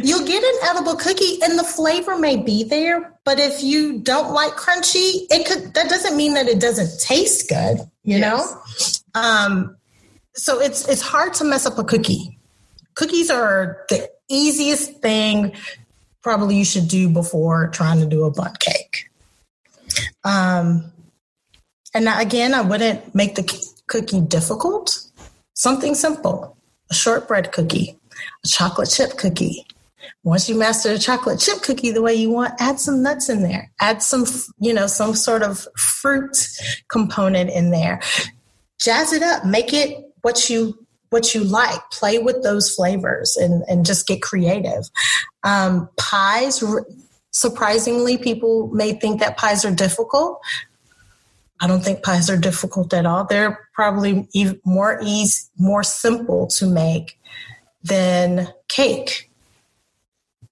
you'll 0.04 0.26
get 0.26 0.44
an 0.44 0.68
edible 0.68 0.94
cookie, 0.94 1.42
and 1.42 1.58
the 1.58 1.64
flavor 1.64 2.18
may 2.18 2.36
be 2.36 2.64
there. 2.64 3.18
But 3.24 3.40
if 3.40 3.62
you 3.62 3.98
don't 4.00 4.34
like 4.34 4.52
crunchy, 4.52 5.26
it 5.30 5.46
could. 5.46 5.72
That 5.72 5.88
doesn't 5.88 6.18
mean 6.18 6.34
that 6.34 6.48
it 6.48 6.60
doesn't 6.60 7.00
taste 7.00 7.48
good. 7.48 7.78
You 8.04 8.18
yes. 8.18 9.02
know. 9.14 9.20
Um, 9.20 9.76
so 10.36 10.60
it's 10.60 10.88
it's 10.88 11.02
hard 11.02 11.34
to 11.34 11.44
mess 11.44 11.66
up 11.66 11.78
a 11.78 11.84
cookie. 11.84 12.38
Cookies 12.94 13.30
are 13.30 13.84
the 13.88 14.08
easiest 14.28 15.00
thing 15.00 15.54
probably 16.22 16.56
you 16.56 16.64
should 16.64 16.88
do 16.88 17.08
before 17.08 17.68
trying 17.68 18.00
to 18.00 18.06
do 18.06 18.24
a 18.24 18.30
Bundt 18.30 18.58
cake. 18.58 19.08
Um, 20.24 20.92
and 21.94 22.08
again, 22.08 22.52
I 22.52 22.62
wouldn't 22.62 23.14
make 23.14 23.36
the 23.36 23.44
cookie 23.86 24.20
difficult. 24.20 24.98
Something 25.54 25.94
simple 25.94 26.56
a 26.90 26.94
shortbread 26.94 27.52
cookie, 27.52 27.98
a 28.44 28.48
chocolate 28.48 28.90
chip 28.90 29.16
cookie. 29.16 29.66
Once 30.22 30.48
you 30.48 30.56
master 30.56 30.92
the 30.92 30.98
chocolate 30.98 31.40
chip 31.40 31.62
cookie 31.62 31.90
the 31.90 32.02
way 32.02 32.14
you 32.14 32.30
want, 32.30 32.52
add 32.60 32.78
some 32.78 33.02
nuts 33.02 33.28
in 33.28 33.42
there. 33.42 33.70
Add 33.80 34.02
some, 34.02 34.24
you 34.58 34.72
know, 34.72 34.86
some 34.86 35.14
sort 35.14 35.42
of 35.42 35.66
fruit 35.76 36.36
component 36.88 37.50
in 37.50 37.70
there. 37.70 38.00
Jazz 38.80 39.12
it 39.12 39.22
up. 39.22 39.44
Make 39.44 39.72
it 39.72 40.05
what 40.26 40.50
you 40.50 40.76
what 41.10 41.36
you 41.36 41.44
like. 41.44 41.80
Play 41.92 42.18
with 42.18 42.42
those 42.42 42.74
flavors 42.74 43.36
and, 43.36 43.62
and 43.68 43.86
just 43.86 44.08
get 44.08 44.22
creative. 44.22 44.82
Um, 45.44 45.88
pies, 45.96 46.64
surprisingly, 47.30 48.18
people 48.18 48.66
may 48.72 48.92
think 48.94 49.20
that 49.20 49.36
pies 49.36 49.64
are 49.64 49.70
difficult. 49.70 50.40
I 51.60 51.68
don't 51.68 51.82
think 51.82 52.02
pies 52.02 52.28
are 52.28 52.36
difficult 52.36 52.92
at 52.92 53.06
all. 53.06 53.24
They're 53.24 53.68
probably 53.72 54.28
even 54.34 54.60
more 54.64 54.98
easy, 55.00 55.44
more 55.56 55.84
simple 55.84 56.48
to 56.58 56.66
make 56.66 57.16
than 57.84 58.48
cake. 58.66 59.30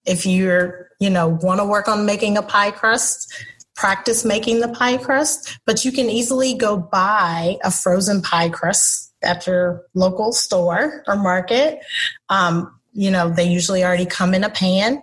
If 0.06 0.24
you're, 0.24 0.88
you 1.00 1.10
know, 1.10 1.36
want 1.42 1.58
to 1.58 1.66
work 1.66 1.88
on 1.88 2.06
making 2.06 2.38
a 2.38 2.42
pie 2.42 2.70
crust, 2.70 3.34
practice 3.74 4.24
making 4.24 4.60
the 4.60 4.68
pie 4.68 4.98
crust, 4.98 5.58
but 5.66 5.84
you 5.84 5.90
can 5.90 6.08
easily 6.08 6.54
go 6.54 6.76
buy 6.76 7.56
a 7.64 7.72
frozen 7.72 8.22
pie 8.22 8.50
crust 8.50 9.13
at 9.24 9.46
your 9.46 9.84
local 9.94 10.32
store 10.32 11.02
or 11.06 11.16
market. 11.16 11.80
Um, 12.28 12.78
you 12.92 13.10
know, 13.10 13.28
they 13.28 13.44
usually 13.44 13.84
already 13.84 14.06
come 14.06 14.34
in 14.34 14.44
a 14.44 14.50
pan. 14.50 15.02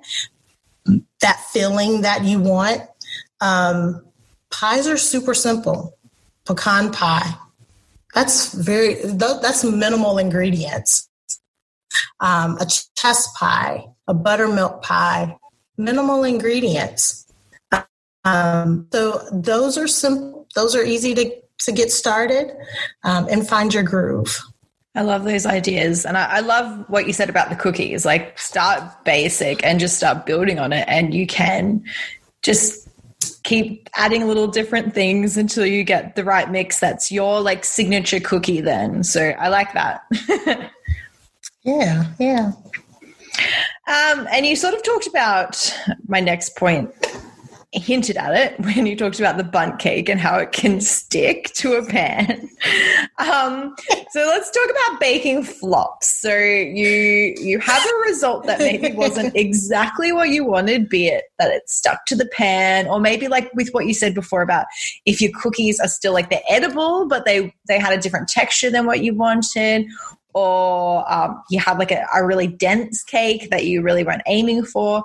That 1.22 1.40
filling 1.52 2.02
that 2.02 2.24
you 2.24 2.40
want. 2.40 2.82
Um, 3.42 4.04
pies 4.50 4.88
are 4.88 4.98
super 4.98 5.34
simple. 5.34 5.98
Pecan 6.46 6.92
pie. 6.92 7.36
That's 8.14 8.54
very, 8.54 8.96
that's 8.96 9.64
minimal 9.64 10.18
ingredients. 10.18 11.08
Um, 12.20 12.58
a 12.58 12.66
chess 12.66 13.28
pie, 13.38 13.86
a 14.08 14.14
buttermilk 14.14 14.82
pie, 14.82 15.38
minimal 15.78 16.24
ingredients. 16.24 17.26
Um, 18.24 18.88
so 18.92 19.28
those 19.32 19.78
are 19.78 19.88
simple, 19.88 20.48
those 20.56 20.76
are 20.76 20.84
easy 20.84 21.16
to, 21.16 21.32
to 21.66 21.72
get 21.72 21.92
started 21.92 22.52
um, 23.04 23.28
and 23.30 23.48
find 23.48 23.74
your 23.74 23.84
groove. 23.84 24.40
I 24.94 25.04
love 25.04 25.24
those 25.24 25.46
ideas. 25.46 26.06
And 26.06 26.18
I, 26.18 26.26
I, 26.26 26.40
love 26.42 26.86
what 26.90 27.08
you 27.08 27.14
said 27.14 27.30
about 27.30 27.50
the 27.50 27.56
cookies. 27.56 28.06
Like, 28.06 28.38
start 28.38 29.06
basic 29.06 29.64
and 29.64 29.80
just 29.80 29.96
start 29.96 30.26
building 30.26 30.60
on 30.60 30.74
it. 30.74 30.86
And 30.90 31.14
you 31.14 31.26
can 31.26 31.84
just 32.42 32.90
keep 33.44 33.90
adding 33.96 34.28
little 34.28 34.48
different 34.48 34.94
things 34.94 35.38
until 35.38 35.66
you 35.66 35.84
get 35.84 36.16
the 36.16 36.24
right 36.24 36.52
mix 36.52 36.80
that's 36.80 37.12
your 37.12 37.40
like 37.40 37.64
signature 37.64 38.20
cookie 38.20 38.62
then. 38.62 39.04
So 39.04 39.30
I 39.40 39.48
like 39.48 39.74
that. 39.74 40.04
yeah, 41.64 42.06
yeah. 42.20 42.52
Um, 43.88 44.28
and 44.32 44.46
you 44.46 44.56
sort 44.56 44.74
of 44.74 44.84
talked 44.84 45.08
about 45.08 45.76
my 46.08 46.20
next 46.20 46.56
point 46.56 46.94
hinted 47.74 48.18
at 48.18 48.36
it 48.36 48.60
when 48.60 48.86
you 48.86 48.98
talked 48.98 49.20
about 49.20 49.38
the 49.38 49.44
Bundt 49.44 49.80
cake 49.80 50.10
and 50.10 50.20
how 50.20 50.38
it 50.38 50.52
can 50.52 50.82
stick 50.82 51.52
to 51.54 51.74
a 51.74 51.86
pan. 51.86 52.50
Um, 53.18 53.76
so 54.10 54.20
let's 54.20 54.52
talk 54.52 54.70
about 54.70 55.00
baking 55.00 55.44
flops. 55.44 56.20
So 56.22 56.36
you 56.36 57.36
you 57.40 57.60
have 57.60 57.84
a 57.86 58.02
result 58.08 58.46
that 58.46 58.60
maybe 58.60 58.94
wasn't 58.94 59.36
exactly 59.36 60.12
what 60.12 60.30
you 60.30 60.46
wanted, 60.46 60.90
be 60.90 61.08
it 61.08 61.26
that 61.40 61.52
it 61.52 61.70
stuck 61.70 62.06
to 62.08 62.16
the 62.16 62.26
pan, 62.26 62.88
or 62.88 63.00
maybe 63.00 63.28
like 63.28 63.54
with 63.54 63.70
what 63.72 63.86
you 63.86 63.94
said 63.94 64.14
before 64.14 64.42
about 64.42 64.66
if 65.06 65.22
your 65.22 65.32
cookies 65.40 65.80
are 65.80 65.88
still 65.88 66.14
like 66.14 66.30
they're 66.30 66.42
edible, 66.50 67.08
but 67.08 67.26
they 67.26 67.54
they 67.68 67.80
had 67.80 67.98
a 67.98 68.02
different 68.02 68.28
texture 68.28 68.70
than 68.70 68.86
what 68.86 69.02
you 69.02 69.14
wanted, 69.14 69.86
or 70.34 71.12
um, 71.12 71.42
you 71.50 71.60
have 71.60 71.80
like 71.80 71.92
a, 71.92 72.06
a 72.16 72.26
really 72.26 72.48
dense 72.48 73.04
cake 73.04 73.50
that 73.50 73.66
you 73.66 73.82
really 73.82 74.04
weren't 74.04 74.24
aiming 74.26 74.66
for 74.66 75.04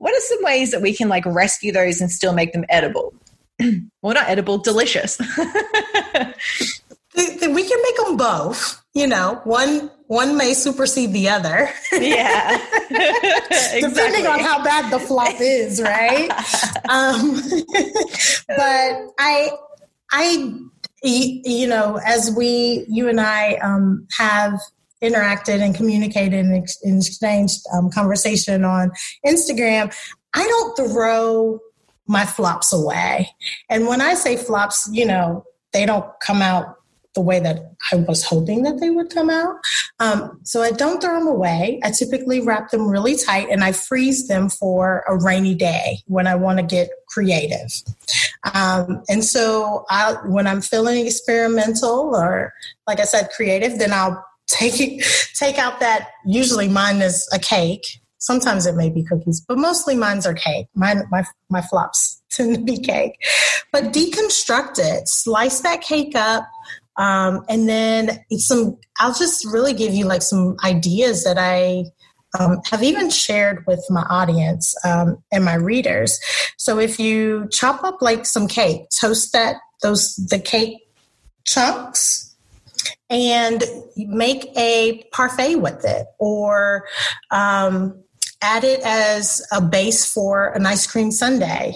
what 0.00 0.14
are 0.14 0.20
some 0.20 0.42
ways 0.42 0.70
that 0.70 0.80
we 0.80 0.94
can 0.94 1.10
like 1.10 1.26
rescue 1.26 1.72
those 1.72 2.00
and 2.00 2.10
still 2.10 2.32
make 2.32 2.54
them 2.54 2.64
edible? 2.70 3.12
well, 4.02 4.14
not 4.14 4.28
edible, 4.28 4.56
delicious. 4.56 5.18
we 5.18 5.26
can 7.14 7.82
make 7.82 7.96
them 7.96 8.16
both. 8.16 8.82
You 8.94 9.06
know, 9.06 9.40
one 9.44 9.90
one 10.06 10.38
may 10.38 10.54
supersede 10.54 11.12
the 11.12 11.28
other. 11.28 11.70
Yeah, 11.92 12.58
exactly. 12.90 13.80
depending 13.88 14.26
on 14.26 14.40
how 14.40 14.64
bad 14.64 14.90
the 14.90 14.98
flop 14.98 15.34
is, 15.38 15.82
right? 15.82 16.30
um, 16.88 17.34
but 18.48 19.12
I, 19.18 19.50
I, 20.10 20.60
you 21.02 21.68
know, 21.68 22.00
as 22.04 22.32
we, 22.34 22.86
you 22.88 23.08
and 23.08 23.20
I, 23.20 23.56
um, 23.56 24.08
have 24.18 24.58
interacted 25.02 25.60
and 25.60 25.74
communicated 25.74 26.44
and 26.44 26.62
ex- 26.62 26.78
exchanged 26.82 27.60
um, 27.74 27.90
conversation 27.90 28.64
on 28.64 28.90
Instagram, 29.26 29.94
I 30.34 30.46
don't 30.46 30.76
throw 30.76 31.60
my 32.06 32.26
flops 32.26 32.72
away. 32.72 33.30
And 33.68 33.86
when 33.86 34.00
I 34.00 34.14
say 34.14 34.36
flops, 34.36 34.88
you 34.92 35.06
know, 35.06 35.44
they 35.72 35.86
don't 35.86 36.06
come 36.24 36.42
out 36.42 36.76
the 37.14 37.20
way 37.20 37.40
that 37.40 37.72
I 37.92 37.96
was 37.96 38.24
hoping 38.24 38.62
that 38.62 38.78
they 38.78 38.90
would 38.90 39.10
come 39.10 39.30
out. 39.30 39.56
Um, 39.98 40.40
so 40.44 40.62
I 40.62 40.70
don't 40.70 41.00
throw 41.00 41.18
them 41.18 41.26
away. 41.26 41.80
I 41.82 41.90
typically 41.90 42.40
wrap 42.40 42.70
them 42.70 42.88
really 42.88 43.16
tight 43.16 43.48
and 43.50 43.64
I 43.64 43.72
freeze 43.72 44.28
them 44.28 44.48
for 44.48 45.04
a 45.08 45.16
rainy 45.16 45.54
day 45.54 45.98
when 46.06 46.26
I 46.26 46.36
want 46.36 46.58
to 46.58 46.64
get 46.64 46.90
creative. 47.08 47.72
Um, 48.54 49.02
and 49.08 49.24
so 49.24 49.84
I, 49.90 50.16
when 50.24 50.46
I'm 50.46 50.60
feeling 50.60 51.04
experimental 51.04 52.14
or, 52.14 52.52
like 52.86 53.00
I 53.00 53.04
said, 53.04 53.30
creative, 53.34 53.78
then 53.78 53.92
I'll 53.92 54.24
take 54.58 55.02
take 55.34 55.58
out 55.58 55.80
that 55.80 56.08
usually 56.26 56.68
mine 56.68 57.02
is 57.02 57.28
a 57.32 57.38
cake. 57.38 57.84
Sometimes 58.18 58.66
it 58.66 58.74
may 58.74 58.90
be 58.90 59.02
cookies 59.02 59.40
but 59.46 59.58
mostly 59.58 59.96
mine's 59.96 60.26
are 60.26 60.34
cake. 60.34 60.66
Mine 60.74 61.02
my 61.10 61.24
my 61.48 61.62
flops 61.62 62.22
tend 62.30 62.54
to 62.56 62.62
be 62.62 62.78
cake. 62.78 63.14
But 63.72 63.92
deconstruct 63.92 64.78
it 64.78 65.08
slice 65.08 65.60
that 65.60 65.80
cake 65.80 66.14
up 66.16 66.48
um, 66.96 67.44
and 67.48 67.68
then 67.68 68.24
some 68.38 68.76
i'll 68.98 69.14
just 69.14 69.44
really 69.46 69.72
give 69.72 69.94
you 69.94 70.04
like 70.04 70.22
some 70.22 70.56
ideas 70.64 71.22
that 71.22 71.38
i 71.38 71.84
um, 72.38 72.60
have 72.70 72.82
even 72.82 73.10
shared 73.10 73.64
with 73.66 73.84
my 73.90 74.02
audience 74.02 74.74
um, 74.84 75.22
and 75.32 75.44
my 75.44 75.54
readers. 75.54 76.20
So 76.56 76.78
if 76.78 76.98
you 76.98 77.48
chop 77.50 77.82
up 77.82 78.00
like 78.00 78.26
some 78.26 78.46
cake 78.46 78.82
toast 79.00 79.32
that 79.32 79.56
those 79.82 80.14
the 80.16 80.38
cake 80.38 80.78
chunks 81.44 82.29
and 83.08 83.64
make 83.96 84.46
a 84.56 85.02
parfait 85.12 85.56
with 85.56 85.84
it 85.84 86.06
or 86.18 86.86
um, 87.30 88.02
add 88.42 88.64
it 88.64 88.80
as 88.84 89.44
a 89.52 89.60
base 89.60 90.10
for 90.10 90.52
an 90.54 90.66
ice 90.66 90.86
cream 90.86 91.10
sundae. 91.10 91.72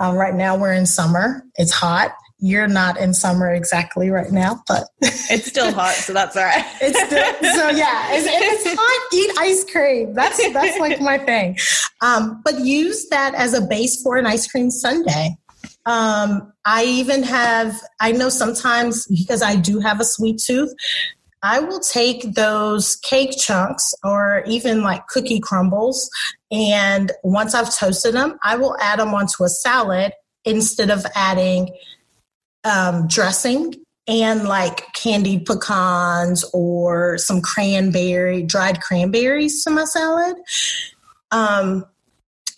Uh, 0.00 0.12
right 0.14 0.34
now 0.34 0.56
we're 0.56 0.72
in 0.72 0.86
summer, 0.86 1.42
it's 1.56 1.72
hot. 1.72 2.12
You're 2.40 2.68
not 2.68 2.98
in 2.98 3.14
summer 3.14 3.54
exactly 3.54 4.10
right 4.10 4.30
now, 4.30 4.62
but 4.68 4.88
it's 5.00 5.46
still 5.46 5.72
hot, 5.72 5.94
so 5.94 6.12
that's 6.12 6.36
all 6.36 6.42
right. 6.42 6.64
it's 6.80 6.98
still, 6.98 7.52
so 7.54 7.70
yeah, 7.70 8.12
if 8.12 8.26
it's 8.26 8.74
hot, 8.78 9.08
eat 9.14 9.30
ice 9.38 9.64
cream. 9.64 10.12
That's 10.14 10.52
that's 10.52 10.78
like 10.78 11.00
my 11.00 11.16
thing. 11.16 11.56
Um, 12.02 12.42
but 12.44 12.60
use 12.60 13.08
that 13.08 13.34
as 13.34 13.54
a 13.54 13.62
base 13.62 14.02
for 14.02 14.18
an 14.18 14.26
ice 14.26 14.46
cream 14.46 14.70
sundae. 14.70 15.30
Um, 15.86 16.52
I 16.64 16.84
even 16.84 17.22
have, 17.24 17.78
I 18.00 18.12
know 18.12 18.28
sometimes 18.28 19.06
because 19.06 19.42
I 19.42 19.56
do 19.56 19.80
have 19.80 20.00
a 20.00 20.04
sweet 20.04 20.38
tooth, 20.38 20.72
I 21.42 21.60
will 21.60 21.80
take 21.80 22.34
those 22.34 22.96
cake 22.96 23.36
chunks 23.36 23.92
or 24.02 24.42
even 24.46 24.82
like 24.82 25.06
cookie 25.08 25.40
crumbles, 25.40 26.08
and 26.50 27.12
once 27.22 27.54
I've 27.54 27.74
toasted 27.76 28.14
them, 28.14 28.38
I 28.42 28.56
will 28.56 28.76
add 28.80 28.98
them 28.98 29.12
onto 29.12 29.44
a 29.44 29.48
salad 29.48 30.12
instead 30.46 30.88
of 30.88 31.04
adding 31.14 31.68
um, 32.64 33.06
dressing 33.08 33.74
and 34.06 34.44
like 34.48 34.92
candied 34.94 35.46
pecans 35.46 36.44
or 36.54 37.18
some 37.18 37.40
cranberry, 37.40 38.42
dried 38.42 38.80
cranberries 38.80 39.62
to 39.64 39.70
my 39.70 39.84
salad. 39.84 40.36
Um, 41.30 41.84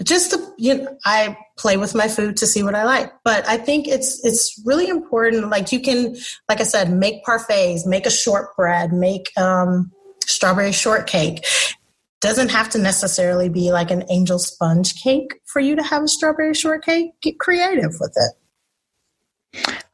just 0.03 0.31
to, 0.33 0.53
you 0.59 0.83
know, 0.83 0.99
I 1.05 1.37
play 1.57 1.77
with 1.77 1.95
my 1.95 2.09
food 2.09 2.37
to 2.39 2.47
see 2.47 2.63
what 2.63 2.75
I 2.75 2.85
like. 2.85 3.13
But 3.25 3.49
I 3.49 3.57
think 3.57 3.89
it's 3.89 4.25
it's 4.25 4.61
really 4.65 4.89
important. 4.89 5.49
Like 5.49 5.73
you 5.73 5.81
can, 5.81 6.17
like 6.49 6.61
I 6.61 6.65
said, 6.65 6.93
make 6.93 7.25
parfaits, 7.25 7.87
make 7.87 8.07
a 8.07 8.11
shortbread, 8.11 8.93
make 8.93 9.37
um, 9.39 9.91
strawberry 10.27 10.73
shortcake. 10.73 11.45
Doesn't 12.21 12.51
have 12.51 12.71
to 12.71 12.79
necessarily 12.79 13.49
be 13.49 13.73
like 13.73 13.91
an 13.91 14.05
angel 14.11 14.39
sponge 14.39 15.03
cake 15.03 15.41
for 15.45 15.61
you 15.61 15.77
to 15.77 15.83
have 15.83 16.03
a 16.03 16.09
strawberry 16.09 16.55
shortcake. 16.55 17.11
Get 17.21 17.39
creative 17.39 17.95
with 18.01 18.15
it. 18.17 18.33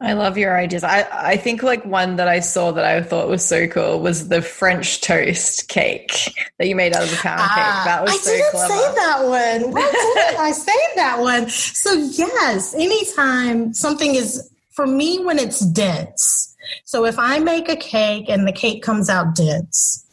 I 0.01 0.15
love 0.15 0.37
your 0.37 0.59
ideas. 0.59 0.83
I, 0.83 1.07
I 1.13 1.37
think 1.37 1.63
like 1.63 1.85
one 1.85 2.17
that 2.17 2.27
I 2.27 2.41
saw 2.41 2.73
that 2.73 2.85
I 2.85 3.03
thought 3.03 3.29
was 3.29 3.45
so 3.45 3.69
cool 3.69 4.01
was 4.01 4.29
the 4.29 4.43
French 4.43 5.01
toast 5.01 5.69
cake 5.69 6.33
that 6.59 6.67
you 6.67 6.75
made 6.75 6.95
out 6.95 7.05
of 7.05 7.11
the 7.11 7.17
pound 7.17 7.41
cake. 7.41 7.51
Ah, 7.51 7.83
that 7.85 8.03
was 8.03 8.11
I 8.11 8.17
so 8.17 8.31
didn't 8.31 8.51
clever. 8.51 8.73
say 8.73 8.95
that 8.95 9.19
one. 9.23 9.73
Why 9.73 9.91
didn't 10.27 10.41
I 10.41 10.51
say 10.53 10.95
that 10.97 11.21
one? 11.21 11.49
So 11.49 11.93
yes, 11.93 12.75
anytime 12.75 13.73
something 13.75 14.15
is 14.15 14.51
for 14.73 14.87
me 14.87 15.25
when 15.25 15.39
it's 15.39 15.61
dense. 15.61 16.57
So 16.85 17.05
if 17.05 17.19
I 17.19 17.39
make 17.39 17.69
a 17.69 17.77
cake 17.77 18.29
and 18.29 18.47
the 18.47 18.53
cake 18.53 18.83
comes 18.83 19.09
out 19.09 19.35
dense, 19.35 20.05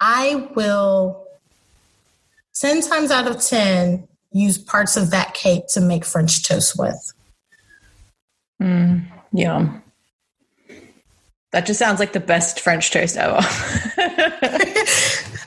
I 0.00 0.48
will 0.54 1.26
10 2.60 2.82
times 2.82 3.10
out 3.10 3.26
of 3.26 3.40
10 3.40 4.06
use 4.32 4.58
parts 4.58 4.96
of 4.96 5.10
that 5.10 5.34
cake 5.34 5.64
to 5.68 5.80
make 5.80 6.04
French 6.04 6.46
toast 6.46 6.78
with. 6.78 7.12
Mm, 8.60 9.04
yeah. 9.32 9.80
That 11.52 11.66
just 11.66 11.80
sounds 11.80 11.98
like 11.98 12.12
the 12.12 12.20
best 12.20 12.60
French 12.60 12.92
toast 12.92 13.16
ever. 13.16 13.38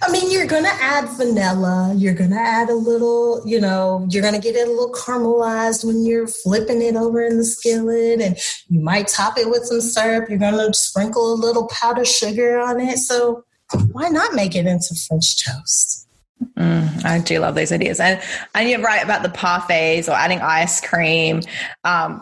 I 0.06 0.12
mean, 0.12 0.30
you're 0.32 0.48
going 0.48 0.66
to 0.66 0.74
add 0.82 1.08
vanilla. 1.16 1.94
You're 1.96 2.14
going 2.14 2.32
to 2.32 2.40
add 2.40 2.70
a 2.70 2.76
little, 2.76 3.42
you 3.46 3.62
know, 3.62 4.06
you're 4.10 4.22
going 4.22 4.34
to 4.34 4.42
get 4.42 4.56
it 4.56 4.68
a 4.68 4.72
little 4.72 4.92
caramelized 4.92 5.86
when 5.86 6.04
you're 6.04 6.28
flipping 6.28 6.82
it 6.82 6.96
over 6.98 7.26
in 7.26 7.38
the 7.38 7.46
skillet. 7.46 8.20
And 8.20 8.38
you 8.68 8.82
might 8.82 9.08
top 9.08 9.38
it 9.38 9.50
with 9.50 9.64
some 9.64 9.80
syrup. 9.80 10.30
You're 10.30 10.40
going 10.40 10.58
to 10.58 10.74
sprinkle 10.74 11.34
a 11.34 11.36
little 11.36 11.70
powdered 11.70 12.08
sugar 12.08 12.60
on 12.60 12.82
it. 12.82 12.98
So 12.98 13.46
why 13.94 14.10
not 14.10 14.34
make 14.34 14.56
it 14.56 14.66
into 14.66 14.94
French 15.08 15.46
toast? 15.46 16.10
Mm, 16.58 17.06
I 17.06 17.20
do 17.20 17.40
love 17.40 17.56
those 17.56 17.72
ideas. 17.72 18.02
And, 18.02 18.22
and 18.54 18.70
you're 18.70 18.82
right 18.82 19.04
about 19.04 19.24
the 19.24 19.30
parfaits 19.30 20.10
or 20.10 20.12
adding 20.12 20.42
ice 20.42 20.82
cream. 20.82 21.42
Um, 21.86 22.22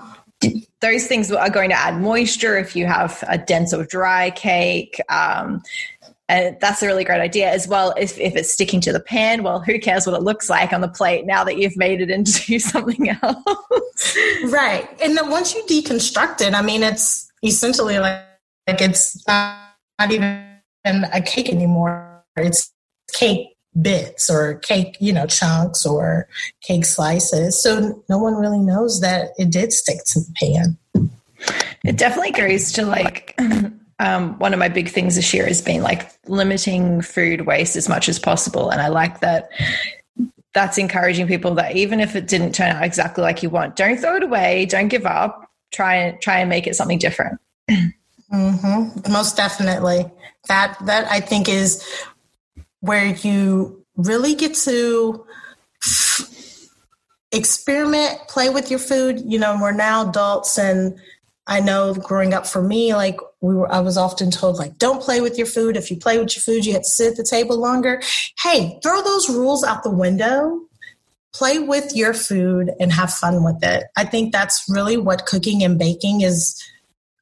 those 0.81 1.07
things 1.07 1.31
are 1.31 1.49
going 1.49 1.69
to 1.69 1.75
add 1.75 2.01
moisture 2.01 2.57
if 2.57 2.75
you 2.75 2.87
have 2.87 3.23
a 3.27 3.37
dense 3.37 3.73
or 3.73 3.85
dry 3.85 4.31
cake. 4.31 4.99
Um, 5.09 5.61
and 6.27 6.57
that's 6.59 6.81
a 6.81 6.87
really 6.87 7.03
great 7.03 7.19
idea 7.19 7.51
as 7.51 7.67
well. 7.67 7.93
If, 7.97 8.17
if 8.17 8.35
it's 8.35 8.51
sticking 8.51 8.81
to 8.81 8.93
the 8.93 8.99
pan, 8.99 9.43
well, 9.43 9.59
who 9.59 9.77
cares 9.79 10.07
what 10.07 10.15
it 10.15 10.23
looks 10.23 10.49
like 10.49 10.73
on 10.73 10.81
the 10.81 10.87
plate 10.87 11.25
now 11.25 11.43
that 11.43 11.57
you've 11.57 11.77
made 11.77 12.01
it 12.01 12.09
into 12.09 12.57
something 12.59 13.09
else? 13.09 14.17
right. 14.45 14.89
And 15.01 15.17
then 15.17 15.29
once 15.29 15.53
you 15.53 15.63
deconstruct 15.63 16.41
it, 16.41 16.53
I 16.53 16.61
mean, 16.61 16.83
it's 16.83 17.31
essentially 17.43 17.99
like, 17.99 18.21
like 18.67 18.81
it's 18.81 19.25
not 19.27 19.75
even 20.09 20.45
a 20.85 21.21
cake 21.21 21.49
anymore. 21.49 22.23
It's 22.37 22.71
cake 23.13 23.50
bits 23.79 24.29
or 24.29 24.55
cake, 24.55 24.97
you 24.99 25.13
know, 25.13 25.25
chunks 25.25 25.85
or 25.85 26.27
cake 26.61 26.85
slices. 26.85 27.61
So 27.61 28.03
no 28.09 28.17
one 28.17 28.35
really 28.35 28.59
knows 28.59 29.01
that 29.01 29.29
it 29.37 29.49
did 29.49 29.71
stick 29.71 29.99
to 30.07 30.19
the 30.19 30.33
pan. 30.39 31.09
It 31.83 31.97
definitely 31.97 32.31
goes 32.31 32.71
to 32.73 32.85
like 32.85 33.39
um, 33.99 34.37
one 34.39 34.53
of 34.53 34.59
my 34.59 34.67
big 34.67 34.89
things 34.89 35.15
this 35.15 35.33
year 35.33 35.45
has 35.47 35.61
been 35.61 35.81
like 35.81 36.11
limiting 36.27 37.01
food 37.01 37.45
waste 37.45 37.75
as 37.75 37.87
much 37.87 38.09
as 38.09 38.19
possible. 38.19 38.69
And 38.69 38.81
I 38.81 38.89
like 38.89 39.21
that 39.21 39.49
that's 40.53 40.77
encouraging 40.77 41.27
people 41.27 41.55
that 41.55 41.75
even 41.75 41.99
if 41.99 42.15
it 42.15 42.27
didn't 42.27 42.53
turn 42.53 42.75
out 42.75 42.83
exactly 42.83 43.23
like 43.23 43.41
you 43.41 43.49
want, 43.49 43.75
don't 43.75 43.97
throw 43.97 44.17
it 44.17 44.23
away, 44.23 44.65
don't 44.65 44.89
give 44.89 45.05
up, 45.05 45.49
try 45.71 45.95
and 45.95 46.21
try 46.21 46.39
and 46.39 46.49
make 46.49 46.67
it 46.67 46.75
something 46.75 46.97
different. 46.97 47.39
Mm-hmm. 47.69 49.11
Most 49.11 49.37
definitely. 49.37 50.05
That 50.47 50.77
that 50.85 51.09
I 51.09 51.19
think 51.19 51.47
is 51.47 51.85
where 52.81 53.05
you 53.05 53.83
really 53.95 54.35
get 54.35 54.53
to 54.55 55.25
experiment, 57.31 58.19
play 58.27 58.49
with 58.49 58.69
your 58.69 58.79
food. 58.79 59.21
You 59.25 59.39
know, 59.39 59.57
we're 59.59 59.71
now 59.71 60.09
adults 60.09 60.57
and 60.57 60.99
I 61.47 61.59
know 61.59 61.93
growing 61.93 62.33
up 62.33 62.45
for 62.45 62.61
me, 62.61 62.93
like 62.93 63.17
we 63.41 63.55
were, 63.55 63.71
I 63.71 63.79
was 63.79 63.97
often 63.97 64.31
told, 64.31 64.57
like, 64.57 64.77
don't 64.77 65.01
play 65.01 65.21
with 65.21 65.37
your 65.37 65.47
food. 65.47 65.75
If 65.75 65.89
you 65.89 65.97
play 65.97 66.19
with 66.19 66.35
your 66.35 66.41
food, 66.41 66.65
you 66.65 66.73
have 66.73 66.83
to 66.83 66.89
sit 66.89 67.11
at 67.11 67.17
the 67.17 67.27
table 67.29 67.57
longer. 67.57 68.01
Hey, 68.41 68.79
throw 68.83 69.01
those 69.01 69.29
rules 69.29 69.63
out 69.63 69.83
the 69.83 69.89
window. 69.89 70.61
Play 71.33 71.59
with 71.59 71.95
your 71.95 72.13
food 72.13 72.71
and 72.79 72.91
have 72.91 73.11
fun 73.11 73.43
with 73.43 73.63
it. 73.63 73.85
I 73.97 74.05
think 74.05 74.31
that's 74.31 74.63
really 74.69 74.97
what 74.97 75.25
cooking 75.25 75.63
and 75.63 75.79
baking 75.79 76.21
is 76.21 76.61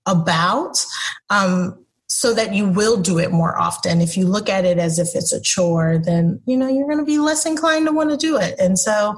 about. 0.05 0.83
Um, 1.29 1.85
so 2.19 2.34
that 2.34 2.53
you 2.53 2.67
will 2.67 2.97
do 2.97 3.17
it 3.17 3.32
more 3.32 3.58
often. 3.58 4.01
If 4.01 4.17
you 4.17 4.27
look 4.27 4.49
at 4.49 4.65
it 4.65 4.77
as 4.77 4.99
if 4.99 5.15
it's 5.15 5.32
a 5.32 5.39
chore, 5.39 5.97
then 5.97 6.41
you 6.45 6.58
know 6.58 6.67
you're 6.67 6.86
going 6.86 6.97
to 6.97 7.05
be 7.05 7.17
less 7.17 7.45
inclined 7.45 7.88
to 7.88 7.93
want 7.93 8.10
to 8.10 8.17
do 8.17 8.36
it. 8.36 8.60
And 8.60 8.77
so 8.77 9.15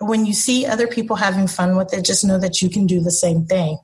when 0.00 0.26
you 0.26 0.32
see 0.32 0.66
other 0.66 0.88
people 0.88 1.14
having 1.14 1.46
fun 1.46 1.76
with 1.76 1.94
it, 1.94 2.04
just 2.04 2.24
know 2.24 2.36
that 2.40 2.60
you 2.60 2.68
can 2.68 2.88
do 2.88 2.98
the 2.98 3.12
same 3.12 3.46
thing. 3.46 3.78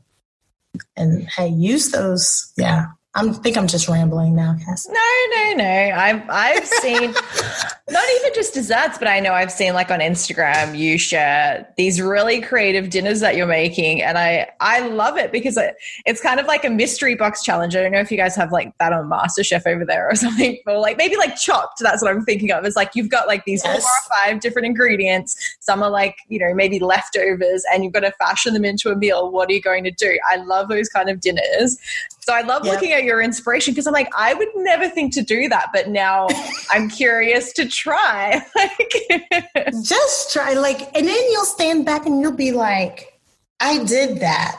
And 0.96 1.28
hey, 1.28 1.46
use 1.46 1.92
those, 1.92 2.52
yeah, 2.57 2.87
I 3.16 3.33
think 3.33 3.57
I'm 3.57 3.68
just 3.68 3.87
rambling 3.87 4.35
now, 4.35 4.57
Cass. 4.64 4.88
No, 4.88 4.94
no, 5.37 5.53
no. 5.59 5.64
I've 5.64 6.29
I've 6.29 6.66
seen 6.66 7.12
not 7.90 8.05
even 8.16 8.35
just 8.35 8.55
desserts, 8.55 8.98
but 8.98 9.07
I 9.07 9.20
know 9.20 9.33
I've 9.33 9.53
seen 9.53 9.72
like 9.72 9.92
on 9.92 10.00
Instagram 10.00 10.77
you 10.77 10.98
share 10.98 11.72
these 11.77 12.00
really 12.00 12.40
creative 12.40 12.90
dinners 12.90 13.20
that 13.20 13.37
you're 13.37 13.46
making, 13.46 14.03
and 14.03 14.18
I 14.18 14.50
I 14.59 14.81
love 14.88 15.16
it 15.16 15.31
because 15.31 15.57
it, 15.57 15.77
it's 16.07 16.20
kind 16.20 16.40
of 16.40 16.46
like 16.46 16.64
a 16.64 16.70
mystery 16.70 17.14
box 17.14 17.44
challenge. 17.44 17.77
I 17.77 17.83
don't 17.83 17.92
know 17.92 18.00
if 18.00 18.11
you 18.11 18.16
guys 18.16 18.35
have 18.35 18.50
like 18.50 18.77
that 18.79 18.92
on 18.92 19.09
MasterChef 19.09 19.64
over 19.64 19.85
there 19.85 20.11
or 20.11 20.14
something, 20.16 20.59
or 20.66 20.79
like 20.79 20.98
maybe 20.98 21.16
like 21.16 21.37
Chopped. 21.37 21.79
That's 21.81 22.03
what 22.03 22.11
I'm 22.11 22.24
thinking 22.24 22.50
of. 22.50 22.64
It's 22.64 22.77
like 22.77 22.92
you've 22.96 23.11
got 23.11 23.29
like 23.29 23.44
these 23.44 23.62
yes. 23.64 23.83
four 23.83 23.90
or 23.90 24.18
five 24.18 24.40
different 24.40 24.66
ingredients. 24.66 25.57
Some 25.61 25.85
are 25.85 25.90
like 25.90 26.16
you 26.29 26.40
know 26.40 26.53
maybe 26.53 26.81
leftovers, 26.81 27.62
and 27.72 27.85
you've 27.85 27.92
got 27.92 28.00
to 28.00 28.12
fashion 28.12 28.55
them 28.55 28.64
into 28.64 28.90
a 28.90 28.96
meal. 28.96 29.31
What 29.31 29.50
are 29.50 29.53
you 29.53 29.62
going 29.62 29.85
to 29.85 29.92
do? 29.92 30.18
I 30.29 30.37
love 30.37 30.68
those 30.68 30.88
kind 30.88 31.09
of 31.09 31.20
dinners. 31.20 31.79
So 32.24 32.32
I 32.32 32.40
love 32.40 32.64
yep. 32.64 32.72
looking 32.72 32.92
at 32.92 33.04
your 33.04 33.20
inspiration 33.20 33.74
because 33.74 33.87
I'm 33.87 33.92
like, 33.92 34.10
I 34.16 34.32
would 34.32 34.48
never 34.56 34.88
think 34.88 35.12
to 35.12 35.22
do 35.22 35.46
that, 35.50 35.68
but 35.74 35.90
now 35.90 36.28
I'm 36.72 36.88
curious 36.88 37.52
to 37.52 37.68
try. 37.68 38.42
like, 38.56 39.76
just 39.84 40.32
try, 40.32 40.54
like, 40.54 40.80
and 40.96 41.06
then 41.06 41.30
you'll 41.32 41.44
stand 41.44 41.84
back 41.84 42.06
and 42.06 42.22
you'll 42.22 42.32
be 42.32 42.52
like, 42.52 43.20
I 43.60 43.84
did 43.84 44.20
that. 44.20 44.58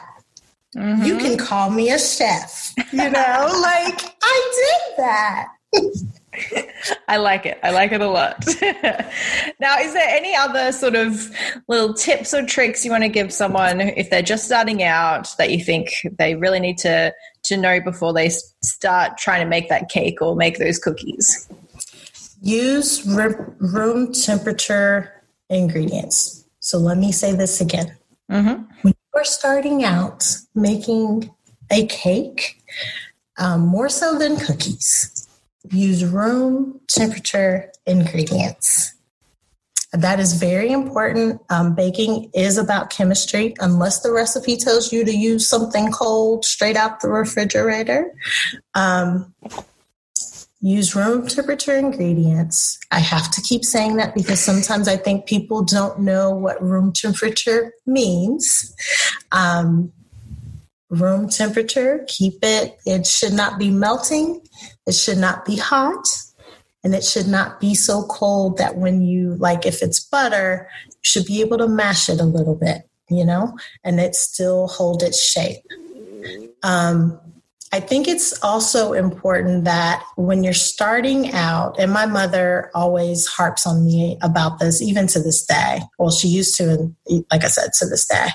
Mm-hmm. 0.76 1.02
You 1.06 1.18
can 1.18 1.36
call 1.36 1.70
me 1.70 1.90
a 1.90 1.98
chef, 1.98 2.72
you 2.92 3.10
know, 3.10 3.10
like 3.62 4.14
I 4.22 4.86
did 4.86 4.98
that. 4.98 5.48
I 7.08 7.16
like 7.16 7.46
it. 7.46 7.58
I 7.64 7.70
like 7.70 7.90
it 7.90 8.00
a 8.00 8.08
lot. 8.08 8.44
now, 9.58 9.78
is 9.78 9.92
there 9.92 10.08
any 10.08 10.36
other 10.36 10.70
sort 10.70 10.94
of 10.94 11.30
little 11.66 11.94
tips 11.94 12.32
or 12.32 12.44
tricks 12.46 12.84
you 12.84 12.92
want 12.92 13.02
to 13.02 13.08
give 13.08 13.32
someone 13.32 13.80
if 13.80 14.10
they're 14.10 14.22
just 14.22 14.44
starting 14.44 14.84
out 14.84 15.34
that 15.38 15.50
you 15.50 15.64
think 15.64 15.90
they 16.18 16.36
really 16.36 16.60
need 16.60 16.78
to 16.78 17.12
to 17.46 17.56
know 17.56 17.80
before 17.80 18.12
they 18.12 18.30
start 18.62 19.18
trying 19.18 19.42
to 19.42 19.48
make 19.48 19.68
that 19.68 19.88
cake 19.88 20.20
or 20.20 20.36
make 20.36 20.58
those 20.58 20.78
cookies? 20.78 21.48
Use 22.42 23.06
room 23.06 24.12
temperature 24.12 25.22
ingredients. 25.48 26.44
So 26.60 26.78
let 26.78 26.98
me 26.98 27.12
say 27.12 27.32
this 27.32 27.60
again. 27.60 27.96
Mm-hmm. 28.30 28.64
When 28.82 28.94
you're 29.14 29.24
starting 29.24 29.84
out 29.84 30.24
making 30.54 31.30
a 31.70 31.86
cake, 31.86 32.60
um, 33.38 33.60
more 33.60 33.88
so 33.88 34.18
than 34.18 34.36
cookies, 34.36 35.28
use 35.70 36.04
room 36.04 36.80
temperature 36.88 37.70
ingredients. 37.86 38.95
That 39.96 40.20
is 40.20 40.34
very 40.34 40.72
important. 40.72 41.40
Um, 41.48 41.74
baking 41.74 42.30
is 42.34 42.58
about 42.58 42.90
chemistry, 42.90 43.54
unless 43.60 44.00
the 44.00 44.12
recipe 44.12 44.56
tells 44.56 44.92
you 44.92 45.04
to 45.04 45.14
use 45.14 45.48
something 45.48 45.90
cold 45.90 46.44
straight 46.44 46.76
out 46.76 47.00
the 47.00 47.08
refrigerator. 47.08 48.12
Um, 48.74 49.34
use 50.60 50.94
room 50.94 51.26
temperature 51.26 51.76
ingredients. 51.76 52.78
I 52.90 52.98
have 52.98 53.30
to 53.32 53.40
keep 53.40 53.64
saying 53.64 53.96
that 53.96 54.14
because 54.14 54.40
sometimes 54.40 54.86
I 54.86 54.96
think 54.96 55.26
people 55.26 55.62
don't 55.62 56.00
know 56.00 56.30
what 56.30 56.62
room 56.62 56.92
temperature 56.92 57.72
means. 57.86 58.74
Um, 59.32 59.92
room 60.90 61.28
temperature, 61.28 62.04
keep 62.06 62.38
it, 62.42 62.78
it 62.84 63.06
should 63.06 63.32
not 63.32 63.58
be 63.58 63.70
melting, 63.70 64.42
it 64.86 64.94
should 64.94 65.18
not 65.18 65.44
be 65.44 65.56
hot, 65.56 66.06
and 66.86 66.94
it 66.94 67.02
should 67.02 67.26
not 67.26 67.58
be 67.60 67.74
so 67.74 68.04
cold 68.04 68.58
that 68.58 68.76
when 68.76 69.02
you 69.02 69.34
like 69.34 69.66
if 69.66 69.82
it's 69.82 69.98
butter 69.98 70.68
you 70.86 70.92
should 71.02 71.26
be 71.26 71.40
able 71.40 71.58
to 71.58 71.66
mash 71.66 72.08
it 72.08 72.20
a 72.20 72.24
little 72.24 72.54
bit 72.54 72.88
you 73.10 73.24
know 73.24 73.58
and 73.82 73.98
it 73.98 74.14
still 74.14 74.68
hold 74.68 75.02
its 75.02 75.20
shape 75.20 75.64
um, 76.62 77.20
I 77.72 77.80
think 77.80 78.06
it's 78.06 78.42
also 78.42 78.92
important 78.92 79.64
that 79.64 80.04
when 80.16 80.44
you're 80.44 80.52
starting 80.52 81.32
out, 81.32 81.78
and 81.78 81.92
my 81.92 82.06
mother 82.06 82.70
always 82.74 83.26
harps 83.26 83.66
on 83.66 83.84
me 83.84 84.18
about 84.22 84.60
this, 84.60 84.80
even 84.80 85.06
to 85.08 85.20
this 85.20 85.44
day. 85.44 85.80
Well, 85.98 86.10
she 86.10 86.28
used 86.28 86.56
to, 86.56 86.70
and 86.70 87.24
like 87.30 87.44
I 87.44 87.48
said, 87.48 87.72
to 87.80 87.86
this 87.86 88.06
day. 88.06 88.28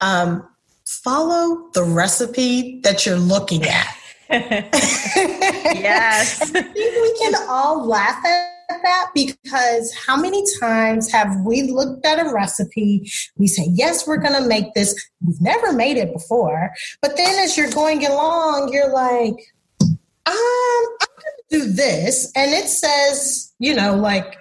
Um, 0.00 0.46
follow 0.84 1.68
the 1.72 1.84
recipe 1.84 2.80
that 2.82 3.06
you're 3.06 3.18
looking 3.18 3.64
at. 3.64 3.96
Yes. 4.30 6.40
I 6.54 6.62
think 6.62 6.76
we 6.76 7.18
can 7.18 7.34
all 7.48 7.86
laugh 7.86 8.24
at 8.24 8.82
that 8.82 9.10
because 9.14 9.92
how 9.94 10.16
many 10.16 10.44
times 10.60 11.10
have 11.10 11.40
we 11.44 11.64
looked 11.64 12.06
at 12.06 12.24
a 12.24 12.32
recipe? 12.32 13.10
We 13.36 13.48
say, 13.48 13.66
yes, 13.70 14.06
we're 14.06 14.18
going 14.18 14.40
to 14.40 14.46
make 14.46 14.74
this. 14.74 14.94
We've 15.24 15.40
never 15.40 15.72
made 15.72 15.96
it 15.96 16.12
before. 16.12 16.70
But 17.02 17.16
then 17.16 17.42
as 17.42 17.56
you're 17.56 17.70
going 17.70 18.06
along, 18.06 18.72
you're 18.72 18.92
like, 18.92 19.34
um, 19.80 19.98
I'm 20.26 21.08
going 21.16 21.34
to 21.50 21.50
do 21.50 21.72
this. 21.72 22.30
And 22.36 22.52
it 22.52 22.68
says, 22.68 23.52
you 23.58 23.74
know, 23.74 23.96
like, 23.96 24.36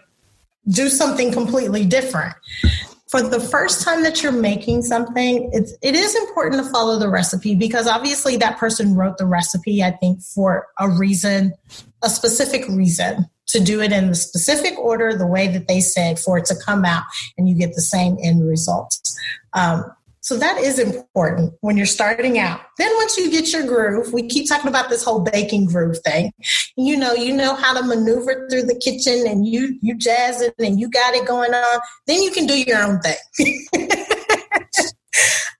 do 0.68 0.88
something 0.88 1.32
completely 1.32 1.84
different 1.84 2.36
for 3.10 3.24
the 3.24 3.40
first 3.40 3.84
time 3.84 4.04
that 4.04 4.22
you're 4.22 4.32
making 4.32 4.84
something, 4.84 5.50
it's, 5.52 5.74
it 5.82 5.96
is 5.96 6.16
important 6.16 6.64
to 6.64 6.72
follow 6.72 7.00
the 7.00 7.10
recipe 7.10 7.56
because 7.56 7.88
obviously 7.88 8.38
that 8.38 8.58
person 8.58 8.96
wrote 8.96 9.18
the 9.18 9.26
recipe, 9.26 9.84
I 9.84 9.92
think, 9.92 10.22
for 10.22 10.68
a 10.80 10.88
reason, 10.88 11.54
a 12.04 12.10
specific 12.10 12.68
reason 12.70 13.26
to 13.48 13.60
do 13.60 13.82
it 13.82 13.92
in 13.92 14.10
the 14.10 14.16
specific 14.16 14.78
order, 14.78 15.16
the 15.16 15.26
way 15.26 15.48
that 15.48 15.68
they 15.68 15.82
said 15.82 16.20
for 16.20 16.38
it 16.38 16.46
to 16.46 16.56
come 16.64 16.86
out 16.86 17.04
and 17.36 17.50
you 17.50 17.56
get 17.56 17.74
the 17.74 17.82
same 17.82 18.16
end 18.24 18.48
results. 18.48 19.02
Um, 19.54 19.86
so 20.30 20.38
that 20.38 20.60
is 20.60 20.78
important 20.78 21.56
when 21.62 21.76
you're 21.76 21.88
starting 21.88 22.38
out. 22.38 22.62
Then 22.78 22.92
once 22.98 23.18
you 23.18 23.32
get 23.32 23.52
your 23.52 23.66
groove, 23.66 24.14
we 24.14 24.28
keep 24.28 24.48
talking 24.48 24.68
about 24.68 24.88
this 24.88 25.04
whole 25.04 25.22
baking 25.22 25.66
groove 25.66 25.98
thing. 26.06 26.32
You 26.78 26.98
know, 26.98 27.14
you 27.14 27.36
know 27.36 27.56
how 27.56 27.74
to 27.74 27.82
maneuver 27.84 28.48
through 28.48 28.68
the 28.68 28.80
kitchen 28.80 29.26
and 29.26 29.48
you 29.48 29.80
you 29.82 29.98
jazz 29.98 30.42
it 30.42 30.54
and 30.60 30.80
you 30.80 30.88
got 30.88 31.16
it 31.16 31.26
going 31.26 31.56
on. 31.56 31.80
Then 32.06 32.22
you 32.22 32.30
can 32.30 32.46
do 32.46 32.62
your 32.62 32.80
own 32.80 33.00
thing. 33.00 33.18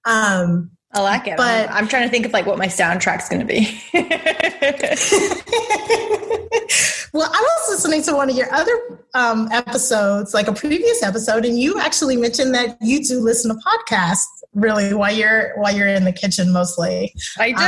um 0.06 0.70
I 0.94 1.02
like 1.02 1.26
it. 1.26 1.36
But 1.36 1.68
I'm, 1.72 1.78
I'm, 1.78 1.88
trying 1.88 2.04
to 2.04 2.10
think 2.10 2.28
of 2.28 2.34
like 2.34 2.46
what 2.46 2.60
my 2.60 2.68
soundtrack's 2.68 3.28
going 3.28 3.42
to 3.42 3.48
be. 3.48 3.82
well, 7.14 7.30
I 7.32 7.42
was 7.42 7.70
listening 7.70 8.04
to 8.04 8.14
one 8.14 8.30
of 8.30 8.36
your 8.36 8.54
other 8.54 9.00
um, 9.14 9.50
episodes, 9.52 10.34
like 10.34 10.48
a 10.48 10.54
previous 10.54 11.02
episode, 11.04 11.46
and 11.46 11.60
you 11.60 11.80
actually 11.80 12.18
mentioned 12.18 12.54
that 12.56 12.78
you 12.82 13.04
do 13.04 13.20
listen 13.20 13.56
to 13.56 13.62
podcasts 13.62 14.26
really 14.56 14.94
while 14.94 15.14
you're 15.14 15.54
while 15.60 15.76
you're 15.76 15.88
in 15.88 16.06
the 16.06 16.12
kitchen 16.12 16.52
mostly. 16.52 17.14
I 17.38 17.52
do. 17.52 17.64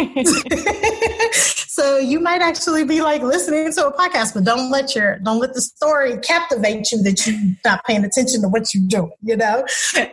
Um, 0.00 1.32
so 1.32 1.98
you 1.98 2.20
might 2.20 2.42
actually 2.42 2.84
be 2.84 3.00
like 3.02 3.22
listening 3.22 3.72
to 3.72 3.86
a 3.86 3.92
podcast, 3.92 4.34
but 4.34 4.44
don't 4.44 4.70
let 4.70 4.94
your 4.94 5.18
don't 5.20 5.38
let 5.38 5.54
the 5.54 5.62
story 5.62 6.18
captivate 6.18 6.90
you 6.92 7.02
that 7.02 7.26
you're 7.26 7.38
not 7.64 7.84
paying 7.84 8.04
attention 8.04 8.42
to 8.42 8.48
what 8.48 8.72
you're 8.74 8.86
doing. 8.86 9.12
You 9.22 9.36
know, 9.36 9.64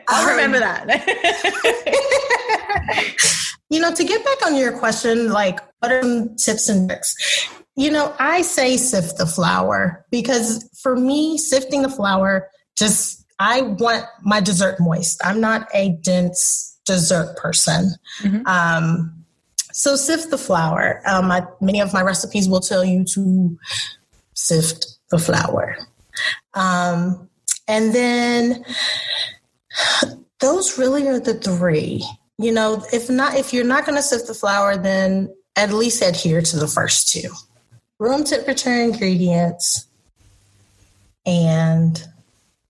I'll 0.07 0.29
um, 0.29 0.35
remember 0.35 0.59
that. 0.59 0.87
you 3.69 3.79
know, 3.79 3.93
to 3.93 4.03
get 4.03 4.23
back 4.23 4.45
on 4.45 4.55
your 4.55 4.77
question, 4.77 5.29
like 5.31 5.59
what 5.79 5.91
are 5.91 6.01
some 6.01 6.35
tips 6.35 6.69
and 6.69 6.89
tricks? 6.89 7.15
You 7.75 7.91
know, 7.91 8.15
I 8.19 8.41
say 8.41 8.77
sift 8.77 9.17
the 9.17 9.25
flour 9.25 10.05
because 10.09 10.67
for 10.81 10.95
me, 10.95 11.37
sifting 11.37 11.81
the 11.83 11.89
flour 11.89 12.49
just 12.77 13.25
I 13.39 13.61
want 13.61 14.05
my 14.23 14.39
dessert 14.39 14.79
moist. 14.79 15.21
I'm 15.23 15.39
not 15.39 15.67
a 15.73 15.89
dense 16.01 16.79
dessert 16.85 17.37
person. 17.37 17.93
Mm-hmm. 18.21 18.47
Um, 18.47 19.25
so 19.71 19.95
sift 19.95 20.31
the 20.31 20.37
flour. 20.39 21.01
Um, 21.05 21.29
I, 21.31 21.43
many 21.61 21.81
of 21.81 21.93
my 21.93 22.01
recipes 22.01 22.49
will 22.49 22.61
tell 22.61 22.83
you 22.83 23.03
to 23.13 23.57
sift 24.33 24.87
the 25.11 25.19
flour. 25.19 25.77
Um, 26.55 27.29
and 27.67 27.93
then 27.93 28.65
those 30.39 30.79
really 30.79 31.07
are 31.07 31.19
the 31.19 31.35
three. 31.35 32.03
You 32.37 32.51
know, 32.51 32.85
if 32.93 33.09
not, 33.09 33.35
if 33.35 33.53
you're 33.53 33.65
not 33.65 33.85
going 33.85 33.95
to 33.95 34.03
sift 34.03 34.27
the 34.27 34.33
flour, 34.33 34.77
then 34.77 35.33
at 35.55 35.71
least 35.71 36.03
adhere 36.03 36.41
to 36.41 36.57
the 36.57 36.67
first 36.67 37.09
two. 37.09 37.29
Room 37.99 38.23
temperature 38.23 38.69
ingredients 38.69 39.87
and 41.25 42.07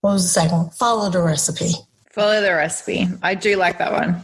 what 0.00 0.12
was 0.12 0.24
the 0.24 0.40
second 0.40 0.56
one? 0.56 0.70
Follow 0.70 1.10
the 1.10 1.22
recipe. 1.22 1.70
Follow 2.10 2.40
the 2.40 2.52
recipe. 2.52 3.06
I 3.22 3.34
do 3.34 3.56
like 3.56 3.78
that 3.78 3.92
one. 3.92 4.20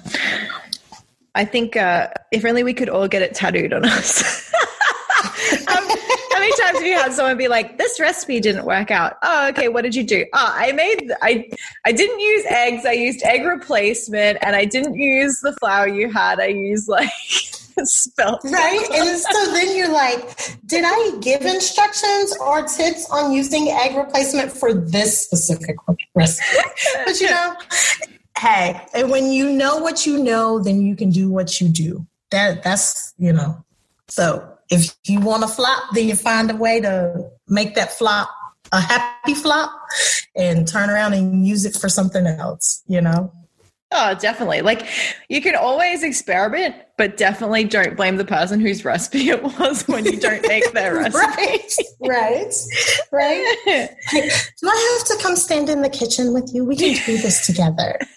I 1.34 1.44
think 1.44 1.76
uh, 1.76 2.08
if 2.32 2.44
only 2.44 2.64
we 2.64 2.74
could 2.74 2.88
all 2.88 3.06
get 3.06 3.22
it 3.22 3.34
tattooed 3.34 3.72
on 3.72 3.84
us. 3.84 4.52
many 6.44 6.62
times 6.62 6.78
have 6.78 6.86
you 6.86 6.96
had 6.96 7.12
someone 7.12 7.36
be 7.36 7.48
like, 7.48 7.78
"This 7.78 7.98
recipe 7.98 8.40
didn't 8.40 8.64
work 8.64 8.90
out"? 8.90 9.16
Oh, 9.22 9.48
okay. 9.48 9.68
What 9.68 9.82
did 9.82 9.94
you 9.94 10.04
do? 10.04 10.24
Oh, 10.32 10.52
I 10.54 10.72
made. 10.72 11.12
I 11.22 11.48
I 11.84 11.92
didn't 11.92 12.20
use 12.20 12.44
eggs. 12.46 12.84
I 12.86 12.92
used 12.92 13.22
egg 13.24 13.44
replacement, 13.44 14.38
and 14.42 14.54
I 14.56 14.64
didn't 14.64 14.94
use 14.94 15.40
the 15.40 15.52
flour 15.54 15.88
you 15.88 16.10
had. 16.10 16.40
I 16.40 16.48
used 16.48 16.88
like 16.88 17.10
spelt. 17.84 18.40
Right. 18.44 18.86
And 18.92 19.18
so 19.18 19.52
then 19.52 19.76
you're 19.76 19.92
like, 19.92 20.22
did 20.66 20.84
I 20.86 21.18
give 21.20 21.42
instructions 21.42 22.36
or 22.38 22.62
tips 22.62 23.08
on 23.10 23.32
using 23.32 23.68
egg 23.68 23.96
replacement 23.96 24.52
for 24.52 24.72
this 24.72 25.20
specific 25.20 25.76
recipe? 26.14 26.58
But 27.04 27.20
you 27.20 27.30
know, 27.30 27.56
hey, 28.38 28.80
and 28.94 29.10
when 29.10 29.30
you 29.30 29.50
know 29.50 29.78
what 29.78 30.06
you 30.06 30.22
know, 30.22 30.58
then 30.58 30.82
you 30.82 30.96
can 30.96 31.10
do 31.10 31.30
what 31.30 31.60
you 31.60 31.68
do. 31.68 32.06
That 32.30 32.62
that's 32.62 33.14
you 33.18 33.32
know. 33.32 33.64
So 34.08 34.53
if 34.70 34.94
you 35.06 35.20
want 35.20 35.42
to 35.42 35.48
flop, 35.48 35.82
then 35.92 36.08
you 36.08 36.16
find 36.16 36.50
a 36.50 36.56
way 36.56 36.80
to 36.80 37.30
make 37.48 37.74
that 37.74 37.92
flop 37.92 38.30
a 38.72 38.80
happy 38.80 39.34
flop 39.34 39.70
and 40.34 40.66
turn 40.66 40.90
around 40.90 41.12
and 41.12 41.46
use 41.46 41.64
it 41.64 41.76
for 41.76 41.88
something 41.88 42.26
else, 42.26 42.82
you 42.86 43.00
know? 43.00 43.32
Oh, 43.96 44.12
definitely. 44.18 44.60
Like 44.60 44.88
you 45.28 45.40
can 45.40 45.54
always 45.54 46.02
experiment, 46.02 46.74
but 46.98 47.16
definitely 47.16 47.62
don't 47.62 47.96
blame 47.96 48.16
the 48.16 48.24
person 48.24 48.58
whose 48.58 48.84
recipe 48.84 49.28
it 49.30 49.40
was 49.40 49.86
when 49.86 50.04
you 50.04 50.18
don't 50.18 50.44
make 50.48 50.72
their 50.72 50.94
recipe. 50.98 51.16
right. 51.24 51.72
Right. 52.00 52.52
Right. 53.12 53.56
do 54.60 54.68
I 54.68 54.98
have 54.98 55.06
to 55.06 55.22
come 55.22 55.36
stand 55.36 55.68
in 55.68 55.82
the 55.82 55.88
kitchen 55.88 56.34
with 56.34 56.52
you? 56.52 56.64
We 56.64 56.74
can 56.74 56.94
do 57.06 57.18
this 57.18 57.46
together. 57.46 58.00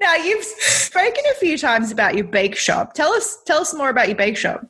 now 0.00 0.14
you've 0.14 0.44
spoken 0.44 1.22
a 1.30 1.34
few 1.34 1.58
times 1.58 1.92
about 1.92 2.14
your 2.14 2.24
bake 2.24 2.56
shop. 2.56 2.94
Tell 2.94 3.12
us 3.12 3.36
tell 3.44 3.60
us 3.60 3.74
more 3.74 3.90
about 3.90 4.08
your 4.08 4.16
bake 4.16 4.38
shop. 4.38 4.66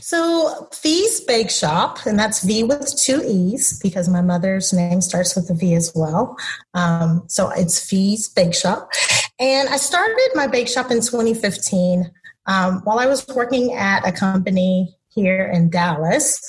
So 0.00 0.68
Vee's 0.82 1.20
Bake 1.20 1.50
Shop, 1.50 1.98
and 2.06 2.18
that's 2.18 2.42
V 2.42 2.64
with 2.64 2.96
two 3.00 3.22
E's 3.26 3.78
because 3.80 4.08
my 4.08 4.22
mother's 4.22 4.72
name 4.72 5.00
starts 5.00 5.36
with 5.36 5.50
a 5.50 5.54
V 5.54 5.74
as 5.74 5.92
well. 5.94 6.36
Um, 6.74 7.24
so 7.28 7.50
it's 7.50 7.88
Vee's 7.88 8.28
Bake 8.28 8.54
Shop. 8.54 8.90
And 9.38 9.68
I 9.70 9.78
started 9.78 10.30
my 10.34 10.46
bake 10.46 10.68
shop 10.68 10.90
in 10.90 10.98
2015 10.98 12.10
um, 12.46 12.82
while 12.84 12.98
I 12.98 13.06
was 13.06 13.26
working 13.28 13.72
at 13.72 14.06
a 14.06 14.12
company 14.12 14.94
here 15.08 15.46
in 15.46 15.70
Dallas. 15.70 16.40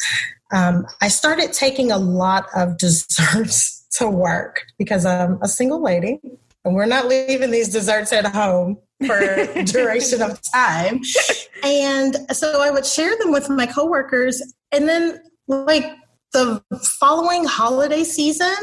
Um, 0.52 0.86
I 1.00 1.08
started 1.08 1.54
taking 1.54 1.92
a 1.92 1.98
lot 1.98 2.48
of 2.54 2.78
desserts 2.78 3.88
to 3.94 4.10
work 4.10 4.66
because 4.78 5.06
I'm 5.06 5.42
a 5.42 5.48
single 5.48 5.82
lady 5.82 6.20
and 6.66 6.76
we're 6.76 6.86
not 6.86 7.08
leaving 7.08 7.52
these 7.52 7.70
desserts 7.70 8.12
at 8.14 8.26
home 8.26 8.78
for 9.06 9.64
duration 9.64 10.22
of 10.22 10.40
time. 10.54 11.02
And 11.64 12.18
so 12.32 12.62
I 12.62 12.72
would 12.72 12.86
share 12.86 13.18
them 13.18 13.32
with 13.32 13.50
my 13.50 13.66
coworkers. 13.66 14.42
And 14.72 14.88
then, 14.88 15.20
like 15.48 15.86
the 16.34 16.64
following 17.00 17.44
holiday 17.46 18.04
season, 18.04 18.56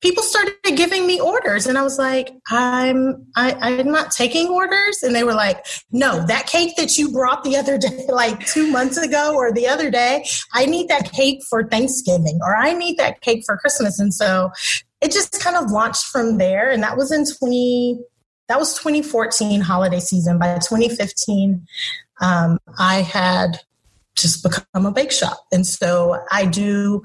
people 0.00 0.22
started 0.22 0.54
giving 0.76 1.06
me 1.06 1.20
orders 1.20 1.66
and 1.66 1.76
i 1.76 1.82
was 1.82 1.98
like 1.98 2.30
i'm 2.50 3.26
I, 3.36 3.52
i'm 3.60 3.90
not 3.90 4.10
taking 4.10 4.48
orders 4.48 5.02
and 5.02 5.14
they 5.14 5.24
were 5.24 5.34
like 5.34 5.64
no 5.90 6.24
that 6.26 6.46
cake 6.46 6.76
that 6.76 6.96
you 6.96 7.10
brought 7.10 7.42
the 7.44 7.56
other 7.56 7.78
day 7.78 8.06
like 8.08 8.46
two 8.46 8.70
months 8.70 8.96
ago 8.96 9.34
or 9.34 9.52
the 9.52 9.66
other 9.66 9.90
day 9.90 10.24
i 10.54 10.66
need 10.66 10.88
that 10.88 11.12
cake 11.12 11.42
for 11.48 11.64
thanksgiving 11.64 12.38
or 12.42 12.56
i 12.56 12.72
need 12.72 12.96
that 12.96 13.20
cake 13.20 13.42
for 13.44 13.56
christmas 13.56 13.98
and 13.98 14.14
so 14.14 14.50
it 15.00 15.12
just 15.12 15.40
kind 15.40 15.56
of 15.56 15.70
launched 15.70 16.06
from 16.06 16.38
there 16.38 16.70
and 16.70 16.82
that 16.82 16.96
was 16.96 17.12
in 17.12 17.24
20 17.24 18.00
that 18.48 18.58
was 18.58 18.74
2014 18.74 19.60
holiday 19.60 20.00
season. 20.00 20.38
By 20.38 20.54
2015, 20.54 21.66
um, 22.20 22.58
I 22.78 23.02
had 23.02 23.60
just 24.16 24.42
become 24.42 24.86
a 24.86 24.90
bake 24.90 25.12
shop. 25.12 25.46
And 25.52 25.66
so 25.66 26.18
I 26.30 26.44
do 26.46 27.02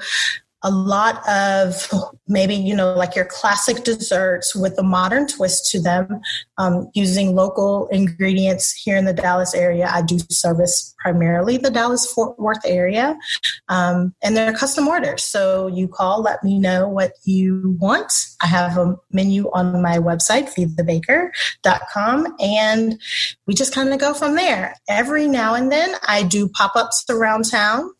a 0.63 0.71
lot 0.71 1.27
of 1.27 1.89
maybe, 2.27 2.55
you 2.55 2.73
know, 2.73 2.93
like 2.93 3.15
your 3.15 3.25
classic 3.25 3.83
desserts 3.83 4.55
with 4.55 4.77
a 4.79 4.83
modern 4.83 5.27
twist 5.27 5.69
to 5.71 5.81
them 5.81 6.21
um, 6.57 6.89
using 6.93 7.35
local 7.35 7.87
ingredients 7.87 8.71
here 8.71 8.95
in 8.95 9.03
the 9.05 9.13
Dallas 9.13 9.53
area. 9.53 9.89
I 9.93 10.01
do 10.01 10.17
service 10.29 10.95
primarily 10.99 11.57
the 11.57 11.69
Dallas 11.69 12.09
Fort 12.11 12.39
Worth 12.39 12.65
area. 12.65 13.17
Um, 13.67 14.15
and 14.23 14.37
they're 14.37 14.53
custom 14.53 14.87
orders. 14.87 15.25
So 15.25 15.67
you 15.67 15.89
call, 15.89 16.21
let 16.21 16.43
me 16.43 16.59
know 16.59 16.87
what 16.87 17.11
you 17.25 17.77
want. 17.79 18.11
I 18.41 18.47
have 18.47 18.77
a 18.77 18.95
menu 19.11 19.49
on 19.53 19.81
my 19.81 19.97
website, 19.97 20.53
veethebaker.com, 20.55 22.35
and 22.39 23.01
we 23.47 23.53
just 23.53 23.73
kind 23.73 23.93
of 23.93 23.99
go 23.99 24.13
from 24.13 24.35
there. 24.35 24.75
Every 24.87 25.27
now 25.27 25.55
and 25.55 25.71
then 25.71 25.95
I 26.07 26.23
do 26.23 26.47
pop 26.47 26.75
ups 26.75 27.03
around 27.09 27.49
town. 27.49 27.91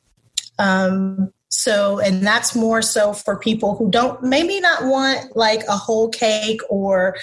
Um, 0.60 1.34
so, 1.54 2.00
and 2.00 2.26
that's 2.26 2.56
more 2.56 2.82
so 2.82 3.14
for 3.14 3.38
people 3.38 3.76
who 3.76 3.90
don't 3.92 4.24
maybe 4.24 4.60
not 4.60 4.86
want 4.86 5.36
like 5.36 5.62
a 5.70 5.78
whole 5.78 6.10
cake 6.10 6.60
or 6.68 7.16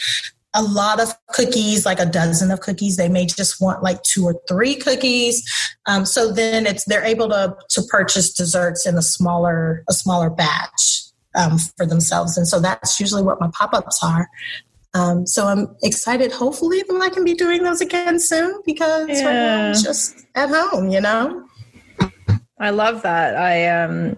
a 0.55 0.63
lot 0.63 1.01
of 1.01 1.13
cookies, 1.29 1.85
like 1.85 1.99
a 1.99 2.07
dozen 2.07 2.53
of 2.53 2.61
cookies. 2.61 2.97
They 2.97 3.09
may 3.09 3.27
just 3.27 3.61
want 3.61 3.83
like 3.83 4.01
two 4.05 4.25
or 4.25 4.41
three 4.49 4.77
cookies. 4.77 5.43
Um, 5.87 6.07
so 6.07 6.31
then 6.31 6.65
it's 6.65 6.85
they're 6.85 7.05
able 7.05 7.29
to 7.29 7.57
to 7.71 7.83
purchase 7.91 8.33
desserts 8.33 8.87
in 8.87 8.97
a 8.97 9.03
smaller 9.03 9.83
a 9.89 9.93
smaller 9.93 10.31
batch 10.31 11.03
um, 11.35 11.59
for 11.77 11.85
themselves, 11.85 12.37
and 12.37 12.47
so 12.47 12.61
that's 12.61 13.01
usually 13.01 13.25
what 13.25 13.41
my 13.41 13.51
pop 13.53 13.75
ups 13.75 13.99
are. 14.01 14.29
Um, 14.95 15.27
so 15.27 15.47
I'm 15.47 15.75
excited. 15.83 16.31
Hopefully, 16.31 16.85
that 16.89 17.01
I 17.03 17.09
can 17.09 17.25
be 17.25 17.35
doing 17.35 17.65
those 17.65 17.81
again 17.81 18.21
soon 18.21 18.63
because 18.65 19.09
yeah. 19.09 19.27
right 19.27 19.33
now 19.33 19.67
I'm 19.67 19.75
just 19.75 20.25
at 20.37 20.51
home. 20.51 20.89
You 20.89 21.01
know. 21.01 21.47
I 22.61 22.71
love 22.71 23.03
that. 23.03 23.37
I 23.37 23.67
um 23.69 24.17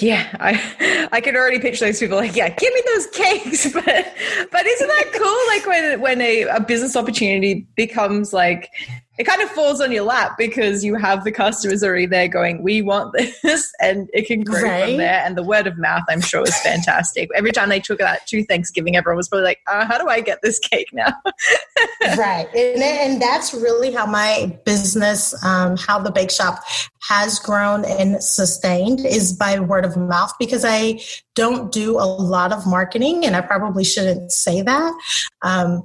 yeah, 0.00 0.34
I 0.40 1.08
I 1.12 1.20
can 1.20 1.36
already 1.36 1.58
picture 1.58 1.84
those 1.84 2.00
people 2.00 2.16
like, 2.16 2.34
yeah, 2.34 2.48
give 2.48 2.72
me 2.72 2.82
those 2.94 3.06
cakes. 3.08 3.72
But 3.74 4.14
but 4.50 4.66
isn't 4.66 4.88
that 4.88 5.12
cool? 5.12 5.38
Like 5.48 5.66
when 5.66 6.00
when 6.00 6.20
a, 6.20 6.42
a 6.44 6.60
business 6.60 6.96
opportunity 6.96 7.66
becomes 7.76 8.32
like 8.32 8.70
it 9.18 9.24
kind 9.24 9.42
of 9.42 9.50
falls 9.50 9.80
on 9.82 9.92
your 9.92 10.04
lap 10.04 10.38
because 10.38 10.82
you 10.82 10.94
have 10.94 11.22
the 11.22 11.30
customers 11.30 11.84
already 11.84 12.06
there 12.06 12.28
going, 12.28 12.62
we 12.62 12.80
want 12.80 13.12
this, 13.12 13.72
and 13.80 14.08
it 14.14 14.26
can 14.26 14.42
grow 14.42 14.62
right. 14.62 14.84
from 14.84 14.96
there. 14.96 15.22
And 15.24 15.36
the 15.36 15.42
word 15.42 15.66
of 15.66 15.76
mouth, 15.76 16.02
I'm 16.08 16.22
sure, 16.22 16.42
is 16.42 16.58
fantastic. 16.60 17.28
Every 17.34 17.52
time 17.52 17.68
they 17.68 17.80
took 17.80 17.98
that 17.98 18.26
to 18.28 18.42
Thanksgiving, 18.44 18.96
everyone 18.96 19.18
was 19.18 19.28
probably 19.28 19.44
like, 19.44 19.60
uh, 19.66 19.84
how 19.84 19.98
do 19.98 20.08
I 20.08 20.22
get 20.22 20.40
this 20.42 20.58
cake 20.58 20.88
now? 20.94 21.12
right. 22.16 22.48
And, 22.54 22.82
and 22.82 23.20
that's 23.20 23.52
really 23.52 23.92
how 23.92 24.06
my 24.06 24.58
business, 24.64 25.34
um, 25.44 25.76
how 25.76 25.98
the 25.98 26.10
bake 26.10 26.30
shop 26.30 26.60
has 27.08 27.38
grown 27.38 27.84
and 27.84 28.22
sustained 28.22 29.04
is 29.04 29.34
by 29.34 29.60
word 29.60 29.84
of 29.84 29.94
mouth 29.96 30.32
because 30.38 30.64
I 30.64 31.00
don't 31.34 31.70
do 31.70 31.98
a 31.98 32.06
lot 32.06 32.52
of 32.52 32.66
marketing 32.66 33.26
and 33.26 33.36
I 33.36 33.42
probably 33.42 33.84
shouldn't 33.84 34.32
say 34.32 34.62
that. 34.62 34.94
Um, 35.42 35.82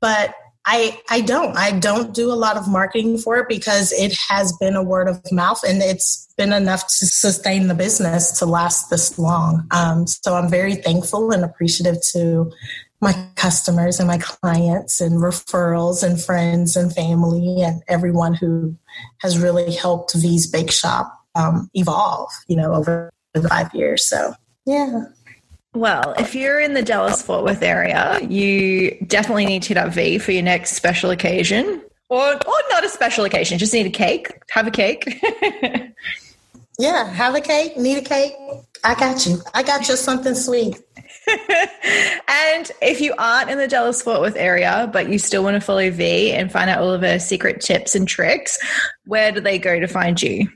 but 0.00 0.34
I 0.66 1.00
I 1.10 1.20
don't. 1.20 1.56
I 1.56 1.72
don't 1.78 2.14
do 2.14 2.32
a 2.32 2.34
lot 2.34 2.56
of 2.56 2.68
marketing 2.68 3.18
for 3.18 3.36
it 3.38 3.48
because 3.48 3.92
it 3.92 4.16
has 4.28 4.52
been 4.58 4.76
a 4.76 4.82
word 4.82 5.08
of 5.08 5.20
mouth 5.30 5.62
and 5.62 5.82
it's 5.82 6.32
been 6.36 6.52
enough 6.52 6.82
to 6.98 7.06
sustain 7.06 7.68
the 7.68 7.74
business 7.74 8.38
to 8.38 8.46
last 8.46 8.90
this 8.90 9.18
long. 9.18 9.66
Um, 9.70 10.06
so 10.06 10.34
I'm 10.34 10.48
very 10.48 10.76
thankful 10.76 11.30
and 11.30 11.44
appreciative 11.44 11.96
to 12.12 12.50
my 13.00 13.14
customers 13.36 13.98
and 13.98 14.08
my 14.08 14.18
clients 14.18 15.00
and 15.00 15.20
referrals 15.20 16.02
and 16.02 16.20
friends 16.20 16.76
and 16.76 16.92
family 16.94 17.60
and 17.60 17.82
everyone 17.86 18.32
who 18.32 18.74
has 19.18 19.38
really 19.38 19.74
helped 19.74 20.14
Vee's 20.14 20.46
Bake 20.46 20.72
Shop 20.72 21.12
um, 21.34 21.68
evolve, 21.74 22.30
you 22.48 22.56
know, 22.56 22.74
over 22.74 23.12
the 23.34 23.46
five 23.46 23.72
years. 23.74 24.08
So 24.08 24.32
yeah. 24.64 25.04
Well, 25.74 26.14
if 26.18 26.36
you're 26.36 26.60
in 26.60 26.74
the 26.74 26.82
Dallas 26.82 27.20
Fort 27.20 27.44
Worth 27.44 27.62
area, 27.62 28.20
you 28.22 28.96
definitely 29.08 29.44
need 29.44 29.62
to 29.64 29.68
hit 29.68 29.76
up 29.76 29.92
V 29.92 30.18
for 30.18 30.30
your 30.30 30.44
next 30.44 30.74
special 30.74 31.10
occasion. 31.10 31.82
Or, 32.08 32.34
or 32.34 32.58
not 32.70 32.84
a 32.84 32.88
special 32.88 33.24
occasion, 33.24 33.58
just 33.58 33.72
need 33.72 33.86
a 33.86 33.90
cake. 33.90 34.30
Have 34.50 34.68
a 34.68 34.70
cake. 34.70 35.20
yeah, 36.78 37.10
have 37.12 37.34
a 37.34 37.40
cake, 37.40 37.76
need 37.76 37.98
a 37.98 38.02
cake. 38.02 38.34
I 38.84 38.94
got 38.94 39.26
you. 39.26 39.38
I 39.52 39.64
got 39.64 39.88
you 39.88 39.96
something 39.96 40.34
sweet. 40.36 40.76
and 41.26 42.70
if 42.80 43.00
you 43.00 43.12
aren't 43.18 43.50
in 43.50 43.58
the 43.58 43.66
Dallas 43.66 44.00
Fort 44.00 44.20
Worth 44.20 44.36
area, 44.36 44.88
but 44.92 45.08
you 45.08 45.18
still 45.18 45.42
want 45.42 45.54
to 45.54 45.60
follow 45.60 45.90
V 45.90 46.30
and 46.32 46.52
find 46.52 46.70
out 46.70 46.82
all 46.82 46.92
of 46.92 47.00
her 47.00 47.18
secret 47.18 47.60
tips 47.60 47.96
and 47.96 48.06
tricks, 48.06 48.58
where 49.06 49.32
do 49.32 49.40
they 49.40 49.58
go 49.58 49.80
to 49.80 49.88
find 49.88 50.22
you? 50.22 50.46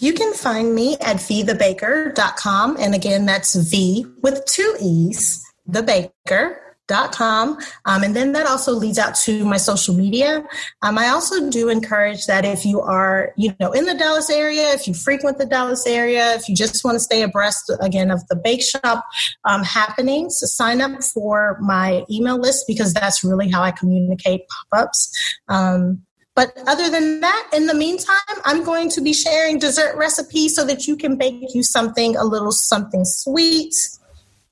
You 0.00 0.12
can 0.12 0.32
find 0.32 0.74
me 0.74 0.94
at 1.00 1.16
veethebaker.com. 1.16 2.76
And 2.78 2.94
again, 2.94 3.26
that's 3.26 3.54
V 3.54 4.06
with 4.22 4.44
two 4.46 4.76
E's, 4.80 5.44
thebaker.com. 5.68 7.58
Um, 7.84 8.02
and 8.02 8.16
then 8.16 8.32
that 8.32 8.46
also 8.46 8.72
leads 8.72 8.98
out 8.98 9.14
to 9.16 9.44
my 9.44 9.56
social 9.56 9.94
media. 9.94 10.46
Um, 10.82 10.98
I 10.98 11.08
also 11.08 11.50
do 11.50 11.68
encourage 11.68 12.26
that 12.26 12.44
if 12.44 12.64
you 12.64 12.80
are, 12.80 13.32
you 13.36 13.54
know, 13.58 13.72
in 13.72 13.86
the 13.86 13.94
Dallas 13.94 14.30
area, 14.30 14.72
if 14.72 14.86
you 14.86 14.94
frequent 14.94 15.38
the 15.38 15.46
Dallas 15.46 15.86
area, 15.86 16.34
if 16.34 16.48
you 16.48 16.54
just 16.54 16.84
want 16.84 16.94
to 16.94 17.00
stay 17.00 17.22
abreast 17.22 17.70
again 17.80 18.10
of 18.10 18.26
the 18.28 18.36
bake 18.36 18.62
shop 18.62 19.04
um, 19.44 19.64
happenings, 19.64 20.38
sign 20.40 20.80
up 20.80 21.02
for 21.02 21.58
my 21.60 22.04
email 22.08 22.38
list 22.38 22.64
because 22.68 22.94
that's 22.94 23.24
really 23.24 23.50
how 23.50 23.62
I 23.62 23.72
communicate 23.72 24.42
pop-ups. 24.48 25.12
Um, 25.48 26.04
but 26.38 26.52
other 26.68 26.88
than 26.88 27.18
that, 27.18 27.50
in 27.52 27.66
the 27.66 27.74
meantime, 27.74 28.36
I'm 28.44 28.62
going 28.62 28.90
to 28.90 29.00
be 29.00 29.12
sharing 29.12 29.58
dessert 29.58 29.96
recipes 29.96 30.54
so 30.54 30.64
that 30.66 30.86
you 30.86 30.96
can 30.96 31.16
bake 31.16 31.52
you 31.52 31.64
something, 31.64 32.14
a 32.14 32.22
little 32.22 32.52
something 32.52 33.04
sweet 33.04 33.74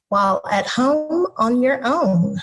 while 0.09 0.43
at 0.51 0.67
home 0.67 1.29
on 1.37 1.63
your 1.63 1.79
own. 1.85 2.39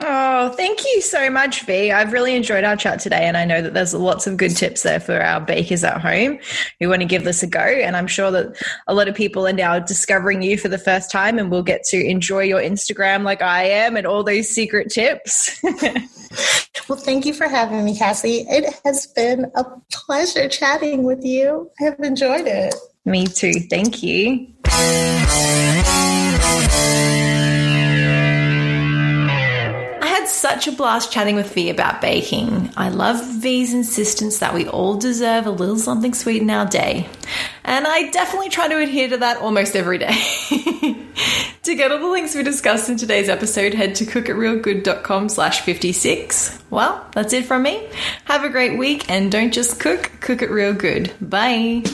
Oh, 0.00 0.48
thank 0.50 0.84
you 0.84 1.00
so 1.00 1.30
much, 1.30 1.64
V. 1.66 1.92
I've 1.92 2.12
really 2.12 2.34
enjoyed 2.34 2.64
our 2.64 2.76
chat 2.76 2.98
today, 2.98 3.26
and 3.26 3.36
I 3.36 3.44
know 3.44 3.62
that 3.62 3.74
there's 3.74 3.94
lots 3.94 4.26
of 4.26 4.36
good 4.36 4.56
tips 4.56 4.82
there 4.82 4.98
for 4.98 5.20
our 5.20 5.40
bakers 5.40 5.84
at 5.84 6.00
home 6.00 6.40
who 6.80 6.88
want 6.88 7.02
to 7.02 7.06
give 7.06 7.22
this 7.22 7.44
a 7.44 7.46
go. 7.46 7.60
And 7.60 7.96
I'm 7.96 8.08
sure 8.08 8.32
that 8.32 8.60
a 8.88 8.94
lot 8.94 9.06
of 9.06 9.14
people 9.14 9.46
are 9.46 9.52
now 9.52 9.78
discovering 9.78 10.42
you 10.42 10.58
for 10.58 10.68
the 10.68 10.78
first 10.78 11.12
time, 11.12 11.38
and 11.38 11.48
will 11.50 11.62
get 11.62 11.84
to 11.84 12.04
enjoy 12.04 12.42
your 12.42 12.60
Instagram 12.60 13.22
like 13.22 13.40
I 13.40 13.64
am 13.64 13.96
and 13.96 14.06
all 14.06 14.24
those 14.24 14.48
secret 14.48 14.90
tips. 14.90 15.60
well, 16.88 16.98
thank 16.98 17.24
you 17.24 17.32
for 17.32 17.46
having 17.46 17.84
me, 17.84 17.96
Cassie. 17.96 18.46
It 18.48 18.74
has 18.84 19.06
been 19.06 19.52
a 19.54 19.64
pleasure 19.92 20.48
chatting 20.48 21.04
with 21.04 21.24
you. 21.24 21.70
I 21.80 21.84
have 21.84 22.00
enjoyed 22.00 22.48
it. 22.48 22.74
Me 23.04 23.26
too. 23.26 23.60
Thank 23.70 24.02
you. 24.02 24.48
Such 30.44 30.68
a 30.68 30.72
blast 30.72 31.10
chatting 31.10 31.36
with 31.36 31.54
V 31.54 31.70
about 31.70 32.02
baking. 32.02 32.70
I 32.76 32.90
love 32.90 33.16
V's 33.40 33.72
insistence 33.72 34.40
that 34.40 34.52
we 34.52 34.68
all 34.68 34.94
deserve 34.94 35.46
a 35.46 35.50
little 35.50 35.78
something 35.78 36.12
sweet 36.12 36.42
in 36.42 36.50
our 36.50 36.66
day. 36.66 37.08
And 37.64 37.86
I 37.86 38.10
definitely 38.10 38.50
try 38.50 38.68
to 38.68 38.76
adhere 38.76 39.08
to 39.08 39.16
that 39.16 39.38
almost 39.38 39.74
every 39.74 39.96
day. 39.96 40.12
to 41.62 41.74
get 41.74 41.90
all 41.90 41.98
the 41.98 42.08
links 42.08 42.34
we 42.34 42.42
discussed 42.42 42.90
in 42.90 42.98
today's 42.98 43.30
episode, 43.30 43.72
head 43.72 43.94
to 43.94 44.04
cookitrealgood.com 44.04 45.30
slash 45.30 45.62
56. 45.62 46.58
Well, 46.68 47.08
that's 47.12 47.32
it 47.32 47.46
from 47.46 47.62
me. 47.62 47.88
Have 48.26 48.44
a 48.44 48.50
great 48.50 48.78
week 48.78 49.10
and 49.10 49.32
don't 49.32 49.50
just 49.50 49.80
cook, 49.80 50.12
cook 50.20 50.42
it 50.42 50.50
real 50.50 50.74
good. 50.74 51.10
Bye. 51.22 51.84